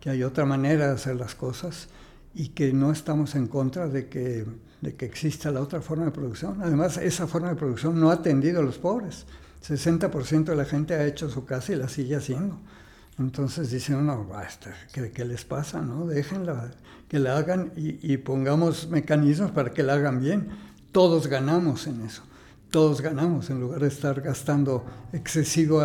que 0.00 0.10
hay 0.10 0.24
otra 0.24 0.44
manera 0.44 0.88
de 0.88 0.94
hacer 0.94 1.16
las 1.16 1.34
cosas 1.34 1.88
y 2.34 2.48
que 2.48 2.72
no 2.72 2.92
estamos 2.92 3.34
en 3.34 3.46
contra 3.46 3.88
de 3.88 4.08
que 4.08 4.46
de 4.82 4.96
que 4.96 5.06
exista 5.06 5.50
la 5.50 5.60
otra 5.60 5.80
forma 5.80 6.04
de 6.04 6.10
producción. 6.10 6.60
Además, 6.60 6.98
esa 6.98 7.26
forma 7.26 7.48
de 7.48 7.54
producción 7.54 7.98
no 7.98 8.10
ha 8.10 8.14
atendido 8.14 8.60
a 8.60 8.64
los 8.64 8.78
pobres. 8.78 9.26
60% 9.66 10.44
de 10.44 10.56
la 10.56 10.64
gente 10.64 10.94
ha 10.94 11.06
hecho 11.06 11.30
su 11.30 11.44
casa 11.44 11.72
y 11.72 11.76
la 11.76 11.88
sigue 11.88 12.16
haciendo. 12.16 12.58
Entonces 13.18 13.70
dicen, 13.70 14.06
no, 14.06 14.24
basta, 14.24 14.74
¿qué, 14.92 15.24
les 15.24 15.44
pasa? 15.44 15.80
no 15.82 16.06
Déjenla, 16.06 16.70
que 17.08 17.18
la 17.18 17.36
hagan 17.36 17.72
y, 17.76 18.16
pongamos 18.16 18.88
mecanismos 18.88 19.50
para 19.50 19.70
que 19.70 19.82
la 19.82 19.94
hagan 19.94 20.20
bien. 20.20 20.48
Todos 20.92 21.26
ganamos 21.26 21.86
en 21.86 22.02
eso. 22.02 22.22
Todos 22.70 23.02
ganamos 23.02 23.50
en 23.50 23.60
lugar 23.60 23.80
de 23.80 23.88
estar 23.88 24.20
gastando 24.22 24.86
excesivo 25.12 25.82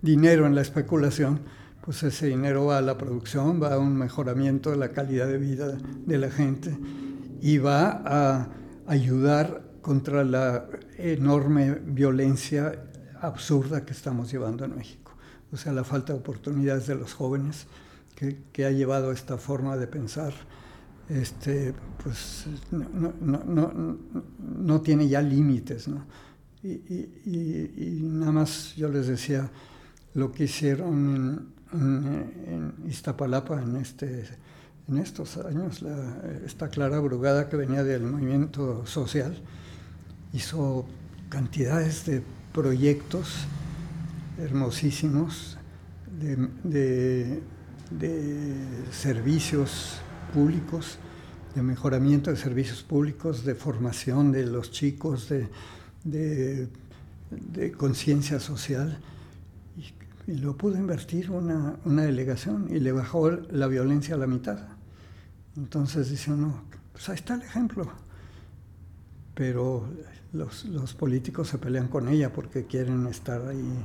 dinero 0.00 0.46
en 0.46 0.54
la 0.54 0.62
especulación 0.62 1.40
pues 1.80 2.02
ese 2.02 2.26
dinero 2.26 2.66
va 2.66 2.78
a 2.78 2.82
la 2.82 2.98
producción, 2.98 3.62
va 3.62 3.74
a 3.74 3.78
un 3.78 3.96
mejoramiento 3.96 4.70
de 4.70 4.76
la 4.76 4.90
calidad 4.90 5.26
de 5.26 5.38
vida 5.38 5.76
de 6.06 6.18
la 6.18 6.30
gente 6.30 6.76
y 7.40 7.58
va 7.58 8.02
a 8.04 8.48
ayudar 8.86 9.62
contra 9.80 10.24
la 10.24 10.66
enorme 10.98 11.74
violencia 11.84 12.84
absurda 13.20 13.84
que 13.84 13.92
estamos 13.92 14.30
llevando 14.30 14.64
en 14.64 14.76
México. 14.76 14.99
O 15.52 15.56
sea, 15.56 15.72
la 15.72 15.84
falta 15.84 16.12
de 16.12 16.18
oportunidades 16.18 16.86
de 16.86 16.94
los 16.94 17.14
jóvenes 17.14 17.66
que, 18.14 18.64
ha 18.64 18.70
llevado 18.70 19.10
a 19.10 19.14
esta 19.14 19.38
forma 19.38 19.76
de 19.76 19.86
pensar, 19.86 20.32
este, 21.08 21.74
pues 22.02 22.46
no, 22.70 24.80
tiene 24.82 25.08
ya 25.08 25.22
límites. 25.22 25.88
¿no? 25.88 26.04
Y, 26.62 28.00
nada 28.02 28.32
más 28.32 28.74
yo 28.76 28.88
les 28.88 29.06
decía 29.06 29.50
lo 30.14 30.32
que 30.32 30.44
hicieron 30.44 31.52
en, 31.72 32.34
en 32.46 32.74
Iztapalapa, 32.88 33.62
en 33.62 33.76
este 33.76 34.28
en 34.90 34.98
estos 34.98 35.36
años, 35.36 35.84
esta 36.44 36.68
Clara 36.68 36.98
Brugada 36.98 37.48
que 37.48 37.56
venía 37.56 37.84
del 37.84 38.02
movimiento 38.02 38.84
social, 38.86 39.36
hizo 40.32 40.84
cantidades 41.28 42.06
de 42.06 42.22
proyectos 42.52 43.46
hermosísimos 44.42 45.58
de, 46.62 47.40
servicios 48.90 50.00
públicos, 50.32 50.98
de 51.54 51.62
mejoramiento 51.62 52.30
de 52.30 52.36
servicios 52.36 52.82
públicos, 52.82 53.44
de 53.44 53.54
formación 53.54 54.32
de 54.32 54.46
los 54.46 54.70
chicos, 54.70 55.28
de, 55.28 56.68
conciencia 57.76 58.40
social. 58.40 58.98
Y, 59.76 60.34
lo 60.34 60.56
pudo 60.56 60.76
invertir 60.76 61.30
una, 61.30 61.76
delegación 61.84 62.68
y 62.70 62.78
le 62.78 62.92
bajó 62.92 63.30
la 63.30 63.66
violencia 63.66 64.14
a 64.14 64.18
la 64.18 64.26
mitad. 64.26 64.58
Entonces 65.56 66.10
dice 66.10 66.30
uno, 66.32 66.62
pues 66.92 67.08
ahí 67.08 67.16
está 67.16 67.34
el 67.34 67.42
ejemplo. 67.42 67.90
Pero 69.34 69.88
los, 70.32 70.64
los, 70.66 70.94
políticos 70.94 71.48
se 71.48 71.58
pelean 71.58 71.88
con 71.88 72.08
ella 72.08 72.32
porque 72.32 72.66
quieren 72.66 73.06
estar 73.06 73.48
ahí 73.48 73.84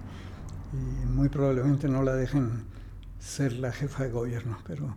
y 0.76 1.06
muy 1.06 1.30
probablemente 1.30 1.88
no 1.88 2.04
la 2.04 2.14
dejen 2.14 2.64
ser 3.20 3.54
la 3.54 3.72
jefa 3.72 4.04
de 4.04 4.12
gobierno, 4.12 4.58
pero 4.68 4.96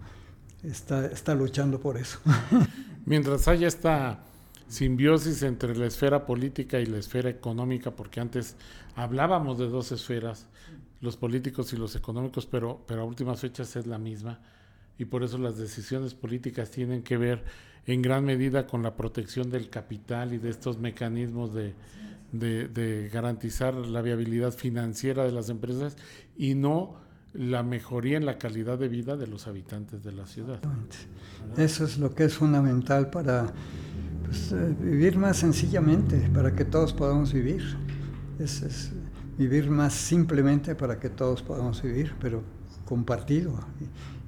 está, 0.62 1.06
está 1.06 1.34
luchando 1.34 1.80
por 1.80 1.96
eso. 1.96 2.18
Mientras 3.06 3.48
haya 3.48 3.68
esta 3.68 4.20
simbiosis 4.68 5.42
entre 5.42 5.74
la 5.74 5.86
esfera 5.86 6.26
política 6.26 6.78
y 6.78 6.86
la 6.86 6.98
esfera 6.98 7.30
económica, 7.30 7.92
porque 7.92 8.20
antes 8.20 8.56
hablábamos 8.94 9.58
de 9.58 9.68
dos 9.68 9.92
esferas, 9.92 10.46
los 11.00 11.16
políticos 11.16 11.72
y 11.72 11.76
los 11.76 11.94
económicos, 11.96 12.46
pero, 12.46 12.82
pero 12.86 13.02
a 13.02 13.04
últimas 13.04 13.40
fechas 13.40 13.76
es 13.76 13.86
la 13.86 13.98
misma 13.98 14.40
y 14.98 15.04
por 15.04 15.22
eso 15.22 15.38
las 15.38 15.56
decisiones 15.56 16.14
políticas 16.14 16.70
tienen 16.70 17.02
que 17.02 17.16
ver 17.16 17.44
en 17.86 18.02
gran 18.02 18.24
medida 18.24 18.66
con 18.66 18.82
la 18.82 18.96
protección 18.96 19.48
del 19.48 19.70
capital 19.70 20.34
y 20.34 20.38
de 20.38 20.50
estos 20.50 20.78
mecanismos 20.78 21.54
de, 21.54 21.74
de, 22.32 23.10
garantizar 23.12 23.74
la 23.74 24.02
viabilidad 24.02 24.52
financiera 24.52 25.24
de 25.24 25.32
las 25.32 25.48
empresas 25.48 25.96
y 26.36 26.54
no 26.54 26.96
la 27.32 27.62
mejoría 27.62 28.16
en 28.16 28.26
la 28.26 28.38
calidad 28.38 28.78
de 28.78 28.88
vida 28.88 29.16
de 29.16 29.26
los 29.26 29.46
habitantes 29.46 30.02
de 30.02 30.12
la 30.12 30.26
ciudad. 30.26 30.60
Eso 31.56 31.84
es 31.84 31.98
lo 31.98 32.14
que 32.14 32.24
es 32.24 32.34
fundamental 32.34 33.10
para 33.10 33.52
pues, 34.24 34.52
eh, 34.52 34.74
vivir 34.80 35.18
más 35.18 35.36
sencillamente, 35.36 36.28
para 36.32 36.54
que 36.54 36.64
todos 36.64 36.92
podamos 36.92 37.32
vivir. 37.32 37.76
Es, 38.38 38.92
vivir 39.36 39.70
más 39.70 39.94
simplemente 39.94 40.74
para 40.74 40.98
que 40.98 41.08
todos 41.08 41.42
podamos 41.42 41.82
vivir, 41.82 42.14
pero 42.20 42.42
compartido. 42.84 43.54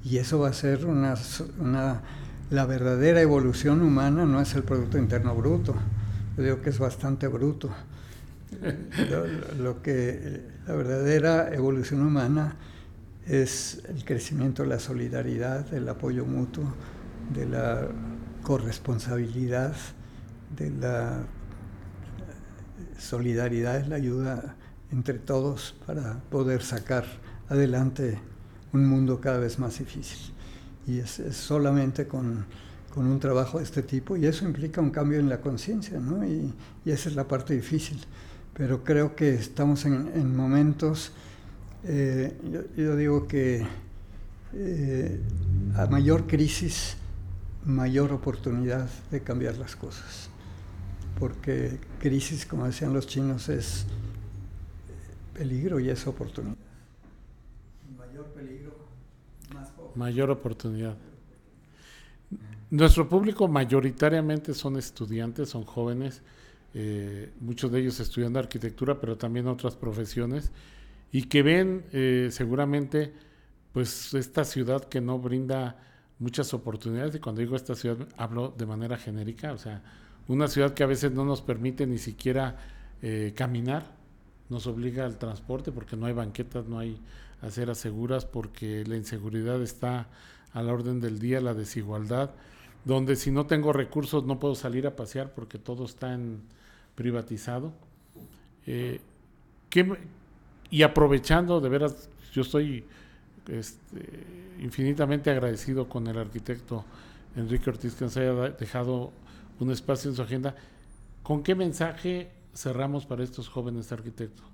Y 0.04 0.18
eso 0.18 0.38
va 0.38 0.48
a 0.48 0.52
ser 0.52 0.86
una, 0.86 1.14
una, 1.58 2.02
la 2.50 2.64
verdadera 2.64 3.20
evolución 3.20 3.82
humana, 3.82 4.24
no 4.24 4.40
es 4.40 4.54
el 4.54 4.62
Producto 4.62 4.98
Interno 4.98 5.34
Bruto. 5.34 5.74
Yo 6.36 6.44
digo 6.44 6.62
que 6.62 6.70
es 6.70 6.78
bastante 6.78 7.26
bruto. 7.26 7.70
Lo, 9.58 9.82
que 9.82 10.42
la 10.66 10.74
verdadera 10.74 11.54
evolución 11.54 12.02
humana 12.02 12.56
es 13.26 13.82
el 13.88 14.04
crecimiento 14.04 14.62
de 14.62 14.68
la 14.68 14.78
solidaridad, 14.78 15.66
del 15.70 15.88
apoyo 15.88 16.24
mutuo, 16.24 16.64
de 17.32 17.46
la 17.46 17.88
corresponsabilidad, 18.42 19.74
de 20.56 20.70
la 20.70 21.22
solidaridad, 22.98 23.76
es 23.76 23.88
la 23.88 23.96
ayuda 23.96 24.56
entre 24.90 25.18
todos 25.18 25.76
para 25.86 26.20
poder 26.30 26.62
sacar 26.62 27.04
adelante 27.48 28.18
un 28.72 28.86
mundo 28.86 29.20
cada 29.20 29.38
vez 29.38 29.58
más 29.58 29.78
difícil. 29.78 30.32
Y 30.86 30.98
es, 30.98 31.22
solamente 31.32 32.06
con, 32.06 32.46
un 32.96 33.20
trabajo 33.20 33.58
de 33.58 33.64
este 33.64 33.82
tipo, 33.82 34.16
y 34.16 34.26
eso 34.26 34.44
implica 34.44 34.80
un 34.80 34.90
cambio 34.90 35.18
en 35.20 35.28
la 35.28 35.40
conciencia, 35.40 35.98
¿no? 36.00 36.24
Y, 36.24 36.52
esa 36.84 37.08
es 37.08 37.14
la 37.14 37.28
parte 37.28 37.54
difícil. 37.54 37.98
Pero 38.54 38.84
creo 38.84 39.14
que 39.16 39.34
estamos 39.34 39.84
en, 39.84 40.36
momentos, 40.36 41.12
eh, 41.84 42.36
yo, 42.76 42.96
digo 42.96 43.26
que 43.26 43.66
eh, 44.52 45.20
a 45.76 45.86
mayor 45.86 46.26
crisis, 46.26 46.96
mayor 47.64 48.12
oportunidad 48.12 48.88
de 49.10 49.22
cambiar 49.22 49.56
las 49.56 49.76
cosas. 49.76 50.28
Porque 51.18 51.78
crisis, 51.98 52.46
como 52.46 52.66
decían 52.66 52.92
los 52.92 53.06
chinos, 53.06 53.48
es 53.48 53.86
peligro 55.34 55.80
y 55.80 55.88
es 55.88 56.06
oportunidad. 56.06 56.56
Mayor 57.96 58.26
peligro, 58.26 58.74
más 59.54 59.68
Mayor 59.94 60.30
oportunidad. 60.30 60.96
Nuestro 62.70 63.08
público 63.08 63.48
mayoritariamente 63.48 64.54
son 64.54 64.76
estudiantes, 64.76 65.48
son 65.48 65.64
jóvenes, 65.64 66.22
eh, 66.74 67.32
muchos 67.40 67.72
de 67.72 67.80
ellos 67.80 67.98
estudiando 68.00 68.38
arquitectura, 68.38 69.00
pero 69.00 69.16
también 69.16 69.48
otras 69.48 69.76
profesiones, 69.76 70.52
y 71.12 71.24
que 71.24 71.42
ven 71.42 71.84
eh, 71.92 72.28
seguramente 72.30 73.12
pues 73.72 74.14
esta 74.14 74.44
ciudad 74.44 74.84
que 74.84 75.00
no 75.00 75.18
brinda 75.18 75.76
muchas 76.18 76.52
oportunidades, 76.54 77.14
y 77.14 77.18
cuando 77.18 77.40
digo 77.40 77.56
esta 77.56 77.74
ciudad 77.74 77.96
hablo 78.16 78.54
de 78.56 78.66
manera 78.66 78.96
genérica, 78.96 79.52
o 79.52 79.58
sea, 79.58 79.82
una 80.28 80.48
ciudad 80.48 80.74
que 80.74 80.84
a 80.84 80.86
veces 80.86 81.12
no 81.12 81.24
nos 81.24 81.42
permite 81.42 81.86
ni 81.86 81.98
siquiera 81.98 82.56
eh, 83.02 83.32
caminar, 83.34 83.96
nos 84.48 84.66
obliga 84.66 85.06
al 85.06 85.18
transporte 85.18 85.72
porque 85.72 85.96
no 85.96 86.06
hay 86.06 86.12
banquetas, 86.12 86.66
no 86.66 86.78
hay 86.78 87.00
aceras 87.40 87.78
seguras, 87.78 88.26
porque 88.26 88.84
la 88.86 88.96
inseguridad 88.96 89.62
está 89.62 90.08
a 90.52 90.62
la 90.62 90.72
orden 90.72 91.00
del 91.00 91.18
día, 91.18 91.40
la 91.40 91.54
desigualdad, 91.54 92.30
donde 92.84 93.16
si 93.16 93.30
no 93.30 93.46
tengo 93.46 93.72
recursos 93.72 94.24
no 94.24 94.38
puedo 94.38 94.54
salir 94.54 94.86
a 94.86 94.96
pasear 94.96 95.32
porque 95.34 95.58
todo 95.58 95.84
está 95.84 96.14
en 96.14 96.42
privatizado. 96.94 97.72
Eh, 98.66 99.00
y 100.70 100.82
aprovechando, 100.82 101.60
de 101.60 101.68
veras, 101.68 102.08
yo 102.32 102.42
estoy 102.42 102.84
este, 103.48 104.24
infinitamente 104.60 105.30
agradecido 105.30 105.88
con 105.88 106.06
el 106.06 106.18
arquitecto 106.18 106.84
Enrique 107.36 107.70
Ortiz 107.70 107.94
que 107.94 108.04
nos 108.04 108.16
haya 108.16 108.32
dejado 108.50 109.12
un 109.58 109.70
espacio 109.70 110.10
en 110.10 110.16
su 110.16 110.22
agenda. 110.22 110.54
¿Con 111.22 111.42
qué 111.42 111.54
mensaje 111.54 112.30
cerramos 112.54 113.06
para 113.06 113.22
estos 113.22 113.48
jóvenes 113.48 113.92
arquitectos? 113.92 114.44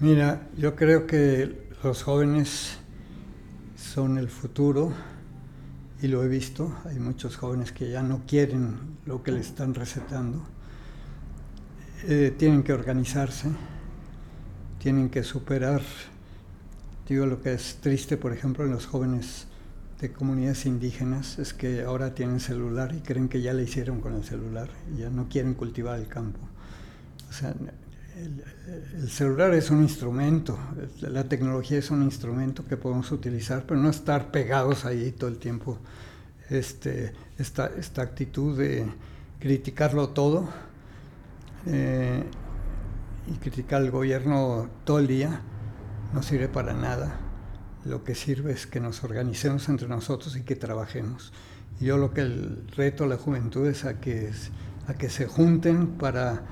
Mira, 0.00 0.48
yo 0.56 0.74
creo 0.76 1.06
que 1.06 1.68
los 1.82 2.02
jóvenes 2.02 2.78
son 3.76 4.18
el 4.18 4.28
futuro 4.28 4.92
y 6.00 6.08
lo 6.08 6.22
he 6.22 6.28
visto. 6.28 6.74
Hay 6.84 6.98
muchos 6.98 7.36
jóvenes 7.36 7.72
que 7.72 7.90
ya 7.90 8.02
no 8.02 8.22
quieren 8.26 8.98
lo 9.06 9.22
que 9.22 9.32
le 9.32 9.40
están 9.40 9.74
recetando. 9.74 10.42
Eh, 12.04 12.32
tienen 12.36 12.62
que 12.62 12.72
organizarse, 12.72 13.48
tienen 14.78 15.08
que 15.08 15.24
superar. 15.24 15.82
Digo, 17.08 17.26
lo 17.26 17.42
que 17.42 17.54
es 17.54 17.78
triste, 17.80 18.16
por 18.16 18.32
ejemplo, 18.32 18.64
en 18.64 18.70
los 18.70 18.86
jóvenes 18.86 19.46
de 20.00 20.12
comunidades 20.12 20.64
indígenas 20.66 21.40
es 21.40 21.52
que 21.52 21.82
ahora 21.82 22.14
tienen 22.14 22.38
celular 22.38 22.94
y 22.94 23.00
creen 23.00 23.28
que 23.28 23.42
ya 23.42 23.52
le 23.52 23.64
hicieron 23.64 24.00
con 24.00 24.14
el 24.14 24.22
celular 24.22 24.68
y 24.94 25.00
ya 25.00 25.10
no 25.10 25.28
quieren 25.28 25.54
cultivar 25.54 25.98
el 25.98 26.06
campo. 26.06 26.38
O 27.28 27.32
sea, 27.32 27.52
el, 28.16 29.08
celular 29.10 29.52
es 29.54 29.70
un 29.70 29.82
instrumento, 29.82 30.56
la 31.00 31.24
tecnología 31.24 31.78
es 31.78 31.90
un 31.90 32.04
instrumento 32.04 32.64
que 32.64 32.76
podemos 32.76 33.10
utilizar, 33.10 33.64
pero 33.66 33.80
no 33.80 33.90
estar 33.90 34.30
pegados 34.30 34.84
ahí 34.84 35.10
todo 35.10 35.30
el 35.30 35.38
tiempo. 35.38 35.78
Este, 36.48 37.12
esta, 37.38 37.66
esta 37.76 38.02
actitud 38.02 38.56
de 38.56 38.86
criticarlo 39.40 40.10
todo 40.10 40.48
eh, 41.66 42.24
y 43.26 43.32
criticar 43.38 43.82
al 43.82 43.90
gobierno 43.90 44.68
todo 44.84 44.98
el 44.98 45.06
día 45.06 45.42
no 46.12 46.22
sirve 46.22 46.48
para 46.48 46.72
nada. 46.72 47.20
Lo 47.84 48.04
que 48.04 48.14
sirve 48.14 48.52
es 48.52 48.66
que 48.66 48.80
nos 48.80 49.04
organicemos 49.04 49.68
entre 49.68 49.88
nosotros 49.88 50.36
y 50.36 50.42
que 50.42 50.56
trabajemos. 50.56 51.32
Yo 51.80 51.96
lo 51.96 52.12
que 52.12 52.22
el 52.22 52.66
reto 52.76 53.04
a 53.04 53.06
la 53.06 53.16
juventud 53.16 53.66
es 53.66 53.84
a 53.84 54.00
que, 54.00 54.30
a 54.86 54.94
que 54.94 55.10
se 55.10 55.26
junten 55.26 55.88
para 55.98 56.42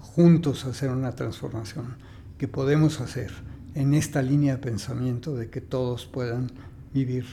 juntos 0.00 0.64
hacer 0.64 0.90
una 0.90 1.12
transformación 1.12 1.96
que 2.36 2.48
podemos 2.48 3.00
hacer 3.00 3.32
en 3.74 3.94
esta 3.94 4.22
línea 4.22 4.56
de 4.56 4.62
pensamiento 4.62 5.34
de 5.34 5.50
que 5.50 5.60
todos 5.60 6.06
puedan 6.06 6.50
vivir 6.92 7.26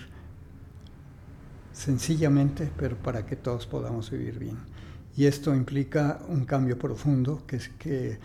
sencillamente, 1.73 2.71
pero 2.77 2.97
para 2.97 3.25
que 3.25 3.35
todos 3.35 3.65
podamos 3.65 4.11
vivir 4.11 4.39
bien. 4.39 4.57
Y 5.17 5.25
esto 5.25 5.55
implica 5.55 6.19
un 6.27 6.45
cambio 6.45 6.77
profundo 6.77 7.43
que, 7.47 7.55
es 7.55 7.69
que, 7.79 8.19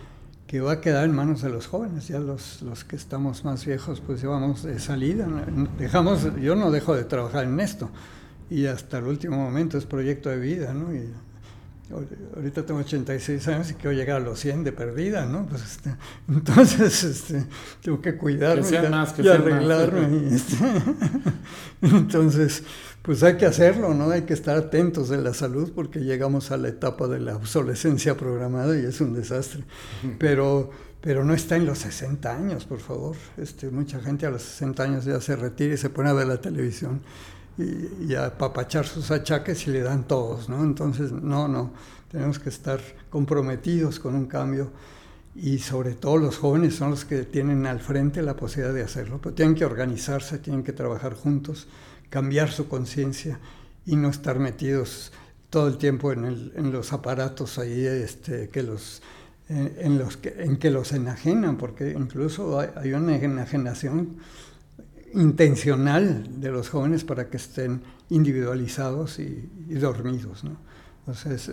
que 0.47 0.61
va 0.61 0.72
a 0.72 0.80
quedar 0.80 1.05
en 1.05 1.14
manos 1.14 1.43
de 1.43 1.49
los 1.49 1.66
jóvenes. 1.66 2.09
Ya 2.09 2.18
los, 2.18 2.62
los 2.62 2.84
que 2.84 2.97
estamos 2.97 3.45
más 3.45 3.64
viejos, 3.64 4.01
pues 4.01 4.20
llevamos 4.20 4.64
de 4.64 4.78
salida. 4.80 5.28
Dejamos, 5.78 6.26
yo 6.41 6.57
no 6.57 6.70
dejo 6.70 6.97
de 6.97 7.05
trabajar 7.05 7.45
en 7.45 7.61
esto. 7.61 7.91
Y 8.51 8.66
hasta 8.66 8.99
el 8.99 9.05
último 9.05 9.36
momento 9.36 9.78
es 9.78 9.86
proyecto 9.86 10.28
de 10.28 10.38
vida, 10.38 10.74
¿no? 10.74 10.93
Y 10.93 11.12
ahorita 12.36 12.64
tengo 12.64 12.80
86 12.80 13.49
años 13.49 13.70
y 13.70 13.74
quiero 13.74 13.93
llegar 13.93 14.16
a 14.16 14.24
los 14.24 14.38
100 14.41 14.64
de 14.64 14.72
perdida, 14.72 15.26
¿no? 15.26 15.47
Pues 15.47 15.62
este, 15.62 15.95
entonces 16.28 17.05
este, 17.05 17.47
tengo 17.82 18.01
que 18.01 18.16
cuidarme 18.16 18.66
y, 18.70 19.28
arreglarme. 19.28 20.34
Este, 20.34 20.57
entonces, 21.82 22.62
pues 23.03 23.22
hay 23.22 23.36
que 23.36 23.47
hacerlo, 23.47 23.95
¿no? 23.95 24.11
Hay 24.11 24.22
que 24.22 24.34
estar 24.34 24.57
atentos 24.57 25.09
de 25.09 25.18
la 25.18 25.34
salud 25.34 25.72
porque 25.74 26.01
llegamos 26.01 26.51
a 26.51 26.57
la 26.57 26.68
etapa 26.68 27.09
de 27.09 27.20
la 27.20 27.36
obsolescencia 27.36 28.16
programada 28.16 28.78
y 28.78 28.84
es 28.84 29.01
un 29.01 29.14
desastre. 29.14 29.64
Pero, 30.18 30.70
pero 31.01 31.24
no 31.24 31.34
está 31.34 31.57
en 31.57 31.66
los 31.66 31.78
60 31.78 32.34
años, 32.34 32.64
por 32.66 32.78
favor. 32.78 33.16
Este, 33.36 33.68
mucha 33.70 34.01
gente 34.01 34.26
a 34.26 34.30
los 34.30 34.43
60 34.43 34.82
años 34.82 35.05
ya 35.05 35.20
se 35.20 35.34
retira 35.34 35.74
y 35.74 35.78
se 35.78 35.91
pone 35.91 36.11
a 36.11 36.12
ver 36.12 36.28
la 36.28 36.41
televisión 36.41 37.01
y, 37.59 38.14
a 38.14 38.26
apapachar 38.26 38.86
sus 38.86 39.11
achaques 39.11 39.66
y 39.66 39.70
le 39.70 39.82
dan 39.82 40.07
todos, 40.07 40.48
¿no? 40.48 40.62
Entonces, 40.62 41.12
no, 41.12 41.48
no, 41.48 41.72
tenemos 42.11 42.38
que 42.38 42.48
estar 42.48 42.80
comprometidos 43.11 43.98
con 43.98 44.14
un 44.14 44.26
cambio 44.26 44.70
y 45.34 45.59
sobre 45.59 45.94
todo 45.94 46.16
los 46.18 46.38
jóvenes 46.38 46.74
son 46.74 46.90
los 46.90 47.05
que 47.05 47.22
tienen 47.24 47.66
al 47.66 47.80
frente 47.80 48.22
la 48.22 48.36
posibilidad 48.36 48.74
de 48.74 48.82
hacerlo, 48.82 49.20
pero 49.22 49.34
tienen 49.34 49.55
que 49.55 49.64
organizarse, 49.64 50.38
tienen 50.38 50.62
que 50.62 50.72
trabajar 50.72 51.14
juntos, 51.14 51.68
cambiar 52.09 52.51
su 52.51 52.68
conciencia 52.68 53.38
y 53.86 53.96
no 53.96 54.09
estar 54.09 54.38
metidos 54.38 55.12
todo 55.51 55.68
el 55.68 55.78
tiempo 55.78 56.12
en, 56.12 56.24
el, 56.24 56.53
en 56.57 56.72
los 56.72 56.92
aparatos 56.92 57.59
ahí 57.59 57.86
este, 57.86 58.48
que 58.48 58.62
los, 58.62 59.03
en, 59.48 59.98
los 59.98 60.16
que, 60.16 60.34
en 60.38 60.57
que 60.57 60.70
los 60.70 60.92
enajenan, 60.92 61.57
porque 61.57 61.90
incluso 61.90 62.59
hay, 62.59 62.68
hay 62.76 62.92
una 62.92 63.16
enajenación 63.16 64.18
intencional 65.15 66.41
de 66.41 66.51
los 66.51 66.69
jóvenes 66.69 67.05
para 67.05 67.29
que 67.29 67.37
estén 67.37 67.83
individualizados 68.09 69.19
y, 69.19 69.49
dormidos. 69.69 70.45
Entonces, 71.01 71.49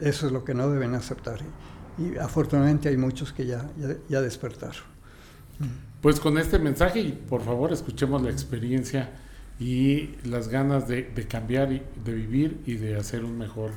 eso 0.00 0.26
es 0.26 0.32
lo 0.32 0.44
que 0.44 0.54
no 0.54 0.68
deben 0.70 0.94
aceptar. 0.94 1.38
Y, 1.98 2.16
afortunadamente 2.18 2.88
hay 2.88 2.96
muchos 2.96 3.32
que 3.32 3.46
ya, 3.46 3.68
ya, 4.08 4.20
despertaron. 4.20 4.82
Pues 6.00 6.20
con 6.20 6.38
este 6.38 6.58
mensaje, 6.58 7.00
y 7.00 7.12
por 7.12 7.42
favor 7.42 7.72
escuchemos 7.72 8.22
la 8.22 8.30
experiencia 8.30 9.10
y 9.58 10.14
las 10.24 10.48
ganas 10.48 10.86
de, 10.86 11.02
de 11.02 11.26
cambiar, 11.26 11.72
y 11.72 11.82
de 12.04 12.14
vivir 12.14 12.60
y 12.66 12.74
de 12.74 12.96
hacer 12.96 13.24
un 13.24 13.36
mejor, 13.36 13.72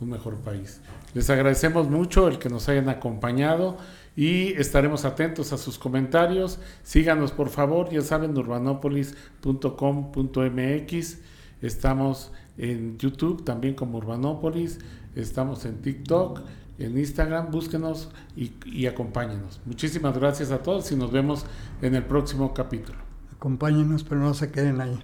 un 0.00 0.08
mejor 0.08 0.36
país. 0.36 0.80
Les 1.12 1.28
agradecemos 1.28 1.90
mucho 1.90 2.28
el 2.28 2.38
que 2.38 2.48
nos 2.48 2.68
hayan 2.68 2.88
acompañado 2.88 3.76
y 4.20 4.52
estaremos 4.58 5.04
atentos 5.06 5.54
a 5.54 5.56
sus 5.56 5.78
comentarios. 5.78 6.58
Síganos 6.82 7.32
por 7.32 7.48
favor, 7.48 7.88
ya 7.88 8.02
saben, 8.02 8.36
urbanopolis.com.mx. 8.36 11.18
Estamos 11.62 12.30
en 12.58 12.98
YouTube 12.98 13.46
también 13.46 13.72
como 13.72 13.96
Urbanopolis, 13.96 14.78
estamos 15.16 15.64
en 15.64 15.80
TikTok, 15.80 16.42
en 16.78 16.98
Instagram, 16.98 17.50
búsquenos 17.50 18.10
y, 18.36 18.52
y 18.66 18.84
acompáñenos. 18.84 19.58
Muchísimas 19.64 20.18
gracias 20.18 20.50
a 20.50 20.58
todos 20.58 20.92
y 20.92 20.96
nos 20.96 21.10
vemos 21.10 21.46
en 21.80 21.94
el 21.94 22.04
próximo 22.04 22.52
capítulo. 22.52 22.98
Acompáñenos, 23.34 24.04
pero 24.04 24.20
no 24.20 24.34
se 24.34 24.50
queden 24.50 24.82
ahí. 24.82 25.02